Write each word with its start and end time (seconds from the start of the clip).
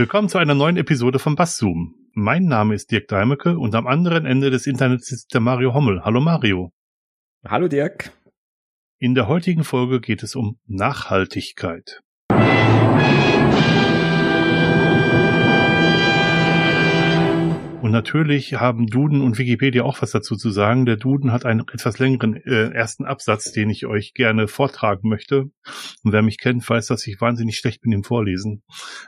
Willkommen 0.00 0.30
zu 0.30 0.38
einer 0.38 0.54
neuen 0.54 0.78
Episode 0.78 1.18
von 1.18 1.34
Basszoom. 1.34 1.94
Mein 2.14 2.46
Name 2.46 2.74
ist 2.74 2.90
Dirk 2.90 3.08
Deimecke 3.08 3.58
und 3.58 3.74
am 3.74 3.86
anderen 3.86 4.24
Ende 4.24 4.48
des 4.48 4.66
Internets 4.66 5.12
ist 5.12 5.34
der 5.34 5.42
Mario 5.42 5.74
Hommel. 5.74 6.02
Hallo 6.02 6.22
Mario. 6.22 6.72
Hallo 7.46 7.68
Dirk. 7.68 8.10
In 8.98 9.14
der 9.14 9.28
heutigen 9.28 9.62
Folge 9.62 10.00
geht 10.00 10.22
es 10.22 10.34
um 10.34 10.58
Nachhaltigkeit. 10.66 12.00
Und 17.82 17.92
natürlich 17.92 18.54
haben 18.54 18.88
Duden 18.88 19.22
und 19.22 19.38
Wikipedia 19.38 19.84
auch 19.84 20.02
was 20.02 20.10
dazu 20.10 20.36
zu 20.36 20.50
sagen. 20.50 20.84
Der 20.84 20.96
Duden 20.96 21.32
hat 21.32 21.46
einen 21.46 21.60
etwas 21.60 21.98
längeren 21.98 22.36
äh, 22.36 22.70
ersten 22.72 23.06
Absatz, 23.06 23.52
den 23.52 23.70
ich 23.70 23.86
euch 23.86 24.12
gerne 24.12 24.48
vortragen 24.48 25.08
möchte. 25.08 25.50
Und 26.02 26.12
wer 26.12 26.20
mich 26.20 26.38
kennt, 26.38 26.68
weiß, 26.68 26.88
dass 26.88 27.06
ich 27.06 27.20
wahnsinnig 27.22 27.56
schlecht 27.56 27.80
bin 27.80 27.92
im 27.92 28.04
Vorlesen. 28.04 28.62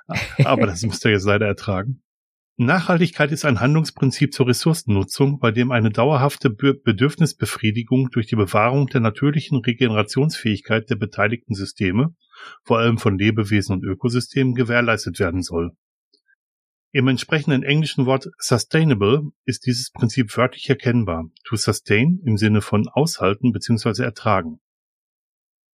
Aber 0.44 0.66
das 0.66 0.82
müsst 0.84 1.04
ihr 1.04 1.10
jetzt 1.10 1.26
leider 1.26 1.46
ertragen. 1.46 2.02
Nachhaltigkeit 2.56 3.30
ist 3.32 3.44
ein 3.44 3.60
Handlungsprinzip 3.60 4.32
zur 4.32 4.46
Ressourcennutzung, 4.46 5.38
bei 5.38 5.50
dem 5.50 5.70
eine 5.70 5.90
dauerhafte 5.90 6.48
Bedürfnisbefriedigung 6.48 8.10
durch 8.10 8.26
die 8.26 8.36
Bewahrung 8.36 8.86
der 8.86 9.00
natürlichen 9.00 9.58
Regenerationsfähigkeit 9.58 10.88
der 10.88 10.96
beteiligten 10.96 11.54
Systeme, 11.54 12.14
vor 12.62 12.78
allem 12.78 12.98
von 12.98 13.18
Lebewesen 13.18 13.74
und 13.74 13.84
Ökosystemen, 13.84 14.54
gewährleistet 14.54 15.18
werden 15.18 15.42
soll. 15.42 15.72
Im 16.94 17.08
entsprechenden 17.08 17.62
englischen 17.62 18.04
Wort 18.04 18.28
sustainable 18.36 19.32
ist 19.46 19.64
dieses 19.64 19.90
Prinzip 19.90 20.36
wörtlich 20.36 20.68
erkennbar. 20.68 21.24
To 21.44 21.56
sustain 21.56 22.20
im 22.26 22.36
Sinne 22.36 22.60
von 22.60 22.86
aushalten 22.86 23.52
bzw. 23.52 24.02
ertragen. 24.02 24.60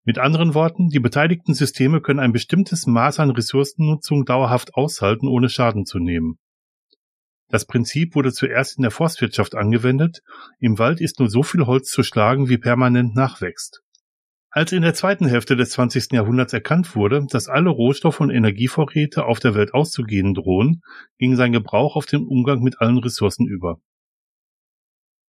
Mit 0.04 0.18
anderen 0.18 0.54
Worten, 0.54 0.90
die 0.90 1.00
beteiligten 1.00 1.54
Systeme 1.54 2.00
können 2.00 2.20
ein 2.20 2.32
bestimmtes 2.32 2.86
Maß 2.86 3.18
an 3.18 3.30
Ressourcennutzung 3.30 4.26
dauerhaft 4.26 4.74
aushalten, 4.74 5.26
ohne 5.26 5.48
Schaden 5.48 5.86
zu 5.86 5.98
nehmen. 5.98 6.38
Das 7.48 7.64
Prinzip 7.66 8.14
wurde 8.14 8.32
zuerst 8.32 8.76
in 8.76 8.82
der 8.82 8.92
Forstwirtschaft 8.92 9.56
angewendet. 9.56 10.22
Im 10.60 10.78
Wald 10.78 11.00
ist 11.00 11.18
nur 11.18 11.28
so 11.28 11.42
viel 11.42 11.66
Holz 11.66 11.90
zu 11.90 12.04
schlagen, 12.04 12.48
wie 12.48 12.58
permanent 12.58 13.16
nachwächst. 13.16 13.82
Als 14.58 14.72
in 14.72 14.82
der 14.82 14.94
zweiten 14.94 15.28
Hälfte 15.28 15.54
des 15.54 15.70
20. 15.70 16.14
Jahrhunderts 16.14 16.52
erkannt 16.52 16.96
wurde, 16.96 17.24
dass 17.30 17.46
alle 17.46 17.70
Rohstoff- 17.70 18.18
und 18.18 18.30
Energievorräte 18.30 19.24
auf 19.24 19.38
der 19.38 19.54
Welt 19.54 19.72
auszugehen 19.72 20.34
drohen, 20.34 20.82
ging 21.16 21.36
sein 21.36 21.52
Gebrauch 21.52 21.94
auf 21.94 22.06
den 22.06 22.26
Umgang 22.26 22.60
mit 22.64 22.80
allen 22.80 22.98
Ressourcen 22.98 23.46
über. 23.46 23.80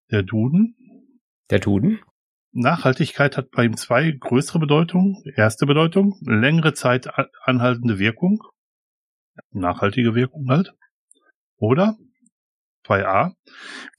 Der 0.09 0.23
Duden? 0.23 0.75
Der 1.51 1.59
Duden? 1.59 1.99
Nachhaltigkeit 2.53 3.37
hat 3.37 3.51
bei 3.51 3.65
ihm 3.65 3.77
zwei 3.77 4.09
größere 4.09 4.57
Bedeutungen. 4.57 5.21
Erste 5.35 5.67
Bedeutung, 5.67 6.17
längere 6.21 6.73
Zeit 6.73 7.07
anhaltende 7.43 7.99
Wirkung. 7.99 8.41
Nachhaltige 9.51 10.15
Wirkung 10.15 10.49
halt. 10.49 10.73
Oder 11.57 11.99
2a. 12.87 13.33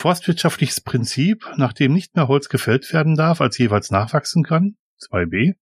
Forstwirtschaftliches 0.00 0.80
Prinzip, 0.80 1.48
nach 1.56 1.72
dem 1.72 1.92
nicht 1.92 2.16
mehr 2.16 2.26
Holz 2.26 2.48
gefällt 2.48 2.92
werden 2.92 3.14
darf, 3.14 3.40
als 3.40 3.58
jeweils 3.58 3.92
nachwachsen 3.92 4.42
kann. 4.42 4.74
2b. 5.00 5.54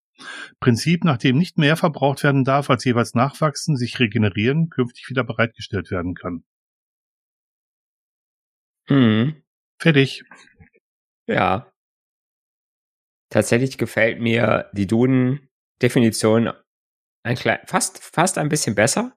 Prinzip, 0.61 1.05
nach 1.05 1.19
dem 1.19 1.39
nicht 1.39 1.58
mehr 1.58 1.77
verbraucht 1.77 2.25
werden 2.25 2.44
darf, 2.44 2.70
als 2.70 2.84
jeweils 2.84 3.14
nachwachsen, 3.14 3.77
sich 3.77 3.98
regenerieren, 3.98 4.69
künftig 4.69 5.08
wieder 5.08 5.25
bereitgestellt 5.25 5.91
werden 5.91 6.14
kann. 6.14 6.45
Mhm. 8.89 9.42
Fertig. 9.78 10.24
Ja. 11.27 11.70
Tatsächlich 13.30 13.79
gefällt 13.79 14.20
mir 14.20 14.70
die 14.73 14.86
Duden-Definition 14.86 16.52
ein 17.23 17.36
klein, 17.36 17.61
fast, 17.67 18.02
fast 18.02 18.39
ein 18.39 18.48
bisschen 18.48 18.74
besser, 18.74 19.14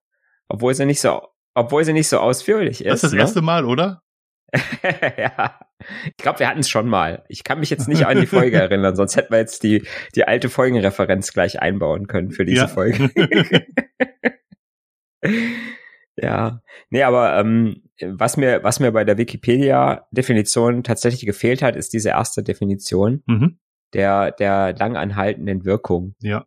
obwohl 0.50 0.74
sie 0.74 0.86
nicht 0.86 1.00
so, 1.00 1.28
obwohl 1.56 1.86
sie 1.86 1.94
nicht 1.94 2.10
so 2.10 2.20
ausführlich 2.20 2.82
ist. 2.82 2.88
Das 2.88 2.96
ist 2.96 3.04
das 3.04 3.14
ne? 3.14 3.20
erste 3.20 3.42
Mal, 3.42 3.66
oder? 3.66 4.04
ja. 5.18 5.60
Ich 6.06 6.18
glaube, 6.18 6.40
wir 6.40 6.48
hatten 6.48 6.60
es 6.60 6.70
schon 6.70 6.88
mal. 6.88 7.24
Ich 7.30 7.44
kann 7.44 7.60
mich 7.60 7.70
jetzt 7.70 7.88
nicht 7.88 8.06
an 8.06 8.20
die 8.20 8.28
Folge 8.28 8.58
erinnern, 8.62 8.96
sonst 8.96 9.16
hätten 9.16 9.32
wir 9.34 9.40
jetzt 9.40 9.64
die, 9.64 9.86
die 10.16 10.28
alte 10.28 10.50
Folgenreferenz 10.50 11.34
gleich 11.34 11.62
einbauen 11.62 12.08
können 12.08 12.32
für 12.32 12.46
diese 12.46 12.62
Ja. 12.62 12.68
Folge. 12.68 13.10
ja. 16.18 16.62
Nee, 16.90 17.04
aber 17.04 17.38
ähm, 17.40 17.84
was 18.02 18.38
mir, 18.38 18.64
was 18.64 18.80
mir 18.80 18.92
bei 18.92 19.04
der 19.04 19.18
Wikipedia-Definition 19.18 20.84
tatsächlich 20.84 21.26
gefehlt 21.26 21.62
hat, 21.62 21.76
ist 21.76 21.94
diese 21.94 22.10
erste 22.10 22.44
Definition 22.44 23.24
Mhm. 23.28 23.60
der, 23.94 24.32
der 24.32 24.74
langanhaltenden 24.76 25.66
Wirkung. 25.66 26.16
Ja. 26.22 26.46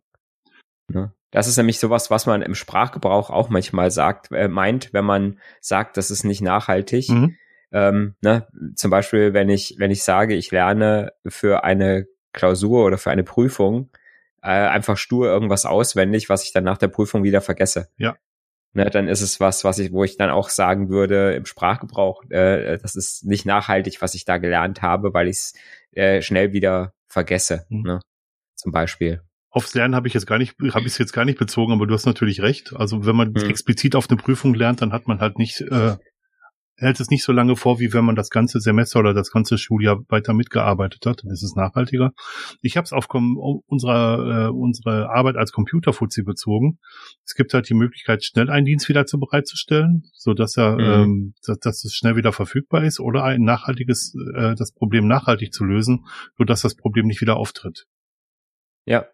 Ne? 0.91 1.13
Das 1.31 1.47
ist 1.47 1.57
nämlich 1.57 1.79
sowas, 1.79 2.09
was 2.11 2.25
man 2.27 2.41
im 2.41 2.55
Sprachgebrauch 2.55 3.29
auch 3.29 3.49
manchmal 3.49 3.91
sagt, 3.91 4.31
äh, 4.31 4.47
meint, 4.47 4.93
wenn 4.93 5.03
man 5.05 5.39
sagt, 5.59 5.97
das 5.97 6.09
ist 6.11 6.23
nicht 6.23 6.41
nachhaltig. 6.41 7.09
Mhm. 7.09 7.35
Ähm, 7.71 8.15
ne? 8.21 8.47
Zum 8.75 8.91
Beispiel, 8.91 9.33
wenn 9.33 9.49
ich, 9.49 9.75
wenn 9.77 9.91
ich 9.91 10.03
sage, 10.03 10.35
ich 10.35 10.51
lerne 10.51 11.11
für 11.27 11.63
eine 11.63 12.05
Klausur 12.33 12.85
oder 12.85 12.97
für 12.97 13.11
eine 13.11 13.23
Prüfung 13.23 13.89
äh, 14.41 14.47
einfach 14.49 14.97
stur 14.97 15.27
irgendwas 15.27 15.65
auswendig, 15.65 16.29
was 16.29 16.43
ich 16.43 16.53
dann 16.53 16.63
nach 16.63 16.77
der 16.77 16.87
Prüfung 16.89 17.23
wieder 17.23 17.41
vergesse. 17.41 17.87
Ja. 17.97 18.15
Ne, 18.73 18.89
dann 18.89 19.07
ist 19.07 19.21
es 19.21 19.39
was, 19.39 19.63
was 19.63 19.79
ich, 19.79 19.93
wo 19.93 20.03
ich 20.03 20.17
dann 20.17 20.29
auch 20.29 20.49
sagen 20.49 20.89
würde 20.89 21.33
im 21.33 21.45
Sprachgebrauch, 21.45 22.23
äh, 22.29 22.77
das 22.77 22.95
ist 22.95 23.23
nicht 23.23 23.45
nachhaltig, 23.45 24.01
was 24.01 24.15
ich 24.15 24.25
da 24.25 24.37
gelernt 24.37 24.81
habe, 24.81 25.13
weil 25.13 25.29
ich 25.29 25.37
es 25.37 25.53
äh, 25.91 26.21
schnell 26.21 26.51
wieder 26.51 26.93
vergesse. 27.07 27.65
Mhm. 27.69 27.83
Ne? 27.83 27.99
Zum 28.55 28.73
Beispiel. 28.73 29.21
Aufs 29.49 29.73
Lernen 29.73 29.95
habe 29.95 30.09
ich 30.09 30.13
jetzt 30.13 30.27
gar 30.27 30.37
nicht, 30.37 30.57
habe 30.73 30.81
ich 30.81 30.87
es 30.87 30.97
jetzt 30.97 31.13
gar 31.13 31.23
nicht 31.23 31.39
bezogen, 31.39 31.71
aber 31.71 31.87
du 31.87 31.93
hast 31.93 32.05
natürlich 32.05 32.41
recht. 32.41 32.73
Also 32.75 33.05
wenn 33.05 33.15
man 33.15 33.29
Mhm. 33.31 33.49
explizit 33.49 33.95
auf 33.95 34.09
eine 34.09 34.17
Prüfung 34.17 34.53
lernt, 34.53 34.81
dann 34.81 34.91
hat 34.91 35.07
man 35.07 35.21
halt 35.21 35.37
nicht, 35.39 35.61
äh, 35.61 35.95
hält 36.77 36.99
es 36.99 37.09
nicht 37.09 37.23
so 37.23 37.31
lange 37.31 37.55
vor, 37.55 37.79
wie 37.79 37.93
wenn 37.93 38.03
man 38.05 38.15
das 38.15 38.29
ganze 38.29 38.59
Semester 38.59 38.99
oder 38.99 39.13
das 39.13 39.31
ganze 39.31 39.57
Schuljahr 39.57 40.03
weiter 40.09 40.33
mitgearbeitet 40.33 41.05
hat. 41.05 41.23
Dann 41.23 41.31
ist 41.31 41.41
es 41.43 41.55
nachhaltiger. 41.55 42.11
Ich 42.61 42.75
habe 42.77 42.85
es 42.85 42.91
auf 42.93 43.07
kom 43.07 43.37
unserer 43.65 44.47
äh, 44.47 44.49
unsere 44.49 45.09
Arbeit 45.09 45.37
als 45.37 45.51
Computerfuzzi 45.51 46.23
bezogen. 46.23 46.79
Es 47.25 47.33
gibt 47.33 47.53
halt 47.53 47.69
die 47.69 47.73
Möglichkeit, 47.75 48.23
schnell 48.25 48.49
einen 48.49 48.65
Dienst 48.65 48.89
wieder 48.89 49.05
zu 49.05 49.19
bereitzustellen, 49.19 50.03
so 50.13 50.33
dass 50.33 50.57
er, 50.57 50.75
Mhm. 50.75 51.03
ähm, 51.03 51.33
dass, 51.45 51.59
dass 51.59 51.85
es 51.85 51.95
schnell 51.95 52.15
wieder 52.17 52.33
verfügbar 52.33 52.83
ist, 52.83 52.99
oder 52.99 53.23
ein 53.23 53.41
nachhaltiges, 53.41 54.13
äh, 54.35 54.55
das 54.55 54.73
Problem 54.73 55.07
nachhaltig 55.07 55.53
zu 55.53 55.63
lösen, 55.63 56.05
so 56.37 56.43
dass 56.43 56.61
das 56.61 56.75
Problem 56.75 57.05
nicht 57.07 57.21
wieder 57.21 57.37
auftritt. 57.37 57.85
Ja. 58.85 59.05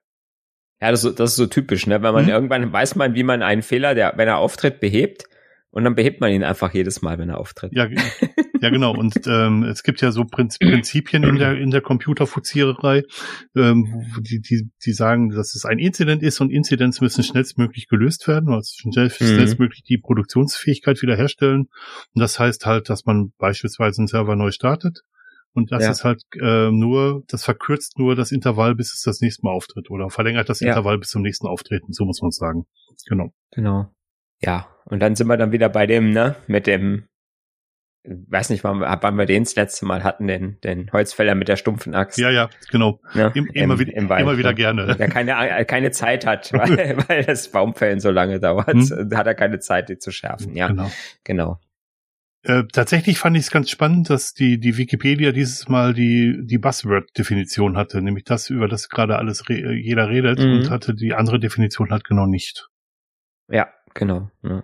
Ja, 0.81 0.89
das, 0.89 1.01
ist 1.01 1.03
so- 1.03 1.11
das 1.11 1.29
ist 1.31 1.35
so 1.35 1.45
typisch, 1.45 1.85
ne? 1.85 2.01
Wenn 2.01 2.13
man 2.13 2.23
Mhm. 2.25 2.31
irgendwann 2.31 2.73
weiß 2.73 2.95
man, 2.95 3.13
wie 3.13 3.23
man 3.23 3.43
einen 3.43 3.61
Fehler, 3.61 3.93
der, 3.93 4.13
wenn 4.17 4.27
er 4.27 4.37
auftritt, 4.37 4.79
behebt, 4.79 5.25
und 5.71 5.83
dann 5.85 5.95
behebt 5.95 6.21
man 6.21 6.31
ihn 6.31 6.43
einfach 6.43 6.73
jedes 6.73 7.01
Mal, 7.01 7.17
wenn 7.17 7.29
er 7.29 7.39
auftritt. 7.39 7.71
Ja, 7.73 7.87
ja 8.61 8.69
genau. 8.69 8.93
Und 8.95 9.15
ähm, 9.25 9.63
es 9.63 9.83
gibt 9.83 10.01
ja 10.01 10.11
so 10.11 10.25
Prinz 10.25 10.59
Prinzipien 10.59 11.23
in 11.23 11.37
der 11.37 11.57
in 11.57 11.71
der 11.71 11.81
Computerfuziererei, 11.81 13.03
ähm, 13.55 14.05
die, 14.19 14.39
die 14.41 14.69
die 14.85 14.91
sagen, 14.93 15.29
dass 15.29 15.55
es 15.55 15.65
ein 15.65 15.79
Incident 15.79 16.23
ist 16.23 16.41
und 16.41 16.51
Incidents 16.51 17.01
müssen 17.01 17.23
schnellstmöglich 17.23 17.87
gelöst 17.87 18.27
werden, 18.27 18.49
also 18.53 18.69
schnell, 18.75 19.09
schnellstmöglich 19.09 19.83
die 19.83 19.97
Produktionsfähigkeit 19.97 21.01
wiederherstellen. 21.01 21.69
Und 22.13 22.19
das 22.21 22.37
heißt 22.39 22.65
halt, 22.65 22.89
dass 22.89 23.05
man 23.05 23.31
beispielsweise 23.37 24.01
einen 24.01 24.07
Server 24.07 24.35
neu 24.35 24.51
startet. 24.51 25.01
Und 25.53 25.71
das 25.71 25.83
Ja. 25.83 25.91
ist 25.91 26.03
halt 26.05 26.21
äh, 26.41 26.71
nur, 26.71 27.23
das 27.27 27.43
verkürzt 27.43 27.99
nur 27.99 28.15
das 28.15 28.31
Intervall, 28.31 28.73
bis 28.73 28.93
es 28.93 29.01
das 29.01 29.19
nächste 29.19 29.45
Mal 29.45 29.51
auftritt 29.51 29.89
oder 29.89 30.09
verlängert 30.09 30.47
das 30.47 30.61
Ja. 30.61 30.69
Intervall 30.69 30.97
bis 30.97 31.09
zum 31.09 31.21
nächsten 31.23 31.47
Auftreten, 31.47 31.91
so 31.91 32.05
muss 32.05 32.21
man 32.21 32.31
sagen. 32.31 32.65
Genau. 33.07 33.33
Genau. 33.51 33.91
Ja, 34.43 34.67
und 34.85 34.99
dann 34.99 35.15
sind 35.15 35.27
wir 35.27 35.37
dann 35.37 35.51
wieder 35.51 35.69
bei 35.69 35.85
dem, 35.87 36.11
ne, 36.11 36.35
mit 36.47 36.67
dem, 36.67 37.05
weiß 38.03 38.49
nicht, 38.49 38.63
wann, 38.63 38.79
wir- 38.79 38.97
wann 39.01 39.15
wir 39.15 39.25
den 39.27 39.43
das 39.43 39.55
letzte 39.55 39.85
Mal 39.85 40.03
hatten, 40.03 40.25
den, 40.27 40.59
den 40.61 40.91
Holzfäller 40.91 41.35
mit 41.35 41.47
der 41.47 41.55
stumpfen 41.55 41.93
Axt. 41.93 42.17
Ja, 42.17 42.31
ja, 42.31 42.49
genau. 42.71 42.99
ne, 43.13 43.31
Im, 43.35 43.45
immer, 43.53 43.73
im- 43.75 43.79
wieder, 43.79 43.93
im 43.95 44.09
Wald, 44.09 44.21
immer 44.23 44.37
wieder 44.39 44.49
ne. 44.49 44.55
gerne. 44.55 44.95
Der 44.95 45.07
keine, 45.07 45.33
äh, 45.57 45.65
keine 45.65 45.91
Zeit 45.91 46.25
hat, 46.25 46.51
weil, 46.53 46.97
weil 47.07 47.23
das 47.23 47.49
Baumfällen 47.51 47.99
so 47.99 48.09
lange 48.09 48.39
dauert, 48.39 48.67
Hm. 48.73 49.11
hat 49.15 49.27
er 49.27 49.35
keine 49.35 49.59
Zeit, 49.59 49.89
die 49.89 49.97
zu 49.99 50.11
schärfen. 50.11 50.55
Ja, 50.55 50.67
Genau. 50.67 50.89
genau. 51.23 51.59
Äh, 52.43 52.63
tatsächlich 52.73 53.19
fand 53.19 53.37
ich 53.37 53.43
es 53.43 53.51
ganz 53.51 53.69
spannend, 53.69 54.09
dass 54.09 54.33
die, 54.33 54.59
die 54.59 54.75
Wikipedia 54.77 55.31
dieses 55.31 55.69
Mal 55.69 55.93
die, 55.93 56.39
die 56.41 56.57
Buzzword-Definition 56.57 57.77
hatte, 57.77 58.01
nämlich 58.01 58.23
das, 58.23 58.49
über 58.49 58.67
das 58.67 58.89
gerade 58.89 59.17
alles 59.19 59.47
re 59.47 59.73
jeder 59.75 60.09
redet 60.09 60.39
Mhm. 60.39 60.53
und 60.53 60.69
hatte 60.71 60.95
die 60.95 61.13
andere 61.13 61.39
Definition 61.39 61.91
halt 61.91 62.03
genau 62.03 62.25
nicht. 62.25 62.67
Ja, 63.47 63.67
genau. 63.93 64.29
Ja. 64.43 64.63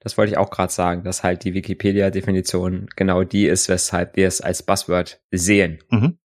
Das 0.00 0.18
wollte 0.18 0.32
ich 0.32 0.38
auch 0.38 0.50
gerade 0.50 0.72
sagen, 0.72 1.04
dass 1.04 1.22
halt 1.22 1.44
die 1.44 1.54
Wikipedia-Definition 1.54 2.88
genau 2.96 3.22
die 3.22 3.46
ist, 3.46 3.68
weshalb 3.68 4.16
wir 4.16 4.26
es 4.26 4.40
als 4.40 4.64
Buzzword 4.64 5.20
sehen. 5.30 5.78
Mhm. 5.90 6.18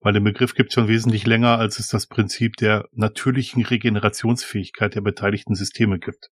Weil 0.00 0.12
den 0.12 0.22
Begriff 0.22 0.54
gibt 0.54 0.72
schon 0.72 0.86
wesentlich 0.86 1.26
länger, 1.26 1.58
als 1.58 1.80
es 1.80 1.88
das 1.88 2.06
Prinzip 2.06 2.56
der 2.56 2.88
natürlichen 2.92 3.64
Regenerationsfähigkeit 3.64 4.94
der 4.94 5.00
beteiligten 5.00 5.56
Systeme 5.56 5.98
gibt. 5.98 6.30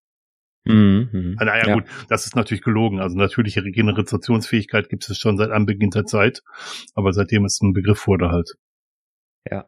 Mhm. 0.65 1.09
mhm. 1.13 1.37
Ah, 1.39 1.45
naja, 1.45 1.75
gut, 1.75 1.85
das 2.09 2.25
ist 2.25 2.37
natürlich 2.37 2.63
gelogen. 2.63 3.01
Also 3.01 3.17
natürliche 3.17 3.65
Regenerationsfähigkeit 3.65 4.89
gibt 4.89 5.09
es 5.09 5.19
schon 5.19 5.37
seit 5.37 5.51
Anbeginn 5.51 5.91
der 5.91 6.05
Zeit, 6.05 6.43
aber 6.95 7.13
seitdem 7.13 7.45
es 7.45 7.61
ein 7.61 7.73
Begriff 7.73 8.07
wurde 8.07 8.31
halt. 8.31 8.55
Ja. 9.51 9.67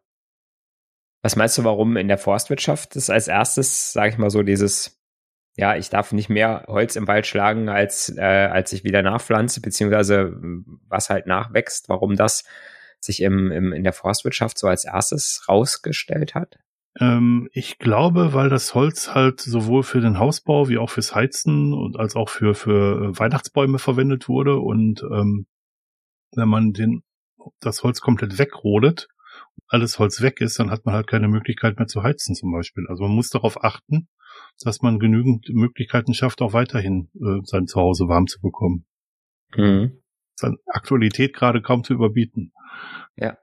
Was 1.26 1.34
meinst 1.34 1.58
du, 1.58 1.64
warum 1.64 1.96
in 1.96 2.06
der 2.06 2.19
Forstwirtschaft 2.19 2.94
das 2.94 3.11
als 3.11 3.26
erstes, 3.26 3.93
sage 3.93 4.11
ich 4.11 4.17
mal 4.17 4.31
so, 4.31 4.44
dieses 4.44 5.02
ja, 5.56 5.75
ich 5.75 5.90
darf 5.90 6.12
nicht 6.12 6.28
mehr 6.28 6.67
Holz 6.69 6.94
im 6.94 7.08
Wald 7.08 7.26
schlagen, 7.26 7.69
als, 7.69 8.17
äh, 8.17 8.20
als 8.20 8.73
ich 8.73 8.84
wieder 8.84 9.02
nachpflanze, 9.02 9.61
beziehungsweise 9.61 10.37
was 10.87 11.11
halt 11.11 11.26
nachwächst, 11.26 11.88
warum 11.88 12.14
das 12.14 12.44
sich 13.00 13.23
im, 13.23 13.50
im, 13.50 13.73
in 13.73 13.82
der 13.82 13.93
Forstwirtschaft 13.93 14.56
so 14.56 14.69
als 14.69 14.84
erstes 14.84 15.44
rausgestellt 15.49 16.37
hat? 16.37 16.61
Ähm, 17.00 17.49
ich 17.50 17.81
glaube, 17.81 18.32
weil 18.32 18.49
das 18.49 18.76
Holz 18.76 19.12
halt 19.12 19.40
sowohl 19.40 19.82
für 19.82 20.00
den 20.00 20.20
Hausbau 20.20 20.69
wie 20.69 20.78
auch 20.78 20.90
fürs 20.90 21.12
Heizen 21.12 21.73
und 21.73 21.99
als 21.99 22.14
auch 22.14 22.28
für, 22.28 22.55
für 22.55 23.02
äh, 23.02 23.19
Weihnachtsbäume 23.19 23.81
verwendet 23.81 24.28
wurde 24.28 24.58
und 24.61 25.02
ähm, 25.02 25.49
wenn 26.37 26.49
man 26.49 26.73
den, 26.73 27.02
das 27.58 27.82
Holz 27.82 28.00
komplett 28.00 28.38
wegrodet, 28.38 29.08
alles 29.69 29.99
Holz 29.99 30.20
weg 30.23 30.41
ist, 30.41 30.58
dann 30.58 30.70
hat 30.70 30.85
man 30.85 30.94
halt 30.94 31.06
keine 31.06 31.29
Möglichkeit 31.29 31.79
mehr 31.79 31.87
zu 31.87 32.03
heizen 32.03 32.35
zum 32.35 32.53
Beispiel. 32.53 32.87
Also 32.88 33.05
man 33.05 33.12
muss 33.12 33.29
darauf 33.31 33.62
achten, 33.64 34.08
dass 34.61 34.82
man 34.82 34.99
genügend 34.99 35.49
Möglichkeiten 35.50 36.14
schafft, 36.14 36.41
auch 36.43 36.53
weiterhin 36.53 37.11
äh, 37.14 37.41
sein 37.44 37.67
Zuhause 37.67 38.08
warm 38.08 38.26
zu 38.26 38.41
bekommen. 38.41 38.87
Mhm. 39.55 40.03
Seine 40.35 40.56
Aktualität 40.67 41.35
gerade 41.35 41.62
kaum 41.62 41.82
zu 41.85 41.94
überbieten. 41.94 42.53
Ja. 43.17 43.38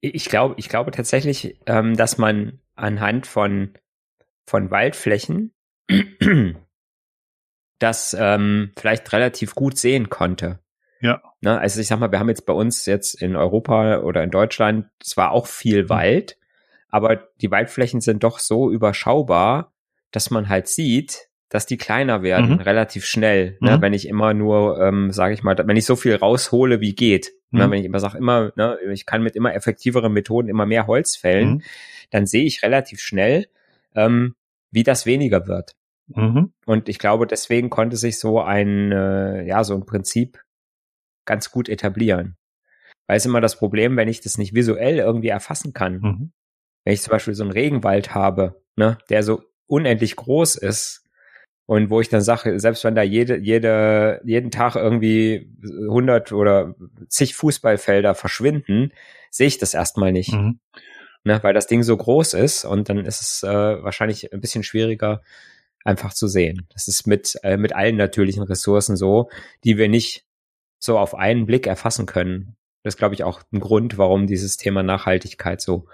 Ich 0.00 0.24
glaube, 0.26 0.54
ich 0.56 0.68
glaube 0.70 0.92
tatsächlich, 0.92 1.60
ähm, 1.66 1.94
dass 1.94 2.16
man 2.16 2.60
anhand 2.74 3.26
von, 3.26 3.74
von 4.46 4.70
Waldflächen 4.70 5.52
das 7.78 8.16
ähm, 8.18 8.72
vielleicht 8.78 9.12
relativ 9.12 9.54
gut 9.54 9.76
sehen 9.76 10.08
konnte. 10.08 10.60
Ja. 11.00 11.22
Ne, 11.40 11.58
also 11.58 11.80
ich 11.80 11.86
sag 11.86 11.98
mal, 11.98 12.12
wir 12.12 12.18
haben 12.18 12.28
jetzt 12.28 12.46
bei 12.46 12.52
uns 12.52 12.86
jetzt 12.86 13.20
in 13.20 13.36
Europa 13.36 14.00
oder 14.00 14.22
in 14.22 14.30
Deutschland 14.30 14.86
zwar 15.00 15.32
auch 15.32 15.46
viel 15.46 15.84
mhm. 15.84 15.88
Wald, 15.88 16.38
aber 16.88 17.16
die 17.40 17.50
Waldflächen 17.50 18.00
sind 18.00 18.24
doch 18.24 18.38
so 18.38 18.70
überschaubar, 18.70 19.72
dass 20.10 20.30
man 20.30 20.48
halt 20.48 20.68
sieht, 20.68 21.28
dass 21.48 21.66
die 21.66 21.78
kleiner 21.78 22.22
werden, 22.22 22.52
mhm. 22.52 22.60
relativ 22.60 23.04
schnell, 23.04 23.56
ne? 23.60 23.76
Mhm. 23.76 23.82
wenn 23.82 23.92
ich 23.92 24.06
immer 24.06 24.34
nur, 24.34 24.80
ähm, 24.80 25.10
sage 25.10 25.34
ich 25.34 25.42
mal, 25.42 25.56
wenn 25.58 25.76
ich 25.76 25.84
so 25.84 25.96
viel 25.96 26.14
raushole, 26.14 26.80
wie 26.80 26.94
geht. 26.94 27.32
Ne? 27.50 27.58
Mhm. 27.58 27.58
Ne? 27.58 27.70
Wenn 27.70 27.78
ich 27.80 27.86
immer 27.86 28.00
sage, 28.00 28.18
immer, 28.18 28.52
ne, 28.54 28.78
ich 28.92 29.04
kann 29.04 29.22
mit 29.22 29.34
immer 29.34 29.54
effektiveren 29.54 30.12
Methoden 30.12 30.48
immer 30.48 30.66
mehr 30.66 30.86
Holz 30.86 31.16
fällen, 31.16 31.48
mhm. 31.48 31.62
dann 32.10 32.26
sehe 32.26 32.44
ich 32.44 32.62
relativ 32.62 33.00
schnell, 33.00 33.46
ähm, 33.96 34.36
wie 34.70 34.84
das 34.84 35.06
weniger 35.06 35.48
wird. 35.48 35.74
Mhm. 36.06 36.52
Und 36.66 36.88
ich 36.88 36.98
glaube, 36.98 37.26
deswegen 37.26 37.70
konnte 37.70 37.96
sich 37.96 38.18
so 38.18 38.40
ein, 38.40 38.92
äh, 38.92 39.44
ja, 39.44 39.64
so 39.64 39.74
ein 39.74 39.86
Prinzip 39.86 40.38
ganz 41.24 41.50
gut 41.50 41.68
etablieren. 41.68 42.36
Weil 43.06 43.16
es 43.16 43.26
immer 43.26 43.40
das 43.40 43.56
Problem, 43.56 43.96
wenn 43.96 44.08
ich 44.08 44.20
das 44.20 44.38
nicht 44.38 44.54
visuell 44.54 44.98
irgendwie 44.98 45.28
erfassen 45.28 45.72
kann. 45.72 46.00
Mhm. 46.00 46.32
Wenn 46.84 46.94
ich 46.94 47.02
zum 47.02 47.10
Beispiel 47.10 47.34
so 47.34 47.42
einen 47.42 47.52
Regenwald 47.52 48.14
habe, 48.14 48.62
ne, 48.76 48.98
der 49.08 49.22
so 49.22 49.42
unendlich 49.66 50.16
groß 50.16 50.56
ist 50.56 51.04
und 51.66 51.90
wo 51.90 52.00
ich 52.00 52.08
dann 52.08 52.20
sage, 52.20 52.58
selbst 52.58 52.84
wenn 52.84 52.94
da 52.94 53.02
jede, 53.02 53.36
jede, 53.36 54.20
jeden 54.24 54.50
Tag 54.50 54.76
irgendwie 54.76 55.52
100 55.62 56.32
oder 56.32 56.74
zig 57.08 57.34
Fußballfelder 57.34 58.14
verschwinden, 58.14 58.92
sehe 59.30 59.46
ich 59.46 59.58
das 59.58 59.74
erstmal 59.74 60.12
nicht. 60.12 60.32
Mhm. 60.32 60.60
Ne, 61.22 61.38
weil 61.42 61.52
das 61.52 61.66
Ding 61.66 61.82
so 61.82 61.96
groß 61.96 62.32
ist 62.32 62.64
und 62.64 62.88
dann 62.88 63.04
ist 63.04 63.20
es 63.20 63.42
äh, 63.42 63.48
wahrscheinlich 63.82 64.32
ein 64.32 64.40
bisschen 64.40 64.62
schwieriger 64.62 65.20
einfach 65.84 66.14
zu 66.14 66.28
sehen. 66.28 66.66
Das 66.72 66.88
ist 66.88 67.06
mit, 67.06 67.38
äh, 67.42 67.56
mit 67.56 67.74
allen 67.74 67.96
natürlichen 67.96 68.42
Ressourcen 68.42 68.96
so, 68.96 69.28
die 69.64 69.76
wir 69.76 69.88
nicht 69.88 70.24
so 70.80 70.98
auf 70.98 71.14
einen 71.14 71.46
Blick 71.46 71.68
erfassen 71.68 72.06
können. 72.06 72.56
Das 72.82 72.94
ist, 72.94 72.98
glaube 72.98 73.14
ich, 73.14 73.22
auch 73.22 73.42
ein 73.52 73.60
Grund, 73.60 73.98
warum 73.98 74.26
dieses 74.26 74.56
Thema 74.56 74.82
Nachhaltigkeit 74.82 75.60
so 75.60 75.86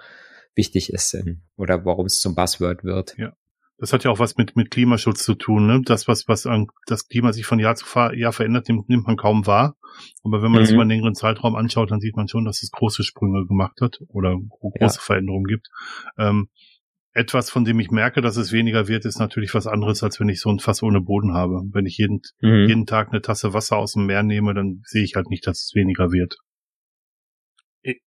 wichtig 0.55 0.91
ist 0.91 1.15
oder 1.57 1.85
warum 1.85 2.07
es 2.07 2.19
zum 2.19 2.33
Buzzword 2.33 2.83
wird. 2.83 3.15
Ja. 3.17 3.33
Das 3.79 3.93
hat 3.93 4.03
ja 4.03 4.09
auch 4.09 4.17
was 4.17 4.37
mit, 4.37 4.55
mit 4.55 4.71
Klimaschutz 4.71 5.23
zu 5.23 5.35
tun. 5.35 5.67
Ne? 5.67 5.81
Das, 5.85 6.07
was, 6.07 6.27
was 6.27 6.47
an, 6.47 6.67
das 6.87 7.07
Klima 7.07 7.31
sich 7.31 7.45
von 7.45 7.59
Jahr 7.59 7.75
zu 7.75 7.85
Jahr 8.15 8.33
verändert, 8.33 8.67
nimmt, 8.67 8.89
nimmt 8.89 9.05
man 9.05 9.17
kaum 9.17 9.45
wahr. 9.45 9.77
Aber 10.23 10.41
wenn 10.41 10.49
man 10.49 10.61
mhm. 10.61 10.63
das 10.63 10.71
über 10.71 10.81
einen 10.81 10.89
längeren 10.89 11.13
Zeitraum 11.13 11.55
anschaut, 11.55 11.91
dann 11.91 11.99
sieht 11.99 12.15
man 12.15 12.27
schon, 12.27 12.45
dass 12.45 12.63
es 12.63 12.71
große 12.71 13.03
Sprünge 13.03 13.45
gemacht 13.45 13.79
hat 13.81 13.99
oder 14.07 14.35
große 14.49 14.79
ja. 14.79 14.89
Veränderungen 14.89 15.45
gibt. 15.45 15.67
Ähm, 16.17 16.49
etwas, 17.17 17.49
von 17.49 17.65
dem 17.65 17.79
ich 17.79 17.91
merke, 17.91 18.21
dass 18.21 18.37
es 18.37 18.51
weniger 18.51 18.87
wird, 18.87 19.05
ist 19.05 19.19
natürlich 19.19 19.53
was 19.53 19.67
anderes, 19.67 20.03
als 20.03 20.19
wenn 20.19 20.29
ich 20.29 20.39
so 20.39 20.49
ein 20.49 20.59
Fass 20.59 20.83
ohne 20.83 21.01
Boden 21.01 21.33
habe. 21.33 21.61
Wenn 21.71 21.85
ich 21.85 21.97
jeden, 21.97 22.21
mhm. 22.41 22.67
jeden 22.67 22.85
Tag 22.85 23.09
eine 23.09 23.21
Tasse 23.21 23.53
Wasser 23.53 23.77
aus 23.77 23.93
dem 23.93 24.05
Meer 24.05 24.23
nehme, 24.23 24.53
dann 24.53 24.81
sehe 24.83 25.03
ich 25.03 25.15
halt 25.15 25.29
nicht, 25.29 25.45
dass 25.47 25.63
es 25.63 25.71
weniger 25.75 26.11
wird 26.11 26.37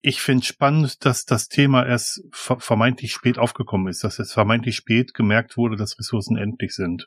ich 0.03 0.21
finde 0.21 0.45
spannend, 0.45 1.05
dass 1.05 1.25
das 1.25 1.49
Thema 1.49 1.87
erst 1.87 2.23
vermeintlich 2.33 3.12
spät 3.12 3.39
aufgekommen 3.39 3.89
ist, 3.89 4.05
dass 4.05 4.19
es 4.19 4.33
vermeintlich 4.33 4.77
spät 4.77 5.15
gemerkt 5.15 5.57
wurde, 5.57 5.77
dass 5.77 5.99
Ressourcen 5.99 6.37
endlich 6.37 6.75
sind. 6.75 7.07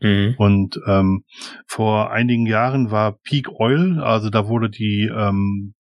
Mhm. 0.00 0.34
Und 0.38 0.80
ähm, 0.86 1.24
vor 1.66 2.10
einigen 2.10 2.46
Jahren 2.46 2.90
war 2.90 3.18
Peak 3.22 3.48
Oil, 3.50 4.00
also 4.00 4.30
da 4.30 4.48
wurde 4.48 4.70
die 4.70 5.10
ähm, 5.14 5.74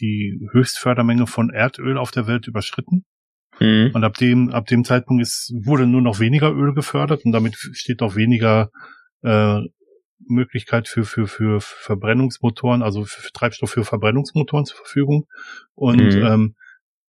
die 0.00 0.40
Höchstfördermenge 0.52 1.26
von 1.26 1.50
Erdöl 1.50 1.98
auf 1.98 2.10
der 2.10 2.26
Welt 2.26 2.46
überschritten. 2.46 3.04
Mhm. 3.60 3.90
Und 3.94 4.04
ab 4.04 4.14
dem 4.18 4.50
ab 4.50 4.66
dem 4.66 4.84
Zeitpunkt 4.84 5.22
ist 5.22 5.52
wurde 5.54 5.86
nur 5.86 6.02
noch 6.02 6.20
weniger 6.20 6.52
Öl 6.52 6.74
gefördert 6.74 7.24
und 7.24 7.32
damit 7.32 7.56
steht 7.56 8.02
auch 8.02 8.16
weniger 8.16 8.70
äh, 9.22 9.60
Möglichkeit 10.28 10.88
für, 10.88 11.04
für, 11.04 11.26
für 11.26 11.60
Verbrennungsmotoren, 11.60 12.82
also 12.82 13.04
für 13.04 13.32
Treibstoff 13.32 13.70
für 13.70 13.84
Verbrennungsmotoren 13.84 14.64
zur 14.64 14.78
Verfügung. 14.78 15.26
Und 15.74 16.14
mhm. 16.14 16.26
ähm, 16.26 16.56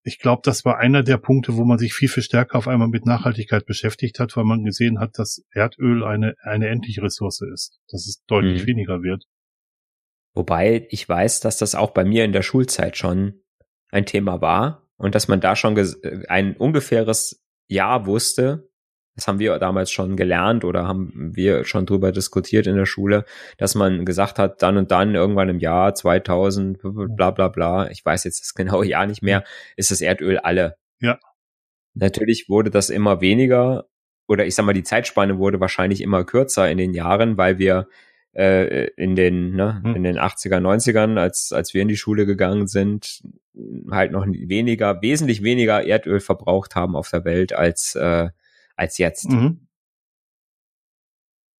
ich 0.04 0.20
glaube, 0.20 0.42
das 0.44 0.64
war 0.64 0.78
einer 0.78 1.04
der 1.04 1.18
Punkte, 1.18 1.56
wo 1.56 1.66
man 1.66 1.78
sich 1.78 1.94
viel, 1.94 2.08
viel 2.08 2.24
stärker 2.24 2.58
auf 2.58 2.68
einmal 2.68 2.88
mit 2.88 3.06
Nachhaltigkeit 3.06 3.66
beschäftigt 3.66 4.20
hat, 4.20 4.38
weil 4.38 4.46
man 4.46 4.64
gesehen 4.64 5.00
hat, 5.00 5.20
dass 5.20 5.44
Erdöl 5.52 6.04
eine, 6.04 6.36
eine 6.42 6.68
endliche 6.68 7.02
Ressource 7.02 7.42
ist, 7.42 7.80
dass 7.90 8.08
es 8.08 8.24
deutlich 8.26 8.64
mhm. 8.64 8.68
weniger 8.68 9.04
wird. 9.04 9.26
Wobei 10.34 10.88
ich 10.92 11.08
weiß, 11.08 11.40
dass 11.40 11.58
das 11.58 11.76
auch 11.76 11.92
bei 11.92 12.06
mir 12.06 12.24
in 12.24 12.32
der 12.32 12.44
Schulzeit 12.44 12.96
schon 12.96 13.42
ein 13.90 14.06
Thema 14.06 14.40
war 14.40 14.87
und 14.98 15.16
dass 15.16 15.28
man 15.28 15.40
da 15.40 15.56
schon 15.56 15.78
ein 16.28 16.56
ungefähres 16.56 17.44
Jahr 17.68 18.06
wusste, 18.06 18.70
das 19.16 19.28
haben 19.28 19.40
wir 19.40 19.58
damals 19.58 19.92
schon 19.92 20.16
gelernt 20.16 20.64
oder 20.64 20.88
haben 20.88 21.36
wir 21.36 21.66
schon 21.66 21.88
drüber 21.88 22.12
diskutiert 22.12 22.68
in 22.68 22.76
der 22.76 22.86
Schule, 22.86 23.26
dass 23.58 23.74
man 23.74 24.06
gesagt 24.06 24.38
hat, 24.38 24.62
dann 24.62 24.78
und 24.78 24.92
dann 24.92 25.16
irgendwann 25.16 25.50
im 25.50 25.60
Jahr 25.60 25.96
2000, 25.96 26.80
bla 27.16 27.32
bla 27.32 27.48
bla, 27.48 27.90
ich 27.90 28.06
weiß 28.06 28.26
jetzt 28.26 28.42
das 28.42 28.54
genaue 28.54 28.86
Jahr 28.86 29.08
nicht 29.08 29.24
mehr, 29.24 29.44
ist 29.76 29.90
das 29.90 30.02
Erdöl 30.02 30.38
alle. 30.38 30.78
Ja. 31.00 31.20
Natürlich 31.96 32.46
wurde 32.48 32.70
das 32.70 32.92
immer 32.92 33.20
weniger 33.20 33.88
oder 34.28 34.46
ich 34.46 34.54
sag 34.54 34.66
mal, 34.66 34.74
die 34.74 34.84
Zeitspanne 34.84 35.40
wurde 35.40 35.60
wahrscheinlich 35.60 36.02
immer 36.02 36.24
kürzer 36.24 36.70
in 36.70 36.78
den 36.78 36.94
Jahren, 36.94 37.38
weil 37.38 37.58
wir 37.58 37.88
äh, 38.38 38.88
in 38.96 39.16
den 39.16 39.56
ne, 39.56 39.82
hm. 39.84 39.96
in 39.96 40.04
den 40.04 40.18
80er 40.18 40.60
90ern 40.60 41.18
als 41.20 41.52
als 41.52 41.74
wir 41.74 41.82
in 41.82 41.88
die 41.88 41.98
Schule 41.98 42.26
gegangen 42.26 42.68
sind 42.68 43.24
halt 43.90 44.12
noch 44.12 44.26
weniger 44.28 45.02
wesentlich 45.02 45.42
weniger 45.42 45.84
Erdöl 45.86 46.20
verbraucht 46.20 46.76
haben 46.76 46.96
auf 46.96 47.10
der 47.10 47.26
Welt 47.26 47.54
als 47.54 47.96
äh, 47.96 48.30
als 48.76 48.98
jetzt. 49.00 49.32
Mhm. 49.32 49.68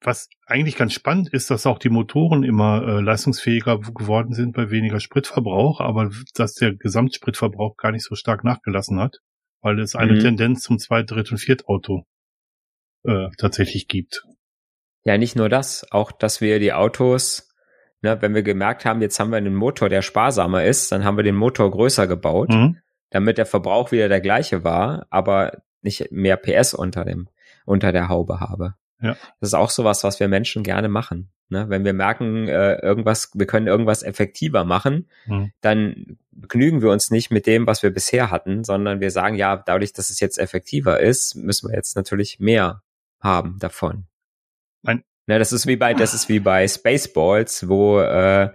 Was 0.02 0.30
eigentlich 0.46 0.76
ganz 0.76 0.94
spannend 0.94 1.34
ist, 1.34 1.50
dass 1.50 1.66
auch 1.66 1.80
die 1.80 1.90
Motoren 1.90 2.44
immer 2.44 2.84
äh, 2.88 3.02
leistungsfähiger 3.02 3.80
geworden 3.80 4.34
sind 4.34 4.54
bei 4.54 4.70
weniger 4.70 5.00
Spritverbrauch, 5.00 5.82
aber 5.82 6.12
dass 6.36 6.54
der 6.54 6.76
Gesamtspritverbrauch 6.76 7.76
gar 7.78 7.92
nicht 7.92 8.06
so 8.06 8.14
stark 8.14 8.44
nachgelassen 8.44 9.00
hat, 9.00 9.18
weil 9.62 9.80
es 9.80 9.96
eine 9.96 10.14
mhm. 10.14 10.20
Tendenz 10.20 10.62
zum 10.62 10.78
Zweit-, 10.78 11.10
Dritt- 11.10 11.32
und 11.32 11.40
Viertauto 11.40 12.06
äh, 13.06 13.30
tatsächlich 13.40 13.88
gibt. 13.88 14.24
Ja, 15.08 15.18
nicht 15.18 15.38
nur 15.38 15.48
das, 15.48 15.90
auch 15.90 16.12
dass 16.12 16.42
wir 16.42 16.60
die 16.60 16.74
Autos, 16.74 17.48
ne, 18.02 18.22
wenn 18.22 18.36
wir 18.36 18.44
gemerkt 18.44 18.84
haben, 18.84 19.02
jetzt 19.02 19.18
haben 19.22 19.32
wir 19.32 19.38
einen 19.38 19.56
Motor, 19.56 19.88
der 19.88 20.02
sparsamer 20.02 20.66
ist, 20.66 20.92
dann 20.92 21.06
haben 21.06 21.16
wir 21.16 21.24
den 21.24 21.34
Motor 21.34 21.72
größer 21.72 22.08
gebaut, 22.08 22.50
mhm. 22.50 22.80
damit 23.10 23.38
der 23.38 23.46
Verbrauch 23.46 23.94
wieder 23.94 24.10
der 24.10 24.20
gleiche 24.20 24.66
war, 24.66 25.08
aber 25.10 25.62
nicht 25.82 26.12
mehr 26.12 26.36
PS 26.36 26.74
unter 26.74 27.06
dem, 27.06 27.30
unter 27.66 27.94
der 27.94 28.10
Haube 28.10 28.42
habe. 28.42 28.74
Ja. 29.02 29.16
Das 29.40 29.52
ist 29.52 29.54
auch 29.54 29.70
sowas, 29.70 30.04
was 30.04 30.20
wir 30.20 30.28
Menschen 30.28 30.62
gerne 30.64 30.90
machen. 30.90 31.30
Ne? 31.48 31.70
Wenn 31.70 31.86
wir 31.86 31.94
merken, 31.94 32.50
äh, 32.50 32.76
irgendwas, 32.82 33.32
wir 33.34 33.46
können 33.46 33.68
irgendwas 33.68 34.04
effektiver 34.04 34.66
machen, 34.66 35.08
mhm. 35.26 35.54
dann 35.62 36.18
begnügen 36.32 36.82
wir 36.82 36.92
uns 36.92 37.12
nicht 37.12 37.32
mit 37.32 37.48
dem, 37.48 37.66
was 37.66 37.82
wir 37.82 37.92
bisher 37.92 38.30
hatten, 38.30 38.66
sondern 38.66 39.00
wir 39.00 39.12
sagen, 39.12 39.38
ja, 39.38 39.56
dadurch, 39.56 39.94
dass 39.94 40.10
es 40.10 40.20
jetzt 40.20 40.38
effektiver 40.38 41.00
ist, 41.00 41.36
müssen 41.36 41.70
wir 41.70 41.78
jetzt 41.78 41.96
natürlich 41.96 42.42
mehr 42.42 42.84
haben 43.22 43.58
davon. 43.60 44.07
Ein 44.88 45.04
ne, 45.28 45.40
das 45.40 45.54
ist 45.54 45.68
wie 45.68 45.76
bei, 45.76 45.94
das 45.94 46.14
ist 46.14 46.30
wie 46.30 46.40
bei 46.40 46.68
Spaceballs, 46.68 47.68
wo 47.68 48.00
äh, 48.00 48.50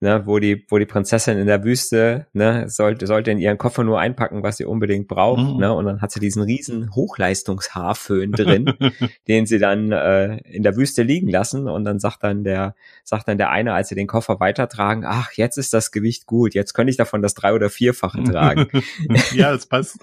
ne, 0.00 0.22
wo 0.24 0.38
die, 0.38 0.64
wo 0.68 0.78
die 0.78 0.86
Prinzessin 0.86 1.38
in 1.38 1.46
der 1.46 1.62
Wüste, 1.62 2.26
ne, 2.32 2.68
sollte, 2.68 3.06
sollte 3.06 3.30
in 3.30 3.38
ihren 3.38 3.58
Koffer 3.58 3.84
nur 3.84 4.00
einpacken, 4.00 4.42
was 4.42 4.56
sie 4.56 4.64
unbedingt 4.64 5.08
braucht, 5.08 5.42
mhm. 5.42 5.58
ne, 5.58 5.72
und 5.72 5.84
dann 5.84 6.00
hat 6.00 6.10
sie 6.10 6.20
diesen 6.20 6.42
riesen 6.42 6.94
Hochleistungshaarföhn 6.94 8.32
drin, 8.32 8.72
den 9.28 9.46
sie 9.46 9.58
dann 9.58 9.92
äh, 9.92 10.38
in 10.38 10.62
der 10.62 10.76
Wüste 10.76 11.02
liegen 11.02 11.28
lassen 11.28 11.68
und 11.68 11.84
dann 11.84 11.98
sagt 11.98 12.24
dann 12.24 12.44
der, 12.44 12.74
sagt 13.04 13.28
dann 13.28 13.38
der 13.38 13.50
eine, 13.50 13.74
als 13.74 13.88
sie 13.88 13.94
den 13.94 14.06
Koffer 14.06 14.40
weitertragen, 14.40 15.04
ach, 15.06 15.32
jetzt 15.32 15.58
ist 15.58 15.74
das 15.74 15.92
Gewicht 15.92 16.26
gut, 16.26 16.54
jetzt 16.54 16.72
könnte 16.72 16.90
ich 16.90 16.96
davon 16.96 17.22
das 17.22 17.34
drei- 17.34 17.52
oder 17.52 17.68
vierfache 17.68 18.22
tragen. 18.24 18.68
ja, 19.34 19.52
das 19.52 19.66
passt. 19.66 19.98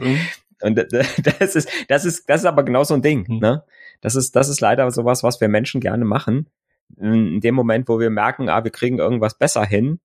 Und 0.62 0.76
das 1.40 1.56
ist, 1.56 1.70
das 1.88 2.06
ist, 2.06 2.30
das 2.30 2.42
ist 2.42 2.46
aber 2.46 2.64
genau 2.64 2.84
so 2.84 2.94
ein 2.94 3.02
Ding, 3.02 3.26
mhm. 3.28 3.40
ne? 3.40 3.64
Das 4.02 4.16
ist, 4.16 4.36
das 4.36 4.50
ist 4.50 4.62
leider 4.62 4.90
sowas, 4.92 5.24
was 5.24 5.42
wir 5.42 5.48
Menschen 5.48 5.82
gerne 5.82 6.06
machen. 6.06 6.50
In 6.96 7.42
dem 7.42 7.56
Moment, 7.56 7.90
wo 7.90 8.00
wir 8.00 8.10
merken, 8.10 8.50
ah, 8.50 8.64
wir 8.64 8.72
kriegen 8.72 9.00
irgendwas 9.00 9.38
besser 9.38 9.66
hin, 9.66 10.00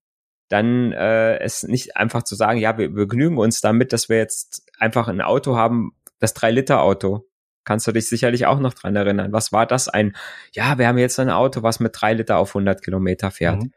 dann 0.49 0.93
äh, 0.93 1.39
es 1.39 1.63
nicht 1.63 1.97
einfach 1.97 2.25
zu 2.25 2.35
sagen, 2.35 2.59
ja, 2.59 2.77
wir, 2.77 2.91
genügen 3.07 3.39
uns 3.39 3.61
damit, 3.61 3.93
dass 3.93 4.09
wir 4.09 4.19
jetzt 4.19 4.67
einfach 4.79 5.09
ein 5.09 5.21
Auto 5.21 5.57
haben, 5.57 5.93
das 6.19 6.37
3-Liter-Auto. 6.37 7.27
Kannst 7.65 7.87
du 7.87 7.93
dich 7.93 8.09
sicherlich 8.09 8.47
auch 8.47 8.59
noch 8.59 8.75
dran 8.75 8.97
erinnern. 8.97 9.33
Was 9.33 9.53
war 9.53 9.67
das? 9.67 9.89
Ein, 9.89 10.17
ja, 10.53 10.79
wir 10.79 10.89
haben 10.89 10.99
jetzt 10.99 11.19
ein 11.21 11.31
Auto, 11.31 11.63
was 11.63 11.81
mit 11.81 11.93
3 11.99 12.15
Liter 12.15 12.39
auf 12.39 12.51
100 12.51 12.83
Kilometer 12.83 13.31
fährt. 13.31 13.63
Mhm. 13.63 13.73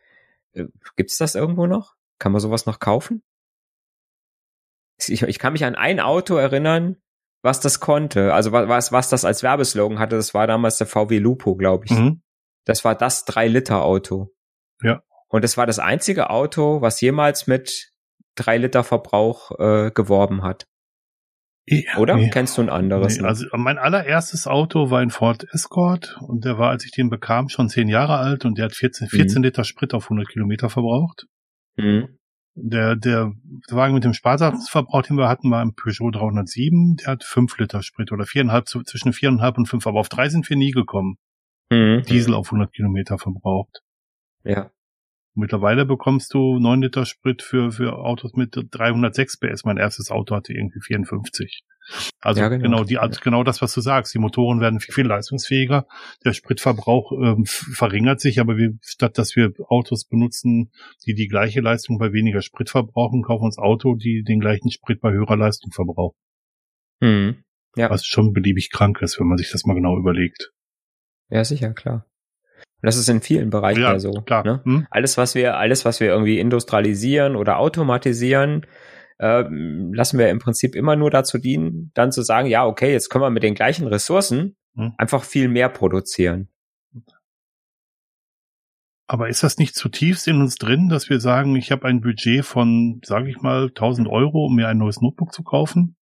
Äh, 0.54 0.66
gibt's 0.96 1.18
das 1.18 1.36
irgendwo 1.36 1.68
noch? 1.68 1.96
Kann 2.20 2.32
man 2.32 2.42
sowas 2.42 2.66
noch 2.66 2.80
kaufen? 2.80 3.22
Ich, 4.98 5.22
ich 5.22 5.40
kann 5.40 5.54
mich 5.54 5.66
an 5.66 5.76
ein 5.76 6.00
Auto 6.00 6.36
erinnern, 6.36 6.98
was 7.46 7.60
das 7.60 7.80
konnte. 7.80 8.34
Also 8.34 8.52
was, 8.52 8.92
was 8.92 9.10
das 9.10 9.24
als 9.24 9.44
Werbeslogan 9.44 10.00
hatte, 10.00 10.16
das 10.16 10.34
war 10.34 10.48
damals 10.48 10.80
der 10.80 10.88
VW 10.88 11.20
Lupo, 11.20 11.56
glaube 11.56 11.86
ich. 11.86 11.92
Mhm. 11.92 12.22
Das 12.66 12.84
war 12.84 12.96
das 12.96 13.26
3-Liter-Auto. 13.28 14.34
Ja. 14.82 15.02
Und 15.30 15.44
das 15.44 15.56
war 15.56 15.68
das 15.68 15.78
einzige 15.80 16.32
Auto, 16.32 16.82
was 16.82 17.00
jemals 17.00 17.46
mit 17.46 17.92
3 18.36 18.58
Liter 18.58 18.84
Verbrauch 18.84 19.52
äh, 19.60 19.92
geworben 19.92 20.44
hat. 20.44 20.66
Ja, 21.68 21.98
Oder? 21.98 22.16
Nee, 22.16 22.30
Kennst 22.32 22.58
du 22.58 22.64
ein 22.64 22.70
anderes? 22.70 23.20
Nee, 23.20 23.28
also 23.28 23.46
mein 23.54 23.78
allererstes 23.78 24.48
Auto 24.48 24.90
war 24.92 25.00
ein 25.00 25.10
Ford 25.10 25.46
Escort 25.52 26.18
und 26.22 26.46
der 26.46 26.58
war, 26.58 26.70
als 26.70 26.86
ich 26.86 26.92
den 26.92 27.10
bekam, 27.10 27.50
schon 27.50 27.70
zehn 27.70 27.88
Jahre 27.88 28.18
alt 28.18 28.46
und 28.46 28.58
der 28.58 28.66
hat 28.66 28.74
14, 28.74 29.08
14 29.08 29.38
mhm. 29.38 29.44
Liter 29.44 29.64
Sprit 29.64 29.94
auf 29.94 30.06
100 30.06 30.28
Kilometer 30.28 30.70
verbraucht. 30.70 31.26
Mhm. 31.78 32.18
Der, 32.58 32.96
der 32.96 33.34
Wagen 33.70 33.94
mit 33.94 34.06
dem 34.06 34.14
Sparsamverbrauch, 34.14 35.02
den 35.02 35.18
wir 35.18 35.28
hatten, 35.28 35.52
war 35.52 35.62
ein 35.62 35.76
Peugeot 35.76 36.12
307. 36.12 36.96
Der 36.98 37.08
hat 37.08 37.24
fünf 37.26 37.58
Liter 37.58 37.84
Sprit 37.84 38.14
oder 38.14 38.26
viereinhalb, 38.26 38.70
zwischen 38.70 39.12
viereinhalb 39.12 39.58
und 39.58 39.68
fünf. 39.68 39.86
Aber 39.88 40.00
auf 40.00 40.08
drei 40.08 40.30
sind 40.30 40.50
wir 40.50 40.56
nie 40.56 40.72
gekommen. 40.72 41.18
Mhm. 41.70 42.04
Diesel 42.04 42.34
auf 42.34 42.48
100 42.48 42.72
Kilometer 42.72 43.18
verbraucht. 43.18 43.82
Ja. 44.46 44.72
Mittlerweile 45.34 45.86
bekommst 45.86 46.34
du 46.34 46.60
9 46.60 46.82
Liter 46.84 47.06
Sprit 47.06 47.42
für, 47.42 47.72
für 47.72 47.98
Autos 47.98 48.34
mit 48.36 48.56
306 48.56 49.38
PS. 49.38 49.66
Mein 49.66 49.78
erstes 49.78 50.10
Auto 50.10 50.34
hatte 50.34 50.54
irgendwie 50.54 50.80
54. 50.80 51.64
Also 52.20 52.42
ja, 52.42 52.50
genau. 52.50 52.64
genau, 52.64 52.84
die, 52.84 52.98
also 52.98 53.20
genau 53.24 53.44
das, 53.44 53.62
was 53.62 53.74
du 53.74 53.82
sagst. 53.82 54.14
Die 54.14 54.20
Motoren 54.20 54.60
werden 54.60 54.80
viel, 54.80 54.94
viel 54.94 55.06
leistungsfähiger. 55.06 55.86
Der 56.24 56.34
Spritverbrauch 56.34 57.12
ähm, 57.12 57.46
verringert 57.46 58.20
sich, 58.20 58.40
aber 58.40 58.58
wir, 58.58 58.72
statt 58.82 59.18
dass 59.18 59.36
wir 59.36 59.52
Autos 59.68 60.06
benutzen, 60.06 60.72
die 61.06 61.14
die 61.14 61.28
gleiche 61.28 61.62
Leistung 61.62 61.98
bei 61.98 62.12
weniger 62.14 62.42
Sprit 62.42 62.70
verbrauchen, 62.70 63.22
kaufen 63.22 63.46
uns 63.46 63.58
Auto, 63.58 63.96
die 63.96 64.24
den 64.24 64.40
gleichen 64.40 64.72
Sprit 64.72 65.02
bei 65.02 65.12
höherer 65.12 65.38
Leistung 65.38 65.72
verbrauchen. 65.72 66.18
Mhm. 67.02 67.44
Ja. 67.76 67.90
Was 67.90 68.06
schon 68.06 68.34
beliebig 68.34 68.72
krank 68.72 69.02
ist, 69.02 69.20
wenn 69.20 69.28
man 69.28 69.38
sich 69.38 69.52
das 69.52 69.66
mal 69.66 69.74
genau 69.74 69.98
überlegt. 69.98 70.52
Ja, 71.30 71.44
sicher, 71.44 71.74
klar. 71.74 72.06
Und 72.82 72.88
das 72.88 72.98
ist 72.98 73.10
in 73.10 73.22
vielen 73.22 73.50
Bereichen 73.50 73.82
ja, 73.82 74.00
so. 74.00 74.12
Klar. 74.12 74.46
Ne? 74.46 74.62
Hm? 74.64 74.88
Alles, 74.90 75.18
was 75.18 75.36
wir, 75.36 75.58
alles, 75.58 75.86
was 75.86 76.00
wir 76.00 76.08
irgendwie 76.08 76.40
industrialisieren 76.40 77.36
oder 77.36 77.58
automatisieren, 77.58 78.66
äh, 79.18 79.44
lassen 79.50 80.20
wir 80.20 80.30
im 80.30 80.40
Prinzip 80.40 80.76
immer 80.76 80.96
nur 80.96 81.10
dazu 81.10 81.38
dienen, 81.38 81.92
dann 81.94 82.12
zu 82.12 82.22
sagen, 82.22 82.48
ja, 82.48 82.66
okay, 82.66 82.92
jetzt 82.92 83.10
können 83.10 83.24
wir 83.24 83.30
mit 83.30 83.44
den 83.44 83.56
gleichen 83.56 83.88
Ressourcen 83.88 84.56
hm. 84.76 84.94
einfach 84.98 85.24
viel 85.24 85.48
mehr 85.48 85.70
produzieren. 85.70 86.50
Aber 89.08 89.30
ist 89.30 89.44
das 89.44 89.58
nicht 89.58 89.76
zutiefst 89.76 90.28
in 90.28 90.42
uns 90.42 90.56
drin, 90.56 90.90
dass 90.90 91.10
wir 91.10 91.20
sagen, 91.20 91.56
ich 91.56 91.72
habe 91.72 91.88
ein 91.88 92.02
Budget 92.02 92.44
von, 92.44 93.02
sage 93.06 93.30
ich 93.30 93.40
mal, 93.40 93.68
1000 93.68 94.08
Euro, 94.08 94.46
um 94.46 94.56
mir 94.56 94.68
ein 94.68 94.80
neues 94.80 95.00
Notebook 95.00 95.32
zu 95.32 95.44
kaufen? 95.44 95.96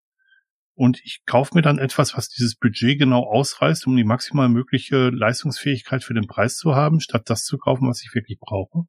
und 0.75 1.01
ich 1.03 1.24
kaufe 1.25 1.55
mir 1.55 1.62
dann 1.62 1.77
etwas, 1.77 2.17
was 2.17 2.29
dieses 2.29 2.55
Budget 2.55 3.00
genau 3.00 3.24
ausreißt, 3.24 3.86
um 3.88 3.96
die 3.96 4.03
maximal 4.03 4.50
mögliche 4.50 5.10
Leistungsfähigkeit 5.10 6.03
für 6.03 6.13
den 6.13 6.27
Preis 6.27 6.58
zu 6.58 6.75
haben, 6.75 7.00
statt 7.00 7.29
das 7.29 7.43
zu 7.43 7.58
kaufen, 7.58 7.88
was 7.88 8.03
ich 8.03 8.13
wirklich 8.13 8.39
brauche. 8.39 8.86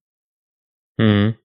Mhm. 0.96 1.36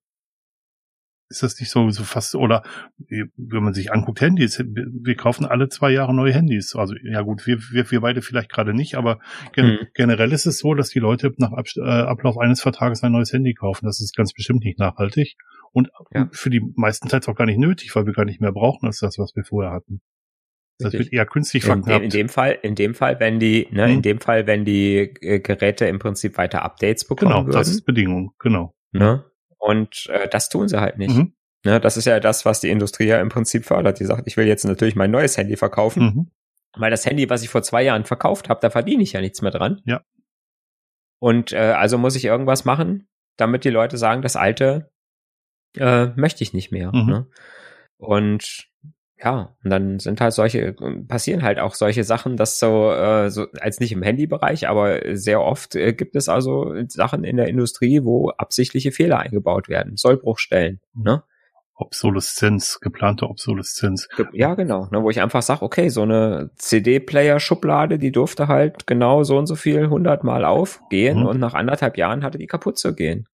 Ist 1.29 1.43
das 1.43 1.59
nicht 1.59 1.69
so, 1.69 1.89
so 1.91 2.03
fast, 2.03 2.33
oder 2.33 2.63
wenn 2.97 3.63
man 3.63 3.73
sich 3.73 3.93
anguckt, 3.93 4.19
Handys, 4.19 4.59
wir 4.59 5.15
kaufen 5.15 5.45
alle 5.45 5.69
zwei 5.69 5.91
Jahre 5.91 6.13
neue 6.13 6.33
Handys. 6.33 6.75
Also 6.75 6.95
ja 7.03 7.21
gut, 7.21 7.45
wir, 7.45 7.59
wir, 7.71 7.89
wir 7.91 8.01
beide 8.01 8.21
vielleicht 8.23 8.51
gerade 8.51 8.73
nicht, 8.73 8.95
aber 8.95 9.19
gen 9.53 9.65
mhm. 9.67 9.77
generell 9.93 10.31
ist 10.31 10.47
es 10.47 10.57
so, 10.57 10.73
dass 10.73 10.89
die 10.89 10.99
Leute 10.99 11.31
nach 11.37 11.51
Ab 11.51 11.67
äh, 11.77 11.81
Ablauf 11.81 12.39
eines 12.39 12.61
Vertrages 12.61 13.03
ein 13.03 13.11
neues 13.11 13.31
Handy 13.31 13.53
kaufen. 13.53 13.85
Das 13.85 14.01
ist 14.01 14.15
ganz 14.15 14.33
bestimmt 14.33 14.63
nicht 14.63 14.79
nachhaltig 14.79 15.35
und 15.71 15.89
ja. 16.13 16.27
für 16.31 16.49
die 16.49 16.61
meisten 16.75 17.09
Zeit 17.09 17.27
auch 17.27 17.35
gar 17.35 17.45
nicht 17.45 17.59
nötig, 17.59 17.95
weil 17.95 18.05
wir 18.05 18.13
gar 18.13 18.25
nicht 18.25 18.41
mehr 18.41 18.51
brauchen 18.51 18.87
als 18.87 18.99
das, 18.99 19.19
was 19.19 19.35
wir 19.35 19.43
vorher 19.43 19.71
hatten. 19.71 20.01
Das 20.79 20.93
wird 20.93 21.11
eher 21.11 21.25
künstlich 21.25 21.63
verknappt. 21.65 21.97
In, 21.97 22.03
in, 22.05 22.09
dem 22.09 22.29
Fall, 22.29 22.57
in 22.63 22.75
dem 22.75 22.95
Fall, 22.95 23.19
wenn 23.19 23.39
die, 23.39 23.67
ne, 23.71 23.87
mhm. 23.87 23.93
in 23.95 24.01
dem 24.01 24.21
Fall, 24.21 24.47
wenn 24.47 24.63
die 24.63 25.13
äh, 25.21 25.39
Geräte 25.39 25.85
im 25.85 25.99
Prinzip 25.99 26.37
weiter 26.37 26.63
Updates 26.63 27.05
bekommen 27.05 27.31
genau, 27.31 27.45
würden. 27.45 27.57
das 27.57 27.67
ist 27.67 27.85
Bedingung, 27.85 28.31
genau. 28.39 28.73
Ne? 28.91 29.25
Und 29.59 30.07
äh, 30.09 30.27
das 30.27 30.49
tun 30.49 30.67
sie 30.67 30.79
halt 30.79 30.97
nicht. 30.97 31.15
Mhm. 31.15 31.33
Ne, 31.65 31.79
das 31.81 31.97
ist 31.97 32.05
ja 32.05 32.19
das, 32.21 32.45
was 32.45 32.61
die 32.61 32.69
Industrie 32.69 33.07
ja 33.07 33.19
im 33.19 33.29
Prinzip 33.29 33.65
fördert. 33.65 33.99
Die 33.99 34.05
sagt, 34.05 34.27
ich 34.27 34.37
will 34.37 34.47
jetzt 34.47 34.63
natürlich 34.63 34.95
mein 34.95 35.11
neues 35.11 35.37
Handy 35.37 35.57
verkaufen, 35.57 36.03
mhm. 36.03 36.31
weil 36.77 36.89
das 36.89 37.05
Handy, 37.05 37.29
was 37.29 37.43
ich 37.43 37.49
vor 37.49 37.63
zwei 37.63 37.83
Jahren 37.83 38.05
verkauft 38.05 38.47
habe, 38.49 38.61
da 38.61 38.69
verdiene 38.69 39.03
ich 39.03 39.11
ja 39.11 39.21
nichts 39.21 39.41
mehr 39.41 39.51
dran. 39.51 39.81
Ja. 39.85 40.01
Und 41.21 41.51
äh, 41.51 41.73
also 41.73 41.97
muss 41.97 42.15
ich 42.15 42.23
irgendwas 42.23 42.63
machen, 42.63 43.09
damit 43.37 43.65
die 43.65 43.69
Leute 43.69 43.97
sagen, 43.97 44.21
das 44.21 44.37
alte 44.37 44.89
äh, 45.77 46.07
möchte 46.15 46.43
ich 46.43 46.53
nicht 46.53 46.71
mehr. 46.71 46.95
Mhm. 46.95 47.05
Ne? 47.05 47.27
Und 47.97 48.69
ja, 49.21 49.55
und 49.63 49.69
dann 49.69 49.99
sind 49.99 50.21
halt 50.21 50.33
solche, 50.33 50.75
passieren 51.07 51.43
halt 51.43 51.59
auch 51.59 51.73
solche 51.73 52.05
Sachen, 52.05 52.37
dass 52.37 52.57
so, 52.57 52.91
äh, 52.91 53.29
so 53.29 53.47
als 53.59 53.79
nicht 53.79 53.91
im 53.91 54.01
Handybereich, 54.01 54.69
aber 54.69 55.01
sehr 55.15 55.41
oft 55.41 55.75
äh, 55.75 55.93
gibt 55.93 56.15
es 56.15 56.29
also 56.29 56.73
Sachen 56.87 57.25
in 57.25 57.35
der 57.35 57.47
Industrie, 57.47 58.03
wo 58.03 58.29
absichtliche 58.29 58.91
Fehler 58.91 59.19
eingebaut 59.19 59.67
werden, 59.67 59.97
Sollbruchstellen, 59.97 60.79
ne? 60.93 61.23
Obsoleszenz, 61.75 62.79
geplante 62.81 63.29
Obsoleszenz. 63.29 64.09
Ja, 64.33 64.55
genau, 64.55 64.87
ne, 64.91 65.01
wo 65.01 65.09
ich 65.09 65.21
einfach 65.21 65.41
sage, 65.41 65.61
okay, 65.61 65.87
so 65.87 66.01
eine 66.01 66.51
CD-Player-Schublade, 66.57 67.99
die 67.99 68.11
durfte 68.11 68.49
halt 68.49 68.85
genau 68.85 69.23
so 69.23 69.37
und 69.37 69.47
so 69.47 69.55
viel 69.55 69.89
hundertmal 69.89 70.43
aufgehen 70.43 71.21
mhm. 71.21 71.25
und 71.25 71.39
nach 71.39 71.53
anderthalb 71.53 71.97
Jahren 71.97 72.23
hatte 72.23 72.37
die 72.37 72.47
kaputt 72.47 72.77
zu 72.77 72.93
gehen. 72.93 73.27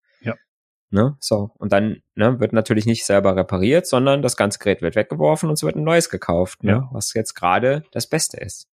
Ne? 0.95 1.17
So. 1.19 1.51
Und 1.59 1.73
dann 1.73 1.97
ne, 2.15 2.39
wird 2.39 2.53
natürlich 2.53 2.85
nicht 2.85 3.05
selber 3.05 3.35
repariert, 3.35 3.85
sondern 3.85 4.21
das 4.21 4.37
ganze 4.37 4.59
Gerät 4.59 4.81
wird 4.81 4.95
weggeworfen 4.95 5.49
und 5.49 5.55
es 5.55 5.63
wird 5.63 5.75
ein 5.75 5.83
neues 5.83 6.09
gekauft, 6.09 6.63
ne? 6.63 6.71
ja. 6.71 6.89
was 6.93 7.13
jetzt 7.13 7.33
gerade 7.33 7.83
das 7.91 8.07
Beste 8.07 8.37
ist. 8.37 8.69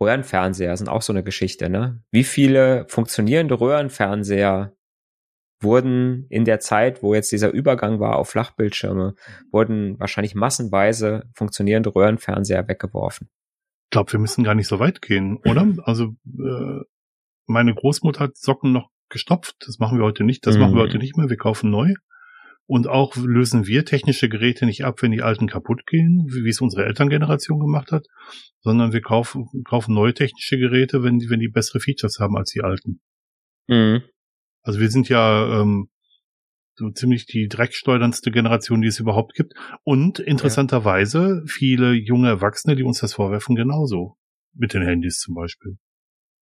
Röhrenfernseher 0.00 0.76
sind 0.76 0.88
auch 0.88 1.02
so 1.02 1.12
eine 1.12 1.24
Geschichte, 1.24 1.68
ne? 1.68 2.02
Wie 2.12 2.22
viele 2.22 2.86
funktionierende 2.88 3.60
Röhrenfernseher 3.60 4.72
wurden 5.60 6.26
in 6.30 6.44
der 6.44 6.60
Zeit, 6.60 7.02
wo 7.02 7.14
jetzt 7.14 7.32
dieser 7.32 7.50
Übergang 7.50 7.98
war 7.98 8.16
auf 8.16 8.30
Flachbildschirme, 8.30 9.14
wurden 9.50 9.98
wahrscheinlich 9.98 10.36
massenweise 10.36 11.28
funktionierende 11.34 11.94
Röhrenfernseher 11.94 12.66
weggeworfen. 12.68 13.28
Ich 13.86 13.90
glaube, 13.90 14.12
wir 14.12 14.20
müssen 14.20 14.44
gar 14.44 14.54
nicht 14.54 14.68
so 14.68 14.78
weit 14.78 15.02
gehen, 15.02 15.38
oder? 15.38 15.66
Also 15.84 16.14
äh, 16.24 16.80
meine 17.46 17.74
Großmutter 17.74 18.20
hat 18.20 18.36
Socken 18.36 18.72
noch 18.72 18.88
gestopft. 19.10 19.56
Das 19.66 19.78
machen 19.78 19.98
wir 19.98 20.04
heute 20.04 20.24
nicht. 20.24 20.46
Das 20.46 20.54
mhm. 20.54 20.62
machen 20.62 20.74
wir 20.76 20.82
heute 20.82 20.98
nicht 20.98 21.16
mehr. 21.16 21.28
Wir 21.28 21.36
kaufen 21.36 21.70
neu. 21.70 21.92
Und 22.66 22.86
auch 22.86 23.16
lösen 23.16 23.66
wir 23.66 23.84
technische 23.84 24.28
Geräte 24.28 24.64
nicht 24.64 24.84
ab, 24.84 25.02
wenn 25.02 25.10
die 25.10 25.22
alten 25.22 25.48
kaputt 25.48 25.86
gehen, 25.86 26.26
wie, 26.28 26.44
wie 26.44 26.50
es 26.50 26.60
unsere 26.60 26.84
Elterngeneration 26.84 27.58
gemacht 27.58 27.90
hat, 27.90 28.06
sondern 28.60 28.92
wir 28.92 29.00
kaufen, 29.00 29.48
kaufen 29.64 29.92
neue 29.92 30.14
technische 30.14 30.56
Geräte, 30.56 31.02
wenn 31.02 31.18
die, 31.18 31.28
wenn 31.30 31.40
die 31.40 31.48
bessere 31.48 31.80
Features 31.80 32.20
haben 32.20 32.36
als 32.36 32.52
die 32.52 32.60
alten. 32.60 33.00
Mhm. 33.66 34.02
Also 34.62 34.78
wir 34.78 34.88
sind 34.88 35.08
ja 35.08 35.60
ähm, 35.60 35.88
so 36.76 36.90
ziemlich 36.90 37.26
die 37.26 37.48
drecksteuerndste 37.48 38.30
Generation, 38.30 38.82
die 38.82 38.88
es 38.88 39.00
überhaupt 39.00 39.34
gibt. 39.34 39.54
Und 39.82 40.20
interessanterweise 40.20 41.42
viele 41.46 41.92
junge 41.92 42.28
Erwachsene, 42.28 42.76
die 42.76 42.84
uns 42.84 43.00
das 43.00 43.14
vorwerfen, 43.14 43.56
genauso. 43.56 44.16
Mit 44.54 44.74
den 44.74 44.82
Handys 44.82 45.18
zum 45.18 45.34
Beispiel. 45.34 45.76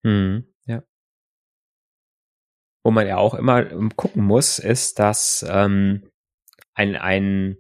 Mhm. 0.03 0.47
Ja 0.65 0.83
wo 2.87 2.93
man 2.93 3.09
ja 3.09 3.17
auch 3.17 3.35
immer 3.35 3.69
ähm, 3.69 3.97
gucken 3.97 4.23
muss, 4.23 4.61
ist, 4.61 5.01
dass 5.01 5.45
ähm, 5.49 6.09
ein, 6.73 6.95
ein 6.95 7.57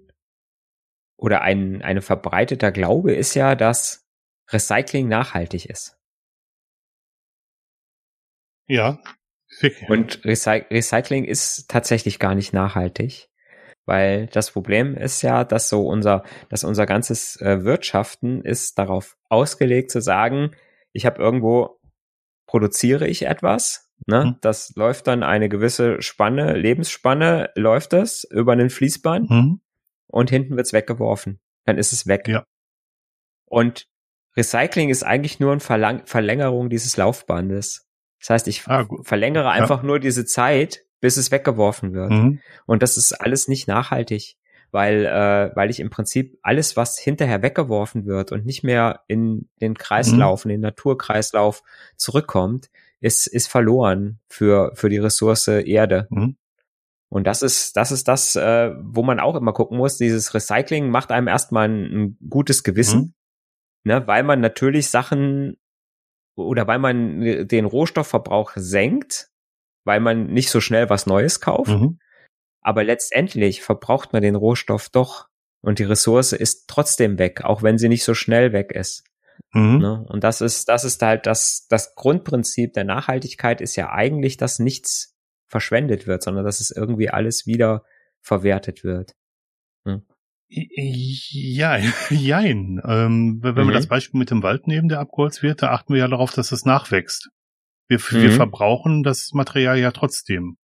oder 1.16 1.42
ein, 1.42 1.83
eine 1.83 2.00
verbreiteter 2.00 2.71
Glaube 2.71 3.12
ist 3.12 3.35
ja, 3.35 3.56
dass 3.56 4.06
Recycling 4.52 5.09
nachhaltig 5.09 5.66
ist. 5.66 5.99
Ja. 8.68 9.00
Und 9.88 10.25
Recy 10.25 10.64
Recycling 10.71 11.25
ist 11.25 11.68
tatsächlich 11.68 12.21
gar 12.21 12.37
nicht 12.37 12.52
nachhaltig, 12.52 13.28
weil 13.85 14.28
das 14.28 14.52
Problem 14.52 14.95
ist 14.97 15.23
ja, 15.23 15.42
dass 15.42 15.68
so 15.68 15.88
unser, 15.88 16.23
dass 16.50 16.62
unser 16.62 16.87
ganzes 16.87 17.40
äh, 17.40 17.64
Wirtschaften 17.64 18.42
ist 18.42 18.78
darauf 18.78 19.16
ausgelegt 19.28 19.90
zu 19.90 20.00
sagen, 20.00 20.54
ich 20.92 21.04
habe 21.04 21.21
irgendwo 21.21 21.80
produziere 22.47 23.09
ich 23.09 23.23
etwas 23.23 23.86
Ne? 24.04 24.24
Mhm. 24.24 24.36
Das 24.40 24.74
läuft 24.76 25.06
dann 25.06 25.22
eine 25.22 25.48
gewisse 25.48 26.02
Spanne, 26.02 26.56
Lebensspanne, 26.56 27.50
läuft 27.54 27.92
das 27.92 28.24
über 28.24 28.52
einen 28.52 28.70
Fließband 28.70 29.30
mhm. 29.30 29.60
und 30.06 30.30
hinten 30.30 30.56
wird's 30.56 30.72
weggeworfen. 30.72 31.40
Dann 31.64 31.78
ist 31.78 31.92
es 31.92 32.06
weg. 32.06 32.28
Ja. 32.28 32.44
Und 33.46 33.86
Recycling 34.36 34.90
ist 34.90 35.02
eigentlich 35.02 35.40
nur 35.40 35.52
eine 35.52 35.60
Verlang 35.60 36.02
Verlängerung 36.04 36.68
dieses 36.68 36.96
Laufbandes. 36.96 37.88
Das 38.20 38.30
heißt, 38.30 38.48
ich 38.48 38.66
ah, 38.66 38.86
verlängere 39.02 39.50
einfach 39.50 39.80
ja. 39.82 39.86
nur 39.86 39.98
diese 39.98 40.24
Zeit, 40.24 40.84
bis 41.00 41.16
es 41.16 41.30
weggeworfen 41.30 41.92
wird. 41.92 42.10
Mhm. 42.10 42.40
Und 42.66 42.82
das 42.82 42.96
ist 42.96 43.12
alles 43.12 43.48
nicht 43.48 43.66
nachhaltig, 43.66 44.36
weil, 44.70 45.06
äh, 45.06 45.54
weil 45.54 45.70
ich 45.70 45.80
im 45.80 45.90
Prinzip 45.90 46.38
alles, 46.42 46.76
was 46.76 46.98
hinterher 46.98 47.42
weggeworfen 47.42 48.06
wird 48.06 48.32
und 48.32 48.44
nicht 48.44 48.62
mehr 48.62 49.02
in 49.06 49.48
den 49.60 49.74
Kreislauf, 49.74 50.44
mhm. 50.44 50.50
in 50.50 50.54
den 50.56 50.62
Naturkreislauf 50.62 51.62
zurückkommt, 51.96 52.68
ist, 53.00 53.26
ist 53.26 53.48
verloren 53.48 54.20
für, 54.28 54.72
für 54.74 54.88
die 54.88 54.98
Ressource 54.98 55.48
Erde. 55.48 56.06
Mhm. 56.10 56.36
Und 57.08 57.26
das 57.26 57.42
ist, 57.42 57.76
das 57.76 57.92
ist 57.92 58.08
das, 58.08 58.36
äh, 58.36 58.72
wo 58.82 59.02
man 59.02 59.20
auch 59.20 59.36
immer 59.36 59.52
gucken 59.52 59.78
muss. 59.78 59.96
Dieses 59.96 60.34
Recycling 60.34 60.90
macht 60.90 61.12
einem 61.12 61.28
erstmal 61.28 61.68
ein, 61.68 61.84
ein 61.84 62.18
gutes 62.28 62.64
Gewissen, 62.64 63.14
mhm. 63.84 63.92
ne, 63.92 64.06
weil 64.06 64.22
man 64.22 64.40
natürlich 64.40 64.90
Sachen 64.90 65.56
oder 66.36 66.66
weil 66.66 66.78
man 66.78 67.46
den 67.48 67.64
Rohstoffverbrauch 67.64 68.52
senkt, 68.56 69.30
weil 69.84 70.00
man 70.00 70.26
nicht 70.26 70.50
so 70.50 70.60
schnell 70.60 70.90
was 70.90 71.06
Neues 71.06 71.40
kauft. 71.40 71.70
Mhm. 71.70 71.98
Aber 72.60 72.82
letztendlich 72.82 73.62
verbraucht 73.62 74.12
man 74.12 74.22
den 74.22 74.34
Rohstoff 74.34 74.88
doch 74.88 75.28
und 75.62 75.78
die 75.78 75.84
Ressource 75.84 76.32
ist 76.32 76.68
trotzdem 76.68 77.18
weg, 77.18 77.44
auch 77.44 77.62
wenn 77.62 77.78
sie 77.78 77.88
nicht 77.88 78.04
so 78.04 78.12
schnell 78.12 78.52
weg 78.52 78.72
ist. 78.72 79.04
Mhm. 79.52 79.78
Ne? 79.78 80.05
Und 80.09 80.25
das 80.25 80.40
ist, 80.40 80.69
das 80.69 80.85
ist 80.85 81.02
halt 81.02 81.26
das, 81.26 81.66
das 81.69 81.95
Grundprinzip 81.95 82.73
der 82.73 82.85
Nachhaltigkeit 82.85 83.61
ist 83.61 83.76
ja 83.76 83.90
eigentlich, 83.90 84.37
dass 84.37 84.59
nichts 84.59 85.16
verschwendet 85.47 86.07
wird, 86.07 86.23
sondern 86.23 86.45
dass 86.45 86.61
es 86.61 86.71
irgendwie 86.71 87.11
alles 87.11 87.47
wieder 87.47 87.85
verwertet 88.21 88.85
wird. 88.85 89.14
Hm. 89.85 90.02
Ja, 90.49 91.76
jein. 92.11 92.81
Ähm, 92.85 93.38
wenn 93.43 93.55
mhm. 93.55 93.69
wir 93.69 93.75
das 93.75 93.87
Beispiel 93.88 94.19
mit 94.19 94.31
dem 94.31 94.43
Wald 94.43 94.66
nehmen, 94.66 94.88
der 94.88 95.00
abgeholzt 95.00 95.43
wird, 95.43 95.62
da 95.62 95.71
achten 95.71 95.95
wir 95.95 96.00
ja 96.00 96.09
darauf, 96.09 96.33
dass 96.33 96.52
es 96.52 96.64
nachwächst. 96.64 97.31
Wir, 97.88 97.99
mhm. 97.99 98.23
wir 98.23 98.33
verbrauchen 98.33 99.02
das 99.02 99.31
Material 99.33 99.78
ja 99.78 99.93
trotzdem. 99.93 100.57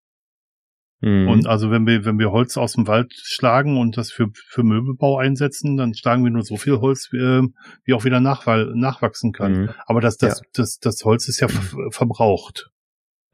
Mhm. 1.02 1.28
Und 1.28 1.46
also 1.46 1.70
wenn 1.70 1.86
wir, 1.86 2.04
wenn 2.04 2.18
wir 2.18 2.30
Holz 2.30 2.56
aus 2.56 2.74
dem 2.74 2.86
Wald 2.86 3.12
schlagen 3.12 3.76
und 3.76 3.96
das 3.96 4.12
für, 4.12 4.28
für 4.32 4.62
Möbelbau 4.62 5.18
einsetzen, 5.18 5.76
dann 5.76 5.94
schlagen 5.94 6.22
wir 6.22 6.30
nur 6.30 6.44
so 6.44 6.56
viel 6.56 6.78
Holz, 6.80 7.08
wie, 7.12 7.18
ähm, 7.18 7.54
wie 7.84 7.92
auch 7.92 8.04
wieder 8.04 8.20
nachwal 8.20 8.72
nachwachsen 8.74 9.32
kann. 9.32 9.52
Mhm. 9.52 9.70
Aber 9.84 10.00
das, 10.00 10.16
das, 10.16 10.40
ja. 10.40 10.46
das, 10.54 10.78
das 10.78 11.04
Holz 11.04 11.28
ist 11.28 11.40
ja 11.40 11.48
ver 11.48 11.90
verbraucht. 11.90 12.70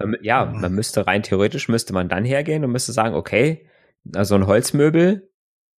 Ähm, 0.00 0.16
ja, 0.22 0.46
man 0.46 0.72
müsste 0.72 1.06
rein 1.06 1.22
theoretisch 1.22 1.68
müsste 1.68 1.92
man 1.92 2.08
dann 2.08 2.24
hergehen 2.24 2.64
und 2.64 2.72
müsste 2.72 2.92
sagen, 2.92 3.14
okay, 3.14 3.66
also 4.14 4.34
ein 4.34 4.46
Holzmöbel 4.46 5.30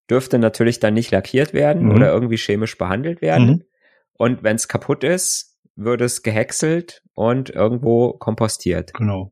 dürfte 0.10 0.38
natürlich 0.38 0.80
dann 0.80 0.94
nicht 0.94 1.12
lackiert 1.12 1.54
werden 1.54 1.86
mhm. 1.86 1.92
oder 1.92 2.12
irgendwie 2.12 2.38
chemisch 2.38 2.78
behandelt 2.78 3.22
werden. 3.22 3.48
Mhm. 3.48 3.64
Und 4.14 4.44
wenn 4.44 4.58
es 4.58 4.68
kaputt 4.68 5.04
ist, 5.04 5.58
würde 5.76 6.06
es 6.06 6.22
gehäckselt 6.22 7.02
und 7.14 7.50
irgendwo 7.50 8.14
kompostiert. 8.14 8.94
Genau. 8.94 9.32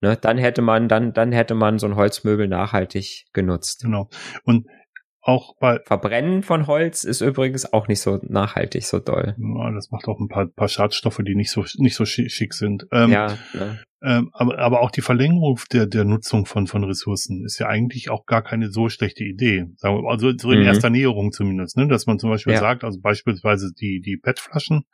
Ne, 0.00 0.16
dann 0.16 0.38
hätte 0.38 0.62
man, 0.62 0.88
dann, 0.88 1.12
dann 1.12 1.32
hätte 1.32 1.54
man 1.54 1.78
so 1.78 1.86
ein 1.86 1.96
Holzmöbel 1.96 2.46
nachhaltig 2.46 3.26
genutzt. 3.32 3.82
Genau. 3.82 4.08
Und 4.44 4.66
auch 5.20 5.56
bei 5.58 5.80
Verbrennen 5.84 6.42
von 6.42 6.66
Holz 6.66 7.04
ist 7.04 7.20
übrigens 7.20 7.72
auch 7.72 7.88
nicht 7.88 8.00
so 8.00 8.18
nachhaltig, 8.22 8.86
so 8.86 8.98
doll. 8.98 9.36
Ja, 9.36 9.70
das 9.72 9.90
macht 9.90 10.06
auch 10.08 10.20
ein 10.20 10.28
paar, 10.28 10.46
paar 10.46 10.68
Schadstoffe, 10.68 11.20
die 11.26 11.34
nicht 11.34 11.50
so 11.50 11.64
nicht 11.76 11.96
so 11.96 12.04
schick 12.06 12.54
sind. 12.54 12.86
Ähm, 12.92 13.10
ja. 13.10 13.36
Ne. 13.52 13.80
Ähm, 14.00 14.30
aber, 14.32 14.58
aber 14.58 14.80
auch 14.80 14.92
die 14.92 15.00
Verlängerung 15.00 15.58
der, 15.72 15.86
der 15.86 16.04
Nutzung 16.04 16.46
von, 16.46 16.68
von 16.68 16.84
Ressourcen 16.84 17.44
ist 17.44 17.58
ja 17.58 17.66
eigentlich 17.66 18.10
auch 18.10 18.26
gar 18.26 18.42
keine 18.42 18.70
so 18.70 18.88
schlechte 18.88 19.24
Idee. 19.24 19.66
Sagen 19.76 19.96
wir, 20.02 20.08
also 20.08 20.32
so 20.36 20.52
in 20.52 20.60
mhm. 20.60 20.66
erster 20.66 20.90
Näherung 20.90 21.32
zumindest, 21.32 21.76
ne? 21.76 21.88
dass 21.88 22.06
man 22.06 22.20
zum 22.20 22.30
Beispiel 22.30 22.52
ja. 22.52 22.60
sagt, 22.60 22.84
also 22.84 23.00
beispielsweise 23.00 23.72
die, 23.72 24.00
die 24.00 24.16
PET-Flaschen, 24.16 24.84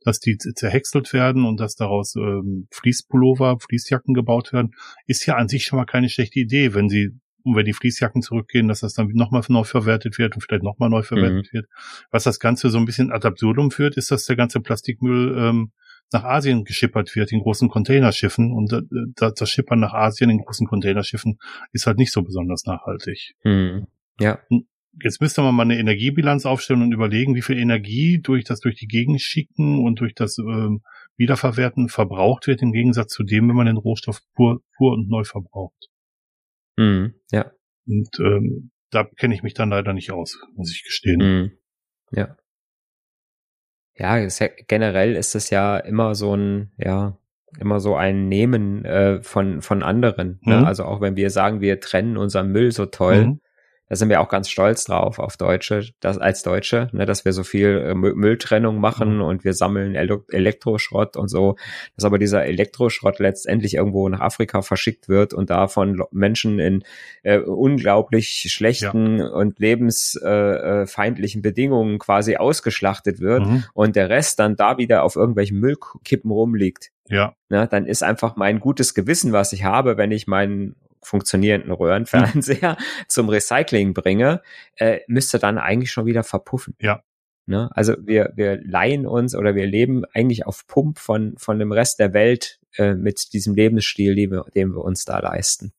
dass 0.00 0.18
die 0.18 0.36
zerhäckselt 0.38 1.12
werden 1.12 1.44
und 1.44 1.60
dass 1.60 1.76
daraus 1.76 2.16
ähm, 2.16 2.66
Fließpullover, 2.72 3.58
Fließjacken 3.60 4.12
gebaut 4.12 4.52
werden, 4.52 4.72
ist 5.06 5.24
ja 5.26 5.36
an 5.36 5.48
sich 5.48 5.64
schon 5.64 5.78
mal 5.78 5.86
keine 5.86 6.08
schlechte 6.08 6.40
Idee, 6.40 6.74
wenn 6.74 6.88
sie 6.88 7.12
und 7.44 7.54
wenn 7.54 7.64
die 7.64 7.72
Fließjacken 7.72 8.20
zurückgehen, 8.20 8.68
dass 8.68 8.80
das 8.80 8.94
dann 8.94 9.08
nochmal 9.14 9.42
neu 9.48 9.64
verwertet 9.64 10.18
wird 10.18 10.34
und 10.34 10.42
vielleicht 10.42 10.64
nochmal 10.64 10.90
neu 10.90 11.02
verwertet 11.02 11.48
mhm. 11.52 11.56
wird. 11.56 11.66
Was 12.10 12.24
das 12.24 12.40
Ganze 12.40 12.70
so 12.70 12.78
ein 12.78 12.84
bisschen 12.84 13.12
ad 13.12 13.26
absurdum 13.26 13.70
führt, 13.70 13.96
ist, 13.96 14.10
dass 14.10 14.26
der 14.26 14.36
ganze 14.36 14.60
Plastikmüll 14.60 15.36
ähm, 15.38 15.72
nach 16.12 16.24
Asien 16.24 16.64
geschippert 16.64 17.14
wird 17.14 17.32
in 17.32 17.40
großen 17.40 17.68
Containerschiffen 17.68 18.52
und 18.52 18.72
äh, 18.72 18.82
das 19.16 19.50
Schippern 19.50 19.80
nach 19.80 19.92
Asien 19.92 20.30
in 20.30 20.38
großen 20.38 20.66
Containerschiffen 20.66 21.38
ist 21.72 21.86
halt 21.86 21.98
nicht 21.98 22.12
so 22.12 22.22
besonders 22.22 22.64
nachhaltig. 22.64 23.34
Hm. 23.42 23.86
Ja. 24.20 24.40
Jetzt 25.00 25.20
müsste 25.20 25.42
man 25.42 25.54
mal 25.54 25.62
eine 25.62 25.78
Energiebilanz 25.78 26.44
aufstellen 26.44 26.82
und 26.82 26.92
überlegen, 26.92 27.34
wie 27.34 27.42
viel 27.42 27.58
Energie 27.58 28.20
durch 28.20 28.44
das 28.44 28.60
durch 28.60 28.76
die 28.76 28.88
Gegend 28.88 29.20
schicken 29.20 29.84
und 29.84 30.00
durch 30.00 30.14
das 30.14 30.38
ähm, 30.38 30.82
Wiederverwerten 31.16 31.88
verbraucht 31.88 32.46
wird, 32.46 32.62
im 32.62 32.72
Gegensatz 32.72 33.12
zu 33.12 33.22
dem, 33.22 33.48
wenn 33.48 33.56
man 33.56 33.66
den 33.66 33.76
Rohstoff 33.76 34.20
pur, 34.34 34.60
pur 34.76 34.94
und 34.94 35.08
neu 35.08 35.24
verbraucht. 35.24 35.88
Hm. 36.78 37.14
Ja. 37.30 37.52
Und 37.86 38.08
ähm, 38.18 38.70
da 38.90 39.04
kenne 39.04 39.34
ich 39.34 39.42
mich 39.42 39.54
dann 39.54 39.70
leider 39.70 39.92
nicht 39.92 40.10
aus, 40.10 40.40
muss 40.54 40.72
ich 40.74 40.82
gestehen. 40.84 41.20
Hm. 41.20 41.50
Ja 42.10 42.36
ja, 43.98 44.16
generell 44.66 45.16
ist 45.16 45.34
es 45.34 45.50
ja 45.50 45.76
immer 45.78 46.14
so 46.14 46.34
ein, 46.34 46.70
ja, 46.78 47.16
immer 47.58 47.80
so 47.80 47.96
ein 47.96 48.28
Nehmen 48.28 48.84
äh, 48.84 49.22
von, 49.22 49.62
von 49.62 49.82
anderen. 49.82 50.38
Ne? 50.42 50.58
Mhm. 50.58 50.64
Also 50.64 50.84
auch 50.84 51.00
wenn 51.00 51.16
wir 51.16 51.30
sagen, 51.30 51.60
wir 51.60 51.80
trennen 51.80 52.16
unseren 52.16 52.52
Müll 52.52 52.70
so 52.72 52.86
toll, 52.86 53.26
mhm 53.26 53.40
da 53.88 53.96
sind 53.96 54.08
wir 54.08 54.20
auch 54.20 54.28
ganz 54.28 54.50
stolz 54.50 54.84
drauf 54.84 55.18
auf 55.18 55.36
Deutsche, 55.36 55.88
das 56.00 56.18
als 56.18 56.42
Deutsche, 56.42 56.88
ne, 56.92 57.06
dass 57.06 57.24
wir 57.24 57.32
so 57.32 57.42
viel 57.42 57.78
äh, 57.78 57.94
Mülltrennung 57.94 58.78
machen 58.80 59.16
mhm. 59.16 59.22
und 59.22 59.44
wir 59.44 59.54
sammeln 59.54 59.94
Ele 59.94 60.22
Elektroschrott 60.30 61.16
und 61.16 61.28
so, 61.28 61.56
dass 61.96 62.04
aber 62.04 62.18
dieser 62.18 62.44
Elektroschrott 62.44 63.18
letztendlich 63.18 63.74
irgendwo 63.74 64.08
nach 64.08 64.20
Afrika 64.20 64.62
verschickt 64.62 65.08
wird 65.08 65.32
und 65.32 65.50
da 65.50 65.68
von 65.68 66.02
Menschen 66.10 66.58
in 66.58 66.84
äh, 67.22 67.38
unglaublich 67.38 68.46
schlechten 68.48 69.18
ja. 69.18 69.28
und 69.28 69.58
lebensfeindlichen 69.58 71.40
äh, 71.40 71.42
Bedingungen 71.42 71.98
quasi 71.98 72.36
ausgeschlachtet 72.36 73.20
wird 73.20 73.46
mhm. 73.46 73.64
und 73.74 73.96
der 73.96 74.10
Rest 74.10 74.38
dann 74.38 74.56
da 74.56 74.78
wieder 74.78 75.02
auf 75.02 75.16
irgendwelchen 75.16 75.58
Müllkippen 75.60 76.30
rumliegt. 76.30 76.90
Ja. 77.08 77.34
Na, 77.48 77.66
dann 77.66 77.86
ist 77.86 78.02
einfach 78.02 78.36
mein 78.36 78.60
gutes 78.60 78.92
Gewissen, 78.94 79.32
was 79.32 79.52
ich 79.54 79.64
habe, 79.64 79.96
wenn 79.96 80.10
ich 80.10 80.26
meinen 80.26 80.76
funktionierenden 81.08 81.72
Röhrenfernseher 81.72 82.76
zum 83.08 83.28
Recycling 83.28 83.94
bringe, 83.94 84.42
äh, 84.76 85.00
müsste 85.08 85.38
dann 85.38 85.58
eigentlich 85.58 85.90
schon 85.90 86.06
wieder 86.06 86.22
verpuffen. 86.22 86.74
Ja. 86.80 87.02
Ne? 87.46 87.70
Also 87.72 87.94
wir, 88.04 88.32
wir 88.36 88.60
leihen 88.62 89.06
uns 89.06 89.34
oder 89.34 89.54
wir 89.54 89.66
leben 89.66 90.04
eigentlich 90.12 90.46
auf 90.46 90.66
Pump 90.66 90.98
von, 90.98 91.34
von 91.38 91.58
dem 91.58 91.72
Rest 91.72 91.98
der 91.98 92.12
Welt 92.12 92.60
äh, 92.76 92.94
mit 92.94 93.32
diesem 93.32 93.54
Lebensstil, 93.54 94.14
den 94.14 94.30
wir, 94.30 94.44
den 94.54 94.74
wir 94.74 94.84
uns 94.84 95.06
da 95.06 95.18
leisten. 95.18 95.72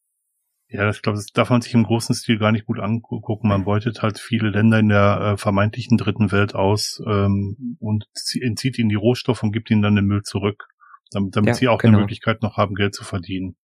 Ja, 0.67 0.89
ich 0.89 1.01
glaube, 1.01 1.17
das 1.17 1.27
darf 1.27 1.49
man 1.49 1.61
sich 1.61 1.73
im 1.73 1.83
großen 1.83 2.13
Stil 2.13 2.37
gar 2.37 2.51
nicht 2.51 2.65
gut 2.65 2.79
angucken. 2.79 3.47
Man 3.47 3.65
beutet 3.65 4.01
halt 4.01 4.19
viele 4.19 4.49
Länder 4.49 4.79
in 4.79 4.89
der 4.89 5.33
äh, 5.33 5.37
vermeintlichen 5.37 5.97
dritten 5.97 6.31
Welt 6.31 6.53
aus 6.53 7.01
ähm, 7.05 7.77
und 7.79 8.05
entzieht 8.39 8.77
ihnen 8.77 8.89
die 8.89 8.95
Rohstoffe 8.95 9.41
und 9.41 9.51
gibt 9.51 9.69
ihnen 9.71 9.81
dann 9.81 9.95
den 9.95 10.05
Müll 10.05 10.21
zurück, 10.23 10.67
damit, 11.11 11.35
damit 11.35 11.49
ja, 11.49 11.53
sie 11.55 11.67
auch 11.67 11.79
genau. 11.79 11.93
eine 11.93 12.01
Möglichkeit 12.01 12.43
noch 12.43 12.57
haben, 12.57 12.75
Geld 12.75 12.93
zu 12.93 13.03
verdienen. 13.03 13.55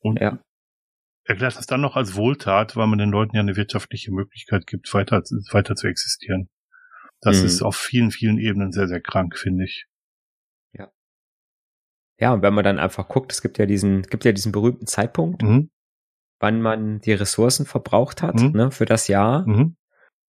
Und 0.00 0.20
ja 0.20 0.38
erklärt 1.24 1.56
das 1.56 1.66
dann 1.66 1.80
noch 1.80 1.96
als 1.96 2.14
Wohltat, 2.14 2.76
weil 2.76 2.86
man 2.86 2.98
den 2.98 3.10
Leuten 3.10 3.36
ja 3.36 3.42
eine 3.42 3.56
wirtschaftliche 3.56 4.12
Möglichkeit 4.12 4.66
gibt, 4.66 4.92
weiter, 4.92 5.22
weiter 5.52 5.76
zu 5.76 5.86
existieren. 5.86 6.48
Das 7.20 7.40
mhm. 7.40 7.46
ist 7.46 7.62
auf 7.62 7.76
vielen, 7.76 8.10
vielen 8.10 8.38
Ebenen 8.38 8.72
sehr, 8.72 8.88
sehr 8.88 9.00
krank, 9.00 9.38
finde 9.38 9.64
ich. 9.64 9.86
Ja. 10.72 10.90
Ja, 12.18 12.32
und 12.32 12.42
wenn 12.42 12.54
man 12.54 12.64
dann 12.64 12.78
einfach 12.78 13.08
guckt, 13.08 13.32
es 13.32 13.42
gibt 13.42 13.58
ja 13.58 13.66
diesen, 13.66 14.02
gibt 14.02 14.24
ja 14.24 14.32
diesen 14.32 14.52
berühmten 14.52 14.86
Zeitpunkt, 14.86 15.42
mhm. 15.42 15.70
wann 16.40 16.60
man 16.60 17.00
die 17.00 17.12
Ressourcen 17.12 17.66
verbraucht 17.66 18.22
hat, 18.22 18.40
mhm. 18.40 18.50
ne, 18.52 18.70
für 18.72 18.86
das 18.86 19.06
Jahr. 19.06 19.46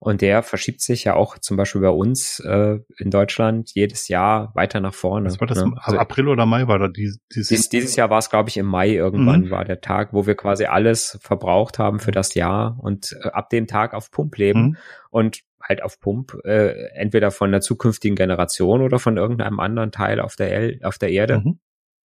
Mhm. 0.04 0.12
Und 0.12 0.22
der 0.22 0.44
verschiebt 0.44 0.82
sich 0.82 1.04
ja 1.06 1.16
auch 1.16 1.38
zum 1.38 1.58
Beispiel 1.58 1.82
bei 1.82 1.90
uns 1.90 2.40
äh, 2.40 2.80
in 2.98 3.10
Deutschland 3.10 3.72
jedes 3.74 4.08
Jahr 4.08 4.52
weiter 4.54 4.80
nach 4.80 4.94
vorne. 4.94 5.28
Was 5.28 5.40
war 5.40 5.48
das? 5.48 5.64
Ne? 5.64 5.74
Also 5.78 5.98
April 5.98 6.28
oder 6.28 6.46
Mai 6.46 6.68
war 6.68 6.80
da 6.80 6.88
dieses, 6.88 7.20
dieses, 7.34 7.70
dieses 7.70 7.96
Jahr 7.96 8.10
war 8.10 8.20
es, 8.20 8.30
glaube 8.30 8.50
ich, 8.50 8.58
im 8.58 8.66
Mai 8.66 8.90
irgendwann 8.90 9.46
mhm. 9.46 9.52
war 9.52 9.66
der 9.66 9.82
Tag, 9.82 10.14
wo 10.14 10.26
wir 10.26 10.36
quasi 10.36 10.66
alles 10.66 11.18
verbraucht 11.22 11.80
haben 11.80 12.00
für 12.00 12.12
das 12.12 12.34
Jahr 12.34 12.78
und 12.80 13.16
äh, 13.24 13.30
ab 13.30 13.50
dem 13.50 13.68
Tag 13.68 13.94
auf 13.94 14.12
Pump 14.12 14.38
leben 14.38 14.62
mhm. 14.62 14.78
und 15.10 15.40
halt 15.62 15.82
auf 15.82 16.00
Pump 16.00 16.38
äh, 16.44 16.90
entweder 16.94 17.32
von 17.32 17.52
der 17.52 17.62
zukünftigen 17.62 18.16
Generation 18.16 18.82
oder 18.82 19.00
von 19.00 19.18
irgendeinem 19.18 19.60
anderen 19.60 19.92
Teil 19.92 20.20
auf 20.20 20.36
der, 20.36 20.54
El 20.54 20.80
auf 20.84 20.98
der 20.98 21.10
Erde, 21.10 21.40
mhm. 21.40 21.60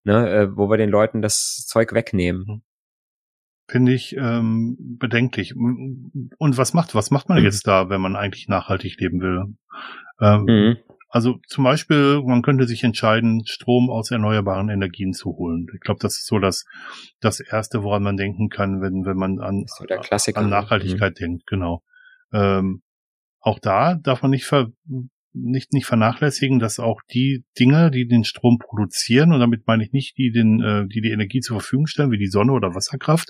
ne, 0.03 0.29
äh, 0.29 0.55
wo 0.55 0.69
wir 0.69 0.77
den 0.77 0.89
Leuten 0.89 1.21
das 1.21 1.65
Zeug 1.67 1.93
wegnehmen. 1.93 2.61
Mhm 3.67 3.71
finde 3.71 3.93
ich 3.93 4.15
ähm, 4.15 4.77
bedenklich. 4.79 5.55
Und 5.55 6.57
was 6.57 6.73
macht, 6.73 6.95
was 6.95 7.11
macht 7.11 7.29
man 7.29 7.39
mhm. 7.39 7.45
jetzt 7.45 7.67
da, 7.67 7.89
wenn 7.89 8.01
man 8.01 8.15
eigentlich 8.15 8.47
nachhaltig 8.47 8.99
leben 8.99 9.21
will? 9.21 9.43
Ähm, 10.21 10.43
mhm. 10.43 10.77
Also 11.09 11.39
zum 11.47 11.63
Beispiel, 11.63 12.21
man 12.25 12.41
könnte 12.41 12.67
sich 12.67 12.83
entscheiden, 12.83 13.43
Strom 13.45 13.89
aus 13.89 14.11
erneuerbaren 14.11 14.69
Energien 14.69 15.13
zu 15.13 15.31
holen. 15.37 15.67
Ich 15.73 15.79
glaube, 15.81 15.99
das 16.01 16.17
ist 16.17 16.27
so 16.27 16.39
das, 16.39 16.65
das 17.21 17.39
Erste, 17.39 17.83
woran 17.83 18.03
man 18.03 18.17
denken 18.17 18.49
kann, 18.49 18.81
wenn, 18.81 19.05
wenn 19.05 19.17
man 19.17 19.39
an, 19.39 19.65
so 19.67 19.85
an 20.35 20.49
Nachhaltigkeit 20.49 21.13
mhm. 21.13 21.23
denkt, 21.23 21.47
genau. 21.47 21.81
Ähm, 22.33 22.81
auch 23.39 23.59
da 23.59 23.95
darf 23.95 24.21
man 24.21 24.31
nicht 24.31 24.45
ver 24.45 24.67
nicht, 25.43 25.73
nicht 25.73 25.85
vernachlässigen, 25.85 26.59
dass 26.59 26.79
auch 26.79 27.01
die 27.11 27.43
Dinge, 27.59 27.91
die 27.91 28.07
den 28.07 28.23
Strom 28.23 28.57
produzieren, 28.57 29.33
und 29.33 29.39
damit 29.39 29.67
meine 29.67 29.83
ich 29.83 29.91
nicht 29.91 30.17
die, 30.17 30.31
den, 30.31 30.61
äh, 30.61 30.87
die 30.87 31.01
die 31.01 31.11
Energie 31.11 31.39
zur 31.39 31.59
Verfügung 31.59 31.87
stellen, 31.87 32.11
wie 32.11 32.17
die 32.17 32.27
Sonne 32.27 32.53
oder 32.53 32.75
Wasserkraft, 32.75 33.29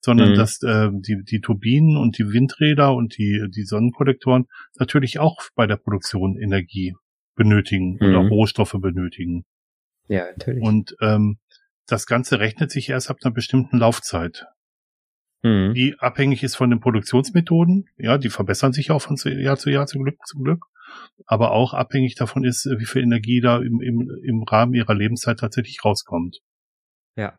sondern 0.00 0.30
mhm. 0.32 0.34
dass 0.34 0.62
äh, 0.62 0.90
die, 0.92 1.22
die 1.22 1.40
Turbinen 1.40 1.96
und 1.96 2.18
die 2.18 2.32
Windräder 2.32 2.94
und 2.94 3.16
die, 3.18 3.46
die 3.54 3.64
Sonnenkollektoren 3.64 4.46
natürlich 4.78 5.18
auch 5.18 5.36
bei 5.54 5.66
der 5.66 5.76
Produktion 5.76 6.36
Energie 6.36 6.94
benötigen 7.34 7.98
mhm. 8.00 8.08
oder 8.08 8.28
Rohstoffe 8.28 8.76
benötigen. 8.80 9.44
Ja, 10.08 10.26
natürlich. 10.26 10.62
Und 10.62 10.96
ähm, 11.00 11.38
das 11.86 12.06
Ganze 12.06 12.40
rechnet 12.40 12.70
sich 12.70 12.88
erst 12.88 13.10
ab 13.10 13.18
einer 13.22 13.32
bestimmten 13.32 13.78
Laufzeit 13.78 14.46
mhm. 15.46 15.74
die 15.74 15.94
abhängig 15.98 16.42
ist 16.42 16.56
von 16.56 16.70
den 16.70 16.80
Produktionsmethoden. 16.80 17.86
Ja, 17.96 18.18
die 18.18 18.30
verbessern 18.30 18.72
sich 18.72 18.90
auch 18.90 19.00
von 19.00 19.16
Jahr 19.24 19.56
zu 19.56 19.70
Jahr 19.70 19.86
zum 19.86 20.02
Glück, 20.02 20.18
zum 20.26 20.44
Glück. 20.44 20.64
Aber 21.26 21.52
auch 21.52 21.74
abhängig 21.74 22.14
davon 22.14 22.44
ist, 22.44 22.66
wie 22.66 22.84
viel 22.84 23.02
Energie 23.02 23.40
da 23.40 23.58
im, 23.58 23.80
im, 23.80 24.10
im 24.22 24.42
Rahmen 24.42 24.74
ihrer 24.74 24.94
Lebenszeit 24.94 25.38
tatsächlich 25.38 25.84
rauskommt. 25.84 26.38
Ja. 27.16 27.38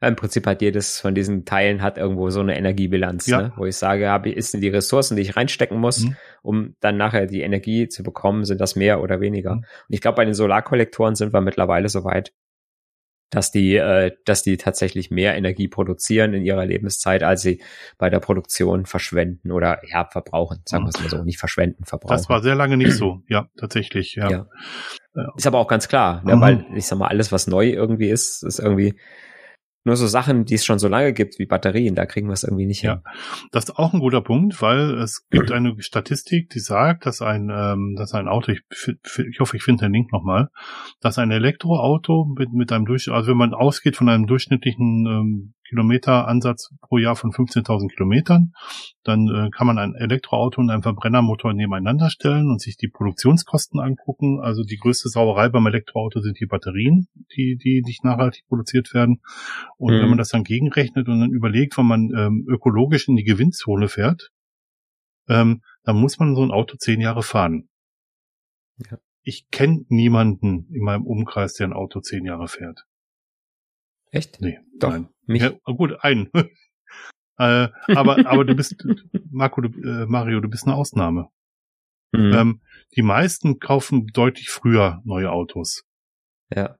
Im 0.00 0.16
Prinzip 0.16 0.46
hat 0.46 0.62
jedes 0.62 0.98
von 0.98 1.14
diesen 1.14 1.44
Teilen 1.44 1.80
hat 1.80 1.96
irgendwo 1.96 2.28
so 2.30 2.40
eine 2.40 2.56
Energiebilanz, 2.56 3.28
ja. 3.28 3.42
ne? 3.42 3.52
wo 3.56 3.66
ich 3.66 3.76
sage, 3.76 4.08
habe 4.08 4.30
ist 4.30 4.52
die 4.52 4.68
Ressourcen, 4.68 5.16
die 5.16 5.22
ich 5.22 5.36
reinstecken 5.36 5.78
muss, 5.78 6.00
mhm. 6.00 6.16
um 6.42 6.74
dann 6.80 6.96
nachher 6.96 7.26
die 7.26 7.42
Energie 7.42 7.88
zu 7.88 8.02
bekommen, 8.02 8.44
sind 8.44 8.60
das 8.60 8.74
mehr 8.74 9.00
oder 9.00 9.20
weniger. 9.20 9.56
Mhm. 9.56 9.60
Und 9.60 9.94
ich 9.94 10.00
glaube, 10.00 10.16
bei 10.16 10.24
den 10.24 10.34
Solarkollektoren 10.34 11.14
sind 11.14 11.32
wir 11.32 11.40
mittlerweile 11.40 11.88
so 11.88 12.02
weit, 12.02 12.32
dass 13.32 13.50
die, 13.50 13.76
äh, 13.76 14.12
dass 14.26 14.42
die 14.42 14.58
tatsächlich 14.58 15.10
mehr 15.10 15.34
Energie 15.36 15.66
produzieren 15.66 16.34
in 16.34 16.44
ihrer 16.44 16.66
Lebenszeit, 16.66 17.22
als 17.22 17.40
sie 17.40 17.62
bei 17.96 18.10
der 18.10 18.20
Produktion 18.20 18.84
verschwenden 18.84 19.50
oder 19.50 19.80
ja 19.88 20.04
verbrauchen, 20.04 20.60
sagen 20.66 20.84
wir 20.84 20.90
es 20.90 21.00
mal 21.00 21.08
so, 21.08 21.24
nicht 21.24 21.38
verschwenden, 21.38 21.84
verbrauchen. 21.84 22.12
Das 22.12 22.28
war 22.28 22.42
sehr 22.42 22.54
lange 22.54 22.76
nicht 22.76 22.92
so, 22.92 23.22
ja, 23.28 23.48
tatsächlich, 23.56 24.16
ja. 24.16 24.30
ja. 24.30 24.46
Ist 25.36 25.46
aber 25.46 25.58
auch 25.58 25.68
ganz 25.68 25.88
klar, 25.88 26.22
ne, 26.24 26.36
mhm. 26.36 26.40
weil 26.40 26.66
ich 26.76 26.86
sag 26.86 26.98
mal, 26.98 27.08
alles, 27.08 27.32
was 27.32 27.46
neu 27.46 27.70
irgendwie 27.70 28.10
ist, 28.10 28.42
ist 28.42 28.58
irgendwie 28.58 28.96
nur 29.84 29.96
so 29.96 30.06
Sachen, 30.06 30.44
die 30.44 30.54
es 30.54 30.64
schon 30.64 30.78
so 30.78 30.88
lange 30.88 31.12
gibt, 31.12 31.38
wie 31.38 31.46
Batterien, 31.46 31.94
da 31.94 32.06
kriegen 32.06 32.28
wir 32.28 32.34
es 32.34 32.44
irgendwie 32.44 32.66
nicht 32.66 32.80
hin. 32.80 32.90
Ja, 32.90 33.02
das 33.50 33.64
ist 33.64 33.76
auch 33.76 33.92
ein 33.92 34.00
guter 34.00 34.20
Punkt, 34.20 34.62
weil 34.62 34.98
es 34.98 35.26
gibt 35.28 35.50
eine 35.50 35.74
Statistik, 35.82 36.50
die 36.50 36.60
sagt, 36.60 37.06
dass 37.06 37.20
ein, 37.20 37.50
ähm, 37.52 37.94
dass 37.96 38.14
ein 38.14 38.28
Auto, 38.28 38.52
ich, 38.52 38.62
ich 38.70 39.40
hoffe, 39.40 39.56
ich 39.56 39.62
finde 39.62 39.86
den 39.86 39.92
Link 39.92 40.12
nochmal, 40.12 40.48
dass 41.00 41.18
ein 41.18 41.30
Elektroauto 41.30 42.32
mit, 42.36 42.52
mit 42.52 42.70
einem 42.72 42.84
Durch, 42.84 43.10
also 43.10 43.30
wenn 43.30 43.38
man 43.38 43.54
ausgeht 43.54 43.96
von 43.96 44.08
einem 44.08 44.26
durchschnittlichen 44.26 45.06
ähm, 45.06 45.54
Kilometeransatz 45.72 46.74
pro 46.82 46.98
Jahr 46.98 47.16
von 47.16 47.30
15.000 47.30 47.88
Kilometern. 47.88 48.52
Dann 49.04 49.26
äh, 49.28 49.48
kann 49.50 49.66
man 49.66 49.78
ein 49.78 49.94
Elektroauto 49.94 50.60
und 50.60 50.70
einen 50.70 50.82
Verbrennermotor 50.82 51.54
nebeneinander 51.54 52.10
stellen 52.10 52.50
und 52.50 52.60
sich 52.60 52.76
die 52.76 52.88
Produktionskosten 52.88 53.80
angucken. 53.80 54.38
Also 54.40 54.64
die 54.64 54.76
größte 54.76 55.08
Sauerei 55.08 55.48
beim 55.48 55.66
Elektroauto 55.66 56.20
sind 56.20 56.38
die 56.38 56.46
Batterien, 56.46 57.08
die, 57.34 57.56
die 57.56 57.82
nicht 57.84 58.04
nachhaltig 58.04 58.44
produziert 58.48 58.92
werden. 58.92 59.22
Und 59.78 59.94
mhm. 59.94 60.00
wenn 60.00 60.08
man 60.10 60.18
das 60.18 60.28
dann 60.28 60.44
gegenrechnet 60.44 61.08
und 61.08 61.20
dann 61.20 61.30
überlegt, 61.30 61.78
wenn 61.78 61.86
man 61.86 62.10
ähm, 62.14 62.46
ökologisch 62.46 63.08
in 63.08 63.16
die 63.16 63.24
Gewinnzone 63.24 63.88
fährt, 63.88 64.30
ähm, 65.28 65.62
dann 65.84 65.96
muss 65.96 66.18
man 66.18 66.34
so 66.34 66.42
ein 66.42 66.50
Auto 66.50 66.76
zehn 66.76 67.00
Jahre 67.00 67.22
fahren. 67.22 67.68
Ja. 68.90 68.98
Ich 69.22 69.48
kenne 69.50 69.84
niemanden 69.88 70.68
in 70.70 70.82
meinem 70.82 71.06
Umkreis, 71.06 71.54
der 71.54 71.68
ein 71.68 71.72
Auto 71.72 72.00
zehn 72.00 72.26
Jahre 72.26 72.48
fährt. 72.48 72.84
Echt? 74.10 74.40
Nee, 74.40 74.58
Doch, 74.78 74.90
nein. 74.90 75.08
Mich? 75.26 75.42
Ja, 75.42 75.52
gut, 75.64 75.92
einen. 76.00 76.30
äh, 77.38 77.68
aber, 77.88 78.26
aber 78.26 78.44
du 78.44 78.54
bist, 78.54 78.76
Marco, 79.30 79.60
du, 79.60 79.68
äh, 79.80 80.06
Mario, 80.06 80.40
du 80.40 80.48
bist 80.48 80.66
eine 80.66 80.74
Ausnahme. 80.74 81.28
Mhm. 82.12 82.32
Ähm, 82.34 82.60
die 82.96 83.02
meisten 83.02 83.58
kaufen 83.58 84.06
deutlich 84.08 84.50
früher 84.50 85.00
neue 85.04 85.30
Autos. 85.30 85.84
Ja. 86.54 86.76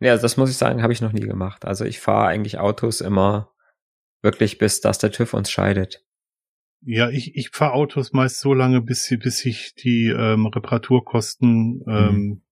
Ja, 0.00 0.16
das 0.16 0.36
muss 0.36 0.50
ich 0.50 0.56
sagen, 0.56 0.82
habe 0.82 0.92
ich 0.92 1.00
noch 1.00 1.12
nie 1.12 1.26
gemacht. 1.26 1.64
Also 1.64 1.84
ich 1.84 2.00
fahre 2.00 2.28
eigentlich 2.28 2.58
Autos 2.58 3.00
immer 3.00 3.52
wirklich, 4.22 4.58
bis 4.58 4.80
dass 4.80 4.98
der 4.98 5.10
TÜV 5.10 5.32
uns 5.34 5.50
scheidet. 5.50 6.04
Ja, 6.82 7.08
ich, 7.08 7.34
ich 7.34 7.50
fahre 7.50 7.72
Autos 7.72 8.12
meist 8.12 8.38
so 8.40 8.52
lange, 8.52 8.82
bis, 8.82 9.08
bis 9.18 9.38
sich 9.38 9.74
die 9.74 10.08
ähm, 10.08 10.46
Reparaturkosten 10.46 11.82
ähm, 11.88 12.14
mhm 12.14 12.42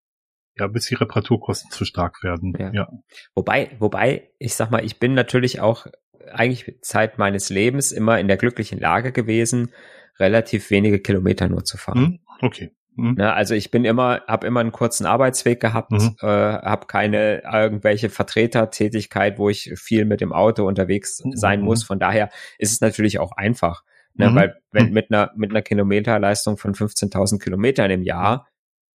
ja, 0.59 0.67
bis 0.67 0.87
die 0.87 0.95
Reparaturkosten 0.95 1.71
zu 1.71 1.85
stark 1.85 2.23
werden. 2.23 2.53
Ja. 2.59 2.73
ja. 2.73 2.89
Wobei, 3.35 3.71
wobei, 3.79 4.31
ich 4.39 4.55
sag 4.55 4.71
mal, 4.71 4.85
ich 4.85 4.99
bin 4.99 5.15
natürlich 5.15 5.61
auch 5.61 5.87
eigentlich 6.33 6.79
Zeit 6.81 7.19
meines 7.19 7.51
Lebens 7.51 7.93
immer 7.93 8.19
in 8.19 8.29
der 8.29 8.37
glücklichen 8.37 8.79
Lage 8.79 9.13
gewesen, 9.13 9.73
relativ 10.19 10.71
wenige 10.71 11.01
Kilometer 11.01 11.49
nur 11.49 11.65
zu 11.65 11.77
fahren. 11.77 11.99
Hm, 11.99 12.19
okay. 12.41 12.71
Mhm. 12.97 13.15
Na, 13.19 13.35
also 13.35 13.55
ich 13.55 13.71
bin 13.71 13.85
immer, 13.85 14.23
habe 14.29 14.47
immer 14.47 14.61
einen 14.61 14.73
kurzen 14.73 15.05
Arbeitsweg 15.05 15.61
gehabt, 15.61 15.91
mhm. 15.91 16.15
äh, 16.21 16.27
habe 16.27 16.87
keine 16.87 17.43
irgendwelche 17.43 18.09
Vertretertätigkeit, 18.09 19.39
wo 19.39 19.49
ich 19.49 19.73
viel 19.77 20.05
mit 20.05 20.21
dem 20.21 20.33
Auto 20.33 20.67
unterwegs 20.67 21.21
mhm. 21.25 21.33
sein 21.35 21.61
muss. 21.61 21.83
Von 21.83 21.99
daher 21.99 22.31
ist 22.59 22.73
es 22.73 22.81
natürlich 22.81 23.19
auch 23.19 23.33
einfach, 23.33 23.83
ne, 24.15 24.31
mhm. 24.31 24.35
weil 24.37 24.55
wenn 24.71 24.93
mit 24.93 25.11
einer 25.11 25.33
mit 25.35 25.51
einer 25.51 25.63
Kilometerleistung 25.63 26.57
von 26.57 26.75
15.000 26.75 27.43
Kilometern 27.43 27.91
im 27.91 28.03
Jahr 28.03 28.47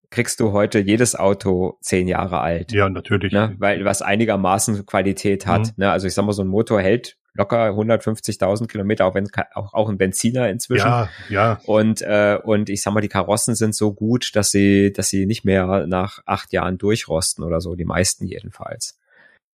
kriegst 0.10 0.40
du 0.40 0.52
heute 0.52 0.80
jedes 0.80 1.16
Auto 1.16 1.78
zehn 1.82 2.08
Jahre 2.08 2.40
alt. 2.40 2.72
Ja, 2.72 2.90
natürlich. 2.90 3.32
Ne? 3.32 3.56
Weil 3.60 3.86
was 3.86 4.02
einigermaßen 4.02 4.86
Qualität 4.86 5.46
hat. 5.46 5.68
Mhm. 5.68 5.74
Ne? 5.78 5.92
Also 5.92 6.08
ich 6.08 6.14
sag 6.14 6.26
mal, 6.26 6.34
so 6.34 6.44
ein 6.44 6.48
Motor 6.48 6.82
hält 6.82 7.18
locker 7.34 7.70
150.000 7.70 8.68
Kilometer, 8.68 9.06
auch 9.06 9.16
wenn 9.16 9.30
auch, 9.54 9.74
auch 9.74 9.90
ein 9.90 9.98
Benziner 9.98 10.50
inzwischen. 10.50 10.88
Ja, 10.88 11.10
ja. 11.30 11.62
Und 11.66 12.02
äh, 12.02 12.38
und 12.44 12.70
ich 12.70 12.82
sag 12.82 12.94
mal, 12.94 13.02
die 13.02 13.08
Karossen 13.08 13.56
sind 13.56 13.74
so 13.76 13.94
gut, 13.94 14.36
dass 14.36 14.52
sie 14.52 14.92
dass 14.92 15.10
sie 15.10 15.26
nicht 15.26 15.46
mehr 15.46 15.88
nach 15.88 16.20
acht 16.26 16.52
Jahren 16.52 16.78
durchrosten 16.78 17.44
oder 17.44 17.62
so, 17.62 17.76
die 17.76 17.86
meisten 17.86 18.26
jedenfalls. 18.26 18.99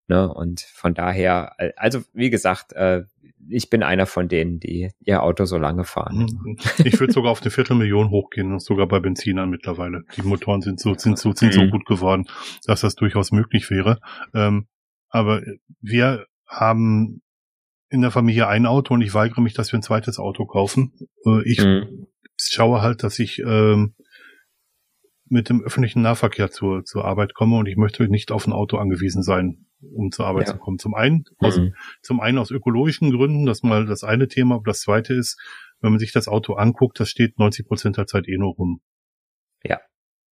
Ne? 0.08 0.32
Und 0.32 0.62
von 0.62 0.94
daher, 0.94 1.54
also 1.78 2.02
wie 2.14 2.30
gesagt, 2.30 2.74
äh, 2.74 3.04
ich 3.50 3.70
bin 3.70 3.84
einer 3.84 4.06
von 4.06 4.28
denen, 4.28 4.60
die 4.60 4.92
ihr 5.04 5.24
Auto 5.24 5.46
so 5.46 5.58
lange 5.58 5.84
fahren. 5.84 6.28
Mhm. 6.44 6.58
Ich 6.84 7.00
würde 7.00 7.14
sogar 7.14 7.32
auf 7.32 7.42
eine 7.42 7.52
Viertelmillion 7.52 8.10
hochgehen, 8.10 8.60
sogar 8.60 8.88
bei 8.88 9.00
Benzinern 9.00 9.50
mittlerweile. 9.50 10.04
Die 10.16 10.22
Motoren 10.22 10.62
sind 10.62 10.80
so, 10.80 10.94
sind 10.96 11.18
so, 11.18 11.32
sind 11.32 11.54
so 11.54 11.62
mhm. 11.62 11.72
gut 11.72 11.86
geworden, 11.86 12.26
dass 12.66 12.82
das 12.82 12.96
durchaus 12.96 13.32
möglich 13.32 13.70
wäre. 13.70 14.00
Ähm, 14.34 14.68
aber 15.10 15.42
wir 15.82 16.26
haben 16.48 17.22
in 17.90 18.02
der 18.02 18.12
Familie 18.12 18.48
ein 18.48 18.66
Auto 18.66 18.94
und 18.94 19.02
ich 19.02 19.14
weigere 19.14 19.42
mich, 19.42 19.54
dass 19.54 19.72
wir 19.72 19.80
ein 19.80 19.84
zweites 19.84 20.20
Auto 20.20 20.46
kaufen. 20.46 20.94
Äh, 21.26 21.50
ich 21.50 21.64
mhm. 21.64 22.08
schaue 22.38 22.82
halt, 22.82 23.04
dass 23.04 23.20
ich 23.20 23.40
ähm, 23.40 23.96
mit 25.28 25.50
dem 25.50 25.64
öffentlichen 25.64 26.02
Nahverkehr 26.02 26.52
zur, 26.52 26.84
zur 26.84 27.06
Arbeit 27.06 27.34
komme 27.34 27.58
und 27.58 27.68
ich 27.68 27.78
möchte 27.78 28.08
nicht 28.08 28.32
auf 28.32 28.48
ein 28.48 28.54
Auto 28.54 28.78
angewiesen 28.78 29.24
sein 29.24 29.65
um 29.82 30.12
zur 30.12 30.26
Arbeit 30.26 30.48
ja. 30.48 30.54
zu 30.54 30.60
kommen. 30.60 30.80
Zum 30.80 30.94
einen, 30.94 31.26
aus, 31.40 31.58
mhm. 31.58 31.76
zum 32.02 32.20
einen 32.20 32.38
aus 32.38 32.52
ökologischen 32.52 33.12
Gründen, 33.12 33.46
das 33.46 33.64
mal 33.64 33.86
das 33.86 34.04
eine 34.04 34.28
Thema, 34.28 34.56
aber 34.56 34.66
das 34.66 34.82
zweite 34.82 35.14
ist, 35.14 35.40
wenn 35.82 35.92
man 35.92 36.00
sich 36.00 36.12
das 36.12 36.28
Auto 36.28 36.54
anguckt, 36.54 37.00
das 37.00 37.10
steht 37.10 37.38
90 37.38 37.68
Prozent 37.68 37.98
der 37.98 38.08
Zeit 38.08 38.28
eh 38.28 38.38
nur 38.38 38.54
rum. 38.54 38.82
Ja. 39.64 39.80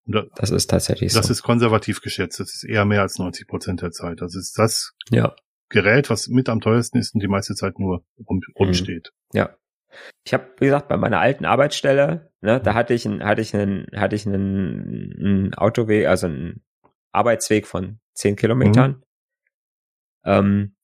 Da, 0.05 0.25
das 0.35 0.49
ist 0.49 0.67
tatsächlich 0.67 1.13
das 1.13 1.13
so. 1.13 1.19
Das 1.21 1.29
ist 1.29 1.43
konservativ 1.43 2.01
geschätzt. 2.01 2.39
Das 2.39 2.53
ist 2.53 2.63
eher 2.63 2.85
mehr 2.85 3.01
als 3.01 3.19
90 3.19 3.47
Prozent 3.47 3.81
der 3.81 3.91
Zeit. 3.91 4.21
Das 4.21 4.35
ist 4.35 4.57
das 4.57 4.93
ja. 5.09 5.35
Gerät, 5.69 6.09
was 6.09 6.27
mit 6.27 6.49
am 6.49 6.61
teuersten 6.61 6.97
ist 6.97 7.13
und 7.13 7.21
die 7.21 7.27
meiste 7.27 7.55
Zeit 7.55 7.79
nur 7.79 8.03
rum, 8.27 8.41
rumsteht. 8.59 9.11
Mhm. 9.31 9.37
Ja. 9.37 9.55
Ich 10.25 10.33
habe, 10.33 10.49
wie 10.59 10.65
gesagt, 10.65 10.87
bei 10.87 10.97
meiner 10.97 11.19
alten 11.19 11.45
Arbeitsstelle, 11.45 12.31
ne, 12.41 12.59
da 12.59 12.73
hatte 12.73 12.93
ich, 12.93 13.05
einen, 13.05 13.23
hatte 13.23 13.41
ich 13.41 13.55
einen, 13.55 13.85
hatte 13.95 14.15
ich 14.15 14.25
einen, 14.25 15.13
einen 15.19 15.53
Autoweg, 15.53 16.07
also 16.07 16.27
einen 16.27 16.63
Arbeitsweg 17.11 17.67
von 17.67 17.99
zehn 18.13 18.35
Kilometern. 18.35 18.91
Mhm. 18.91 19.03
Ähm, 20.25 20.75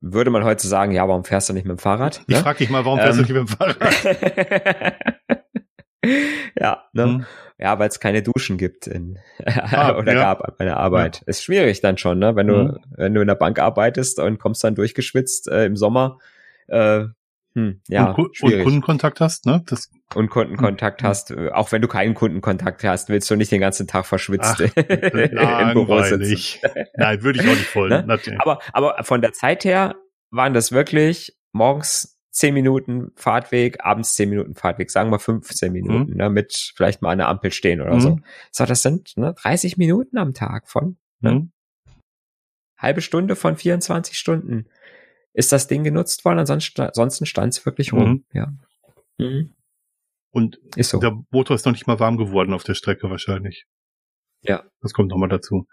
würde 0.00 0.30
man 0.30 0.44
heute 0.44 0.66
sagen, 0.66 0.92
ja, 0.92 1.08
warum 1.08 1.24
fährst 1.24 1.48
du 1.48 1.52
nicht 1.52 1.64
mit 1.64 1.78
dem 1.78 1.78
Fahrrad? 1.78 2.22
Ich 2.26 2.36
ne? 2.36 2.42
frage 2.42 2.58
dich 2.58 2.70
mal, 2.70 2.84
warum 2.84 2.98
fährst 2.98 3.18
ähm, 3.18 3.26
du 3.26 3.32
nicht 3.32 3.40
mit 3.40 3.48
dem 3.48 3.56
Fahrrad? 3.56 4.96
ja, 6.60 6.84
ne? 6.92 7.04
Hm. 7.04 7.26
Ja, 7.58 7.78
weil 7.78 7.88
es 7.88 8.00
keine 8.00 8.22
Duschen 8.22 8.58
gibt 8.58 8.86
in, 8.86 9.18
ah, 9.46 9.94
oder 9.96 10.12
ja. 10.12 10.20
gab 10.20 10.44
an 10.44 10.54
meiner 10.58 10.76
Arbeit. 10.76 11.20
Ja. 11.20 11.22
Ist 11.28 11.42
schwierig 11.42 11.80
dann 11.80 11.96
schon, 11.96 12.18
ne? 12.18 12.36
Wenn 12.36 12.48
du, 12.48 12.54
hm. 12.54 12.78
wenn 12.90 13.14
du 13.14 13.22
in 13.22 13.26
der 13.26 13.34
Bank 13.34 13.58
arbeitest 13.58 14.20
und 14.20 14.38
kommst 14.38 14.62
dann 14.62 14.74
durchgeschwitzt 14.74 15.48
äh, 15.48 15.64
im 15.64 15.76
Sommer, 15.76 16.18
äh, 16.68 17.06
hm, 17.56 17.80
ja, 17.88 18.10
und, 18.10 18.42
und 18.42 18.62
Kundenkontakt 18.62 19.18
hast, 19.18 19.46
ne? 19.46 19.62
Das 19.64 19.90
und 20.14 20.28
Kundenkontakt 20.28 21.00
hm. 21.00 21.08
hast, 21.08 21.30
äh, 21.30 21.50
auch 21.52 21.72
wenn 21.72 21.80
du 21.80 21.88
keinen 21.88 22.12
Kundenkontakt 22.12 22.84
hast, 22.84 23.08
willst 23.08 23.30
du 23.30 23.34
nicht 23.34 23.50
den 23.50 23.62
ganzen 23.62 23.86
Tag 23.86 24.04
verschwitzt 24.04 24.60
Ach, 24.60 24.60
im 24.76 25.72
Büro 25.72 26.02
sitzen. 26.02 26.60
Nein, 26.98 27.22
würde 27.22 27.40
ich 27.40 27.48
auch 27.48 27.54
nicht 27.54 27.74
wollen. 27.74 28.06
Ne? 28.06 28.20
Aber, 28.40 28.58
aber 28.74 29.02
von 29.04 29.22
der 29.22 29.32
Zeit 29.32 29.64
her 29.64 29.94
waren 30.30 30.52
das 30.52 30.70
wirklich 30.70 31.34
morgens 31.52 32.18
zehn 32.30 32.52
Minuten 32.52 33.12
Fahrtweg, 33.16 33.78
abends 33.82 34.14
zehn 34.14 34.28
Minuten 34.28 34.54
Fahrtweg, 34.54 34.90
sagen 34.90 35.10
wir 35.10 35.18
15 35.18 35.72
Minuten, 35.72 36.10
mhm. 36.10 36.16
ne, 36.18 36.28
mit 36.28 36.74
vielleicht 36.76 37.00
mal 37.00 37.16
der 37.16 37.28
Ampel 37.28 37.52
stehen 37.52 37.80
oder 37.80 37.94
mhm. 37.94 38.00
so. 38.00 38.18
So, 38.52 38.66
das 38.66 38.82
sind 38.82 39.16
ne, 39.16 39.32
30 39.32 39.78
Minuten 39.78 40.18
am 40.18 40.34
Tag 40.34 40.68
von 40.68 40.98
ne? 41.20 41.32
Mhm. 41.32 41.52
halbe 42.76 43.00
Stunde 43.00 43.34
von 43.34 43.56
24 43.56 44.18
Stunden 44.18 44.66
ist 45.36 45.52
das 45.52 45.68
Ding 45.68 45.84
genutzt 45.84 46.24
worden, 46.24 46.38
ansonsten, 46.38 46.80
ansonsten 46.80 47.26
stand 47.26 47.52
es 47.52 47.64
wirklich 47.66 47.92
rum. 47.92 48.10
Mhm. 48.10 48.24
Ja. 48.32 48.52
Mhm. 49.18 49.54
Und 50.30 50.58
Ist 50.76 50.90
so. 50.90 50.98
der 50.98 51.16
Motor 51.30 51.54
ist 51.54 51.64
noch 51.66 51.72
nicht 51.72 51.86
mal 51.86 52.00
warm 52.00 52.16
geworden 52.16 52.52
auf 52.52 52.64
der 52.64 52.74
Strecke 52.74 53.08
wahrscheinlich. 53.10 53.64
Ja. 54.42 54.64
Das 54.80 54.92
kommt 54.92 55.08
nochmal 55.10 55.28
dazu. 55.28 55.66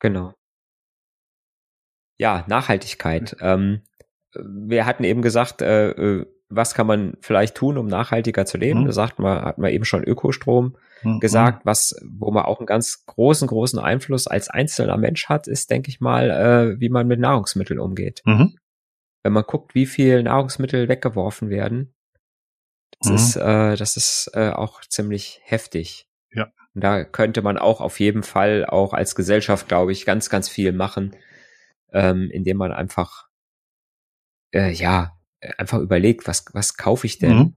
Genau. 0.00 0.34
Ja, 2.18 2.44
Nachhaltigkeit. 2.48 3.36
Ähm, 3.40 3.82
wir 4.34 4.86
hatten 4.86 5.04
eben 5.04 5.22
gesagt, 5.22 5.62
äh, 5.62 5.90
äh, 5.90 6.26
was 6.48 6.74
kann 6.74 6.86
man 6.86 7.16
vielleicht 7.20 7.56
tun, 7.56 7.78
um 7.78 7.86
nachhaltiger 7.86 8.44
zu 8.44 8.58
leben? 8.58 8.80
Mhm. 8.82 8.86
Da 8.86 8.92
sagt 8.92 9.18
man, 9.18 9.42
hat 9.42 9.58
man 9.58 9.70
eben 9.70 9.84
schon 9.84 10.04
Ökostrom 10.04 10.76
Mhm. 11.02 11.20
gesagt, 11.20 11.64
was, 11.64 11.94
wo 12.06 12.30
man 12.30 12.44
auch 12.44 12.58
einen 12.58 12.66
ganz 12.66 13.06
großen, 13.06 13.48
großen 13.48 13.78
Einfluss 13.78 14.26
als 14.26 14.50
einzelner 14.50 14.98
Mensch 14.98 15.28
hat, 15.30 15.46
ist, 15.48 15.70
denke 15.70 15.88
ich 15.88 16.00
mal, 16.00 16.30
äh, 16.30 16.80
wie 16.80 16.90
man 16.90 17.06
mit 17.06 17.20
Nahrungsmitteln 17.20 17.80
umgeht. 17.80 18.20
Mhm. 18.26 18.56
Wenn 19.22 19.32
man 19.32 19.44
guckt, 19.44 19.74
wie 19.74 19.86
viel 19.86 20.22
Nahrungsmittel 20.22 20.88
weggeworfen 20.88 21.50
werden, 21.50 21.94
das 23.00 23.08
Mhm. 23.10 23.14
ist, 23.16 23.36
äh, 23.36 23.76
das 23.76 23.96
ist 23.96 24.30
äh, 24.34 24.50
auch 24.50 24.80
ziemlich 24.82 25.40
heftig. 25.44 26.06
Ja. 26.32 26.52
Und 26.74 26.82
da 26.84 27.04
könnte 27.04 27.42
man 27.42 27.58
auch 27.58 27.80
auf 27.80 27.98
jeden 28.00 28.22
Fall 28.22 28.64
auch 28.66 28.92
als 28.92 29.14
Gesellschaft, 29.14 29.68
glaube 29.68 29.92
ich, 29.92 30.06
ganz, 30.06 30.30
ganz 30.30 30.48
viel 30.48 30.72
machen, 30.72 31.16
ähm, 31.92 32.30
indem 32.30 32.56
man 32.58 32.72
einfach, 32.72 33.28
äh, 34.54 34.70
ja, 34.70 35.16
einfach 35.58 35.78
überlegt, 35.78 36.26
was, 36.28 36.44
was 36.52 36.76
kaufe 36.76 37.06
ich 37.06 37.18
denn? 37.18 37.36
Mhm. 37.38 37.56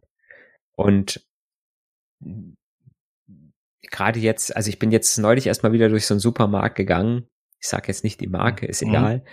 Und 0.76 1.28
gerade 3.92 4.20
jetzt, 4.20 4.56
also 4.56 4.70
ich 4.70 4.80
bin 4.80 4.92
jetzt 4.92 5.18
neulich 5.18 5.48
erstmal 5.48 5.72
wieder 5.74 5.90
durch 5.90 6.06
so 6.08 6.14
einen 6.14 6.20
Supermarkt 6.22 6.76
gegangen. 6.76 7.28
Ich 7.60 7.68
sage 7.68 7.88
jetzt 7.88 8.04
nicht 8.04 8.20
die 8.22 8.28
Marke, 8.28 8.66
ist 8.66 8.82
Mhm. 8.82 8.90
egal. 8.90 9.26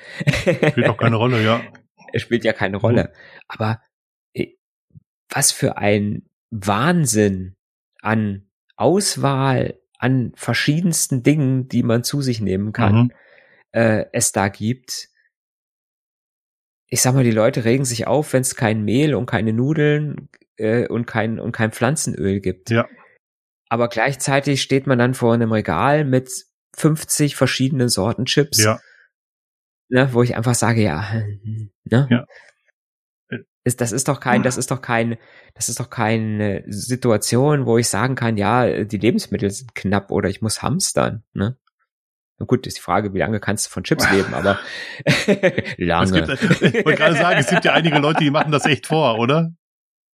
Spielt 0.70 0.88
auch 0.88 0.96
keine 0.98 1.16
Rolle, 1.16 1.42
ja. 1.42 1.60
Es 2.12 2.22
spielt 2.22 2.44
ja 2.44 2.52
keine 2.52 2.76
Rolle. 2.78 3.12
Aber 3.48 3.80
äh, 4.34 4.48
was 5.28 5.52
für 5.52 5.76
ein 5.78 6.28
Wahnsinn 6.50 7.54
an 8.02 8.48
Auswahl 8.76 9.78
an 9.98 10.32
verschiedensten 10.34 11.22
Dingen, 11.22 11.68
die 11.68 11.82
man 11.82 12.02
zu 12.04 12.22
sich 12.22 12.40
nehmen 12.40 12.72
kann, 12.72 12.94
Mhm. 12.94 13.12
äh, 13.72 14.06
es 14.12 14.32
da 14.32 14.48
gibt. 14.48 15.08
Ich 16.88 17.02
sag 17.02 17.14
mal, 17.14 17.22
die 17.24 17.30
Leute 17.30 17.64
regen 17.64 17.84
sich 17.84 18.06
auf, 18.06 18.32
wenn 18.32 18.40
es 18.42 18.56
kein 18.56 18.82
Mehl 18.84 19.14
und 19.14 19.26
keine 19.26 19.52
Nudeln 19.52 20.28
äh, 20.56 20.88
und 20.88 21.06
kein 21.06 21.38
und 21.38 21.52
kein 21.52 21.70
Pflanzenöl 21.70 22.40
gibt. 22.40 22.70
Ja. 22.70 22.88
Aber 23.68 23.88
gleichzeitig 23.88 24.62
steht 24.62 24.86
man 24.86 24.98
dann 24.98 25.14
vor 25.14 25.32
einem 25.34 25.52
Regal 25.52 26.04
mit 26.04 26.32
50 26.76 27.36
verschiedenen 27.36 27.88
Sorten 27.88 28.24
Chips, 28.24 28.62
Ja. 28.62 28.80
Ne, 29.90 30.12
wo 30.12 30.22
ich 30.22 30.36
einfach 30.36 30.54
sage, 30.54 30.82
ja, 30.82 31.12
hm, 31.12 31.70
ne? 31.84 32.08
Ja. 32.10 32.24
Ist, 33.62 33.82
das 33.82 33.92
ist 33.92 34.08
doch 34.08 34.20
kein, 34.20 34.42
das 34.42 34.56
ist 34.56 34.70
doch 34.70 34.80
kein, 34.80 35.18
das 35.54 35.68
ist 35.68 35.80
doch 35.80 35.90
keine 35.90 36.64
Situation, 36.66 37.66
wo 37.66 37.76
ich 37.76 37.88
sagen 37.88 38.14
kann, 38.14 38.38
ja, 38.38 38.84
die 38.84 38.96
Lebensmittel 38.96 39.50
sind 39.50 39.74
knapp 39.74 40.10
oder 40.10 40.30
ich 40.30 40.40
muss 40.40 40.62
hamstern, 40.62 41.24
ne? 41.34 41.58
Na 42.38 42.46
gut, 42.46 42.66
ist 42.66 42.78
die 42.78 42.82
Frage, 42.82 43.12
wie 43.12 43.18
lange 43.18 43.38
kannst 43.38 43.66
du 43.66 43.70
von 43.70 43.84
Chips 43.84 44.10
leben, 44.12 44.32
aber 44.32 44.58
lange. 45.76 46.26
gibt, 46.26 46.42
ich 46.62 46.84
wollte 46.86 46.96
gerade 46.96 47.16
sagen, 47.16 47.38
es 47.38 47.48
gibt 47.48 47.66
ja 47.66 47.74
einige 47.74 47.98
Leute, 47.98 48.24
die 48.24 48.30
machen 48.30 48.50
das 48.50 48.64
echt 48.64 48.86
vor, 48.86 49.18
oder? 49.18 49.52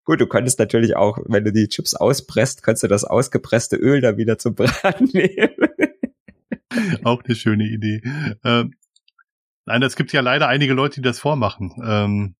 Gut, 0.03 0.19
du 0.19 0.27
könntest 0.27 0.59
natürlich 0.59 0.95
auch, 0.97 1.17
wenn 1.25 1.45
du 1.45 1.53
die 1.53 1.67
Chips 1.69 1.93
auspresst, 1.93 2.63
kannst 2.63 2.83
du 2.83 2.87
das 2.87 3.05
ausgepresste 3.05 3.77
Öl 3.77 4.01
da 4.01 4.17
wieder 4.17 4.37
zum 4.37 4.55
Braten 4.55 5.05
nehmen. 5.13 5.55
Auch 7.03 7.23
eine 7.23 7.35
schöne 7.35 7.63
Idee. 7.63 8.01
Ähm, 8.43 8.73
nein, 9.67 9.83
es 9.83 9.95
gibt 9.95 10.11
ja 10.13 10.21
leider 10.21 10.47
einige 10.47 10.73
Leute, 10.73 10.95
die 10.95 11.05
das 11.05 11.19
vormachen. 11.19 11.73
Ähm, 11.83 12.35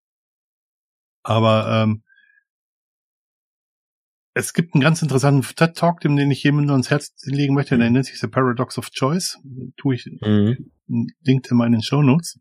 aber 1.23 1.83
ähm, 1.83 2.03
es 4.33 4.53
gibt 4.53 4.73
einen 4.73 4.81
ganz 4.81 5.01
interessanten 5.01 5.41
TED-Talk, 5.55 5.99
den 5.99 6.17
ich 6.31 6.43
jemandem 6.43 6.71
ans 6.71 6.89
Herz 6.89 7.13
legen 7.25 7.53
möchte, 7.55 7.77
der 7.77 7.89
nennt 7.89 8.05
sich 8.05 8.19
The 8.19 8.27
Paradox 8.27 8.77
of 8.77 8.91
Choice. 8.91 9.39
Tue 9.77 9.95
ich 9.95 10.05
Mhm. 10.21 10.71
linkt 11.21 11.51
in 11.51 11.57
meinen 11.57 11.81
Shownotes, 11.81 12.39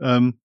ähm, 0.00 0.40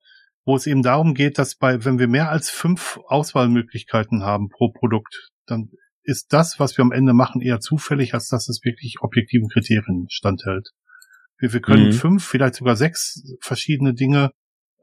wo 0.45 0.55
es 0.55 0.67
eben 0.67 0.83
darum 0.83 1.13
geht, 1.13 1.37
dass 1.37 1.55
bei, 1.55 1.83
wenn 1.83 1.99
wir 1.99 2.07
mehr 2.07 2.29
als 2.29 2.49
fünf 2.49 2.99
Auswahlmöglichkeiten 3.07 4.23
haben 4.23 4.49
pro 4.49 4.69
Produkt, 4.71 5.31
dann 5.47 5.69
ist 6.03 6.33
das, 6.33 6.59
was 6.59 6.77
wir 6.77 6.83
am 6.83 6.91
Ende 6.91 7.13
machen, 7.13 7.41
eher 7.41 7.59
zufällig, 7.59 8.13
als 8.13 8.27
dass 8.27 8.47
es 8.47 8.63
wirklich 8.63 8.97
objektiven 9.01 9.49
Kriterien 9.49 10.07
standhält. 10.09 10.69
Wir, 11.41 11.51
wir 11.53 11.61
können 11.61 11.87
Mhm. 11.87 11.91
fünf, 11.93 12.25
vielleicht 12.25 12.55
sogar 12.55 12.75
sechs 12.75 13.21
verschiedene 13.41 13.93
Dinge 13.93 14.31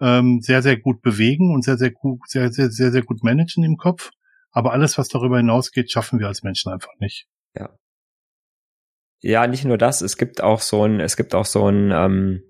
ähm, 0.01 0.41
sehr, 0.43 0.63
sehr 0.63 0.79
gut 0.79 1.01
bewegen 1.03 1.55
und 1.55 1.65
sehr, 1.65 1.79
sehr 1.79 1.91
gut, 1.91 2.21
sehr, 2.29 2.53
sehr, 2.53 2.71
sehr, 2.71 2.93
sehr 2.93 3.03
gut 3.03 3.23
managen 3.25 3.65
im 3.65 3.77
Kopf. 3.77 4.11
Aber 4.51 4.73
alles, 4.73 4.99
was 4.99 5.09
darüber 5.09 5.39
hinausgeht, 5.39 5.91
schaffen 5.91 6.19
wir 6.19 6.27
als 6.27 6.43
Menschen 6.43 6.73
einfach 6.73 6.93
nicht. 7.01 7.27
Ja, 9.21 9.49
nicht 9.49 9.65
nur 9.65 9.79
das, 9.79 10.01
es 10.01 10.17
gibt 10.17 10.41
auch 10.41 10.61
so 10.61 10.85
ein, 10.85 11.01
es 11.01 11.17
gibt 11.17 11.35
auch 11.35 11.45
so 11.45 11.69
ein, 11.69 11.91
ähm, 11.91 12.43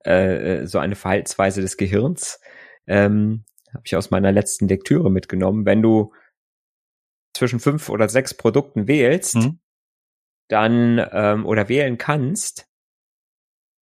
äh, 0.00 0.66
so 0.66 0.78
eine 0.78 0.94
Verhaltensweise 0.94 1.62
des 1.62 1.78
Gehirns, 1.78 2.38
ähm, 2.86 3.46
habe 3.72 3.82
ich 3.86 3.96
aus 3.96 4.10
meiner 4.10 4.30
letzten 4.30 4.68
Lektüre 4.68 5.10
mitgenommen. 5.10 5.64
Wenn 5.64 5.80
du 5.80 6.12
zwischen 7.34 7.60
fünf 7.60 7.88
oder 7.88 8.10
sechs 8.10 8.34
Produkten 8.34 8.88
wählst, 8.88 9.36
Mhm. 9.36 9.60
dann 10.48 11.06
ähm, 11.12 11.46
oder 11.46 11.70
wählen 11.70 11.96
kannst, 11.96 12.68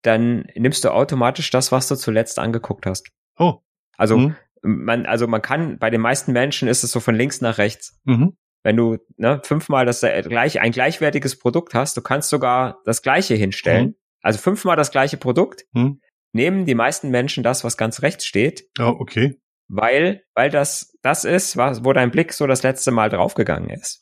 dann 0.03 0.45
nimmst 0.55 0.83
du 0.83 0.89
automatisch 0.93 1.49
das, 1.49 1.71
was 1.71 1.87
du 1.87 1.95
zuletzt 1.95 2.37
angeguckt 2.39 2.85
hast. 2.85 3.07
Oh. 3.37 3.55
Also 3.97 4.17
Mhm. 4.17 4.35
man, 4.61 5.05
also 5.05 5.27
man 5.27 5.41
kann, 5.41 5.77
bei 5.79 5.89
den 5.89 6.01
meisten 6.01 6.31
Menschen 6.31 6.67
ist 6.67 6.83
es 6.83 6.91
so 6.91 6.99
von 6.99 7.15
links 7.15 7.41
nach 7.41 7.57
rechts. 7.57 7.99
Mhm. 8.05 8.37
Wenn 8.63 8.77
du 8.77 8.97
ne, 9.17 9.41
fünfmal 9.43 9.85
das 9.85 10.03
äh, 10.03 10.21
gleich, 10.21 10.61
ein 10.61 10.71
gleichwertiges 10.71 11.37
Produkt 11.37 11.73
hast, 11.73 11.97
du 11.97 12.01
kannst 12.01 12.29
sogar 12.29 12.79
das 12.85 13.01
gleiche 13.01 13.35
hinstellen. 13.35 13.87
Mhm. 13.87 13.95
Also 14.21 14.39
fünfmal 14.39 14.77
das 14.77 14.91
gleiche 14.91 15.17
Produkt, 15.17 15.65
Mhm. 15.73 15.99
nehmen 16.31 16.65
die 16.65 16.75
meisten 16.75 17.09
Menschen 17.09 17.43
das, 17.43 17.63
was 17.65 17.75
ganz 17.75 18.01
rechts 18.01 18.25
steht, 18.25 18.63
Oh, 18.79 18.95
okay. 18.99 19.37
weil, 19.67 20.23
weil 20.33 20.49
das 20.49 20.95
das 21.01 21.25
ist, 21.25 21.57
was, 21.57 21.83
wo 21.83 21.91
dein 21.91 22.11
Blick 22.11 22.31
so 22.31 22.47
das 22.47 22.63
letzte 22.63 22.91
Mal 22.91 23.09
draufgegangen 23.09 23.69
ist. 23.69 24.01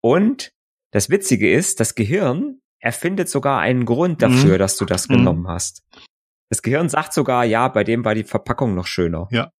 Und 0.00 0.52
das 0.92 1.10
Witzige 1.10 1.52
ist, 1.52 1.78
das 1.80 1.94
Gehirn 1.94 2.61
erfindet 2.82 3.28
sogar 3.30 3.60
einen 3.60 3.86
Grund 3.86 4.20
dafür, 4.20 4.54
Mhm. 4.54 4.58
dass 4.58 4.76
du 4.76 4.84
das 4.84 5.08
Mhm. 5.08 5.14
genommen 5.14 5.48
hast. 5.48 5.82
Das 6.50 6.60
Gehirn 6.62 6.90
sagt 6.90 7.14
sogar, 7.14 7.44
ja, 7.44 7.68
bei 7.68 7.84
dem 7.84 8.04
war 8.04 8.14
die 8.14 8.24
Verpackung 8.24 8.74
noch 8.74 8.86
schöner. 8.86 9.28
Ja. 9.30 9.50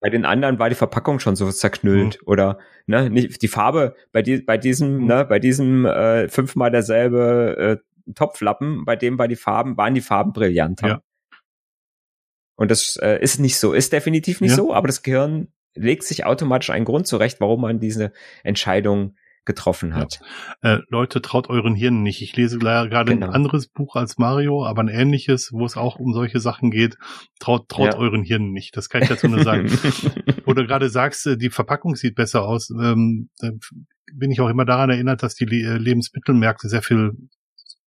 Bei 0.00 0.08
den 0.10 0.24
anderen 0.24 0.58
war 0.58 0.68
die 0.68 0.74
Verpackung 0.74 1.18
schon 1.18 1.36
so 1.36 1.50
zerknüllt 1.50 2.20
oder 2.26 2.58
ne, 2.86 3.10
nicht 3.10 3.42
die 3.42 3.48
Farbe 3.48 3.94
bei 4.12 4.22
die, 4.22 4.38
bei 4.38 4.56
diesem 4.56 4.98
Mhm. 4.98 5.06
ne, 5.06 5.24
bei 5.24 5.38
diesem 5.38 5.84
äh, 5.84 6.28
fünfmal 6.28 6.70
derselbe 6.70 7.80
äh, 8.06 8.12
Topflappen, 8.14 8.84
bei 8.84 8.94
dem 8.94 9.18
war 9.18 9.26
die 9.26 9.36
Farben 9.36 9.76
waren 9.76 9.94
die 9.94 10.00
Farben 10.00 10.32
brillanter. 10.32 10.88
Ja. 10.88 11.02
Und 12.56 12.70
das 12.70 12.96
äh, 13.02 13.18
ist 13.20 13.38
nicht 13.40 13.58
so, 13.58 13.72
ist 13.72 13.92
definitiv 13.92 14.40
nicht 14.40 14.50
Ja. 14.52 14.56
so, 14.56 14.72
aber 14.72 14.86
das 14.86 15.02
Gehirn 15.02 15.48
legt 15.74 16.04
sich 16.04 16.24
automatisch 16.24 16.70
einen 16.70 16.84
Grund 16.86 17.06
zurecht, 17.06 17.40
warum 17.40 17.60
man 17.62 17.80
diese 17.80 18.12
Entscheidung 18.44 19.16
getroffen 19.46 19.94
hat. 19.94 20.20
Äh, 20.60 20.78
Leute, 20.88 21.22
traut 21.22 21.48
euren 21.48 21.74
Hirn 21.74 22.02
nicht. 22.02 22.20
Ich 22.20 22.36
lese 22.36 22.58
gerade 22.58 23.12
Genau. 23.12 23.26
ein 23.28 23.32
anderes 23.32 23.68
Buch 23.68 23.96
als 23.96 24.18
Mario, 24.18 24.64
aber 24.66 24.82
ein 24.82 24.88
ähnliches, 24.88 25.50
wo 25.52 25.64
es 25.64 25.76
auch 25.76 25.96
um 25.98 26.12
solche 26.12 26.40
Sachen 26.40 26.70
geht. 26.70 26.98
Traut, 27.40 27.68
traut 27.68 27.94
Ja. 27.94 27.98
euren 27.98 28.22
Hirn 28.22 28.50
nicht. 28.50 28.76
Das 28.76 28.88
kann 28.88 29.02
ich 29.02 29.08
dazu 29.08 29.28
nur 29.28 29.42
sagen. 29.42 29.66
Wo 30.44 30.52
du 30.52 30.66
gerade 30.66 30.88
sagst, 30.90 31.26
äh, 31.26 31.36
die 31.36 31.50
Verpackung 31.50 31.94
sieht 31.96 32.14
besser 32.16 32.42
aus, 32.44 32.70
ähm, 32.70 33.30
bin 34.12 34.30
ich 34.30 34.40
auch 34.40 34.48
immer 34.48 34.64
daran 34.64 34.90
erinnert, 34.90 35.22
dass 35.22 35.34
die 35.34 35.44
äh, 35.62 35.78
Lebensmittelmärkte 35.78 36.68
sehr 36.68 36.82
viel 36.82 37.12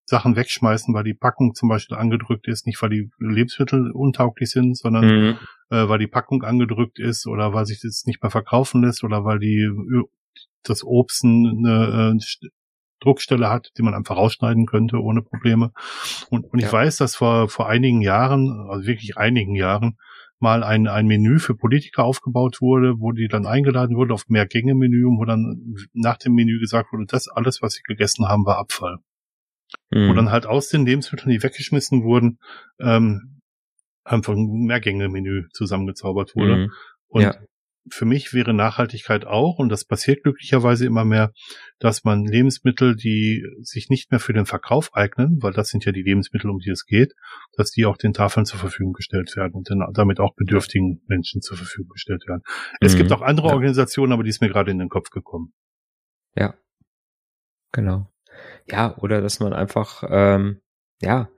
Sachen 0.05 0.35
wegschmeißen, 0.35 0.93
weil 0.93 1.03
die 1.03 1.13
Packung 1.13 1.53
zum 1.53 1.69
Beispiel 1.69 1.95
angedrückt 1.95 2.47
ist, 2.47 2.65
nicht 2.65 2.81
weil 2.81 2.89
die 2.89 3.09
Lebensmittel 3.19 3.91
untauglich 3.91 4.49
sind, 4.49 4.75
sondern 4.77 5.05
Mhm. 5.05 5.37
äh, 5.69 5.87
weil 5.87 5.99
die 5.99 6.07
Packung 6.07 6.43
angedrückt 6.43 6.97
ist 6.99 7.27
oder 7.27 7.53
weil 7.53 7.65
sich 7.67 7.79
das 7.81 8.05
nicht 8.05 8.21
mehr 8.23 8.31
verkaufen 8.31 8.81
lässt 8.81 9.03
oder 9.03 9.23
weil 9.23 9.37
die 9.39 9.69
das 10.63 10.83
Obst 10.83 11.23
eine 11.23 12.15
äh, 12.15 12.17
St- 12.17 12.49
Druckstelle 13.01 13.49
hat, 13.49 13.69
die 13.77 13.81
man 13.81 13.93
einfach 13.93 14.17
rausschneiden 14.17 14.65
könnte 14.65 14.97
ohne 15.01 15.21
Probleme. 15.21 15.71
Und, 16.29 16.43
und 16.43 16.59
ich 16.59 16.65
Ja. 16.65 16.73
weiß, 16.73 16.97
dass 16.97 17.15
vor, 17.15 17.47
vor 17.47 17.69
einigen 17.69 18.01
Jahren, 18.01 18.67
also 18.69 18.85
wirklich 18.85 19.17
einigen 19.17 19.55
Jahren, 19.55 19.97
mal 20.41 20.63
ein, 20.63 20.87
ein 20.87 21.07
Menü 21.07 21.39
für 21.39 21.55
Politiker 21.55 22.03
aufgebaut 22.03 22.61
wurde, 22.61 22.95
wo 22.99 23.11
die 23.11 23.27
dann 23.27 23.45
eingeladen 23.45 23.95
wurde 23.95 24.13
auf 24.13 24.27
mehr 24.27 24.45
Gänge-Menü 24.45 25.05
und 25.05 25.17
wo 25.17 25.25
dann 25.25 25.75
nach 25.93 26.17
dem 26.17 26.33
Menü 26.33 26.59
gesagt 26.59 26.91
wurde, 26.91 27.05
das 27.07 27.27
alles, 27.29 27.61
was 27.61 27.73
sie 27.73 27.81
gegessen 27.83 28.27
haben, 28.27 28.45
war 28.45 28.57
Abfall 28.57 28.97
wo 29.91 29.99
Mhm. 29.99 30.15
dann 30.15 30.31
halt 30.31 30.45
aus 30.47 30.69
den 30.69 30.85
Lebensmitteln, 30.85 31.29
die 31.31 31.43
weggeschmissen 31.43 32.03
wurden, 32.03 32.39
ähm, 32.79 33.41
einfach 34.03 34.33
ein 34.33 34.65
Mehrgänge-Menü 34.65 35.47
zusammengezaubert 35.53 36.35
wurde. 36.35 36.55
Mhm. 36.57 36.71
Und 37.07 37.21
Ja. 37.21 37.35
Für 37.91 38.05
mich 38.05 38.33
wäre 38.33 38.53
Nachhaltigkeit 38.53 39.25
auch, 39.25 39.59
und 39.59 39.69
das 39.69 39.85
passiert 39.85 40.23
glücklicherweise 40.23 40.85
immer 40.85 41.05
mehr, 41.05 41.31
dass 41.79 42.03
man 42.03 42.25
Lebensmittel, 42.25 42.95
die 42.95 43.45
sich 43.61 43.89
nicht 43.89 44.11
mehr 44.11 44.19
für 44.19 44.33
den 44.33 44.45
Verkauf 44.45 44.93
eignen, 44.93 45.41
weil 45.41 45.53
das 45.53 45.69
sind 45.69 45.85
ja 45.85 45.91
die 45.91 46.01
Lebensmittel, 46.03 46.49
um 46.49 46.59
die 46.59 46.69
es 46.69 46.85
geht, 46.85 47.13
dass 47.55 47.71
die 47.71 47.85
auch 47.85 47.97
den 47.97 48.13
Tafeln 48.13 48.45
zur 48.45 48.59
Verfügung 48.59 48.93
gestellt 48.93 49.35
werden 49.35 49.53
und 49.53 49.69
dann 49.69 49.83
damit 49.93 50.19
auch 50.19 50.35
bedürftigen 50.35 51.01
Menschen 51.07 51.41
zur 51.41 51.57
Verfügung 51.57 51.89
gestellt 51.89 52.23
werden. 52.27 52.41
Es 52.81 52.93
Mhm. 52.93 52.97
gibt 52.97 53.11
auch 53.11 53.21
andere 53.21 53.47
Ja. 53.47 53.53
Organisationen, 53.53 54.13
aber 54.13 54.23
die 54.23 54.29
ist 54.29 54.41
mir 54.41 54.49
gerade 54.49 54.71
in 54.71 54.79
den 54.79 54.89
Kopf 54.89 55.09
gekommen. 55.09 55.53
Ja. 56.35 56.55
Genau. 57.71 58.11
Ja, 58.69 58.97
oder 58.97 59.21
dass 59.21 59.39
man 59.39 59.53
einfach, 59.53 60.03
ähm, 60.09 60.61
ja, 61.01 61.29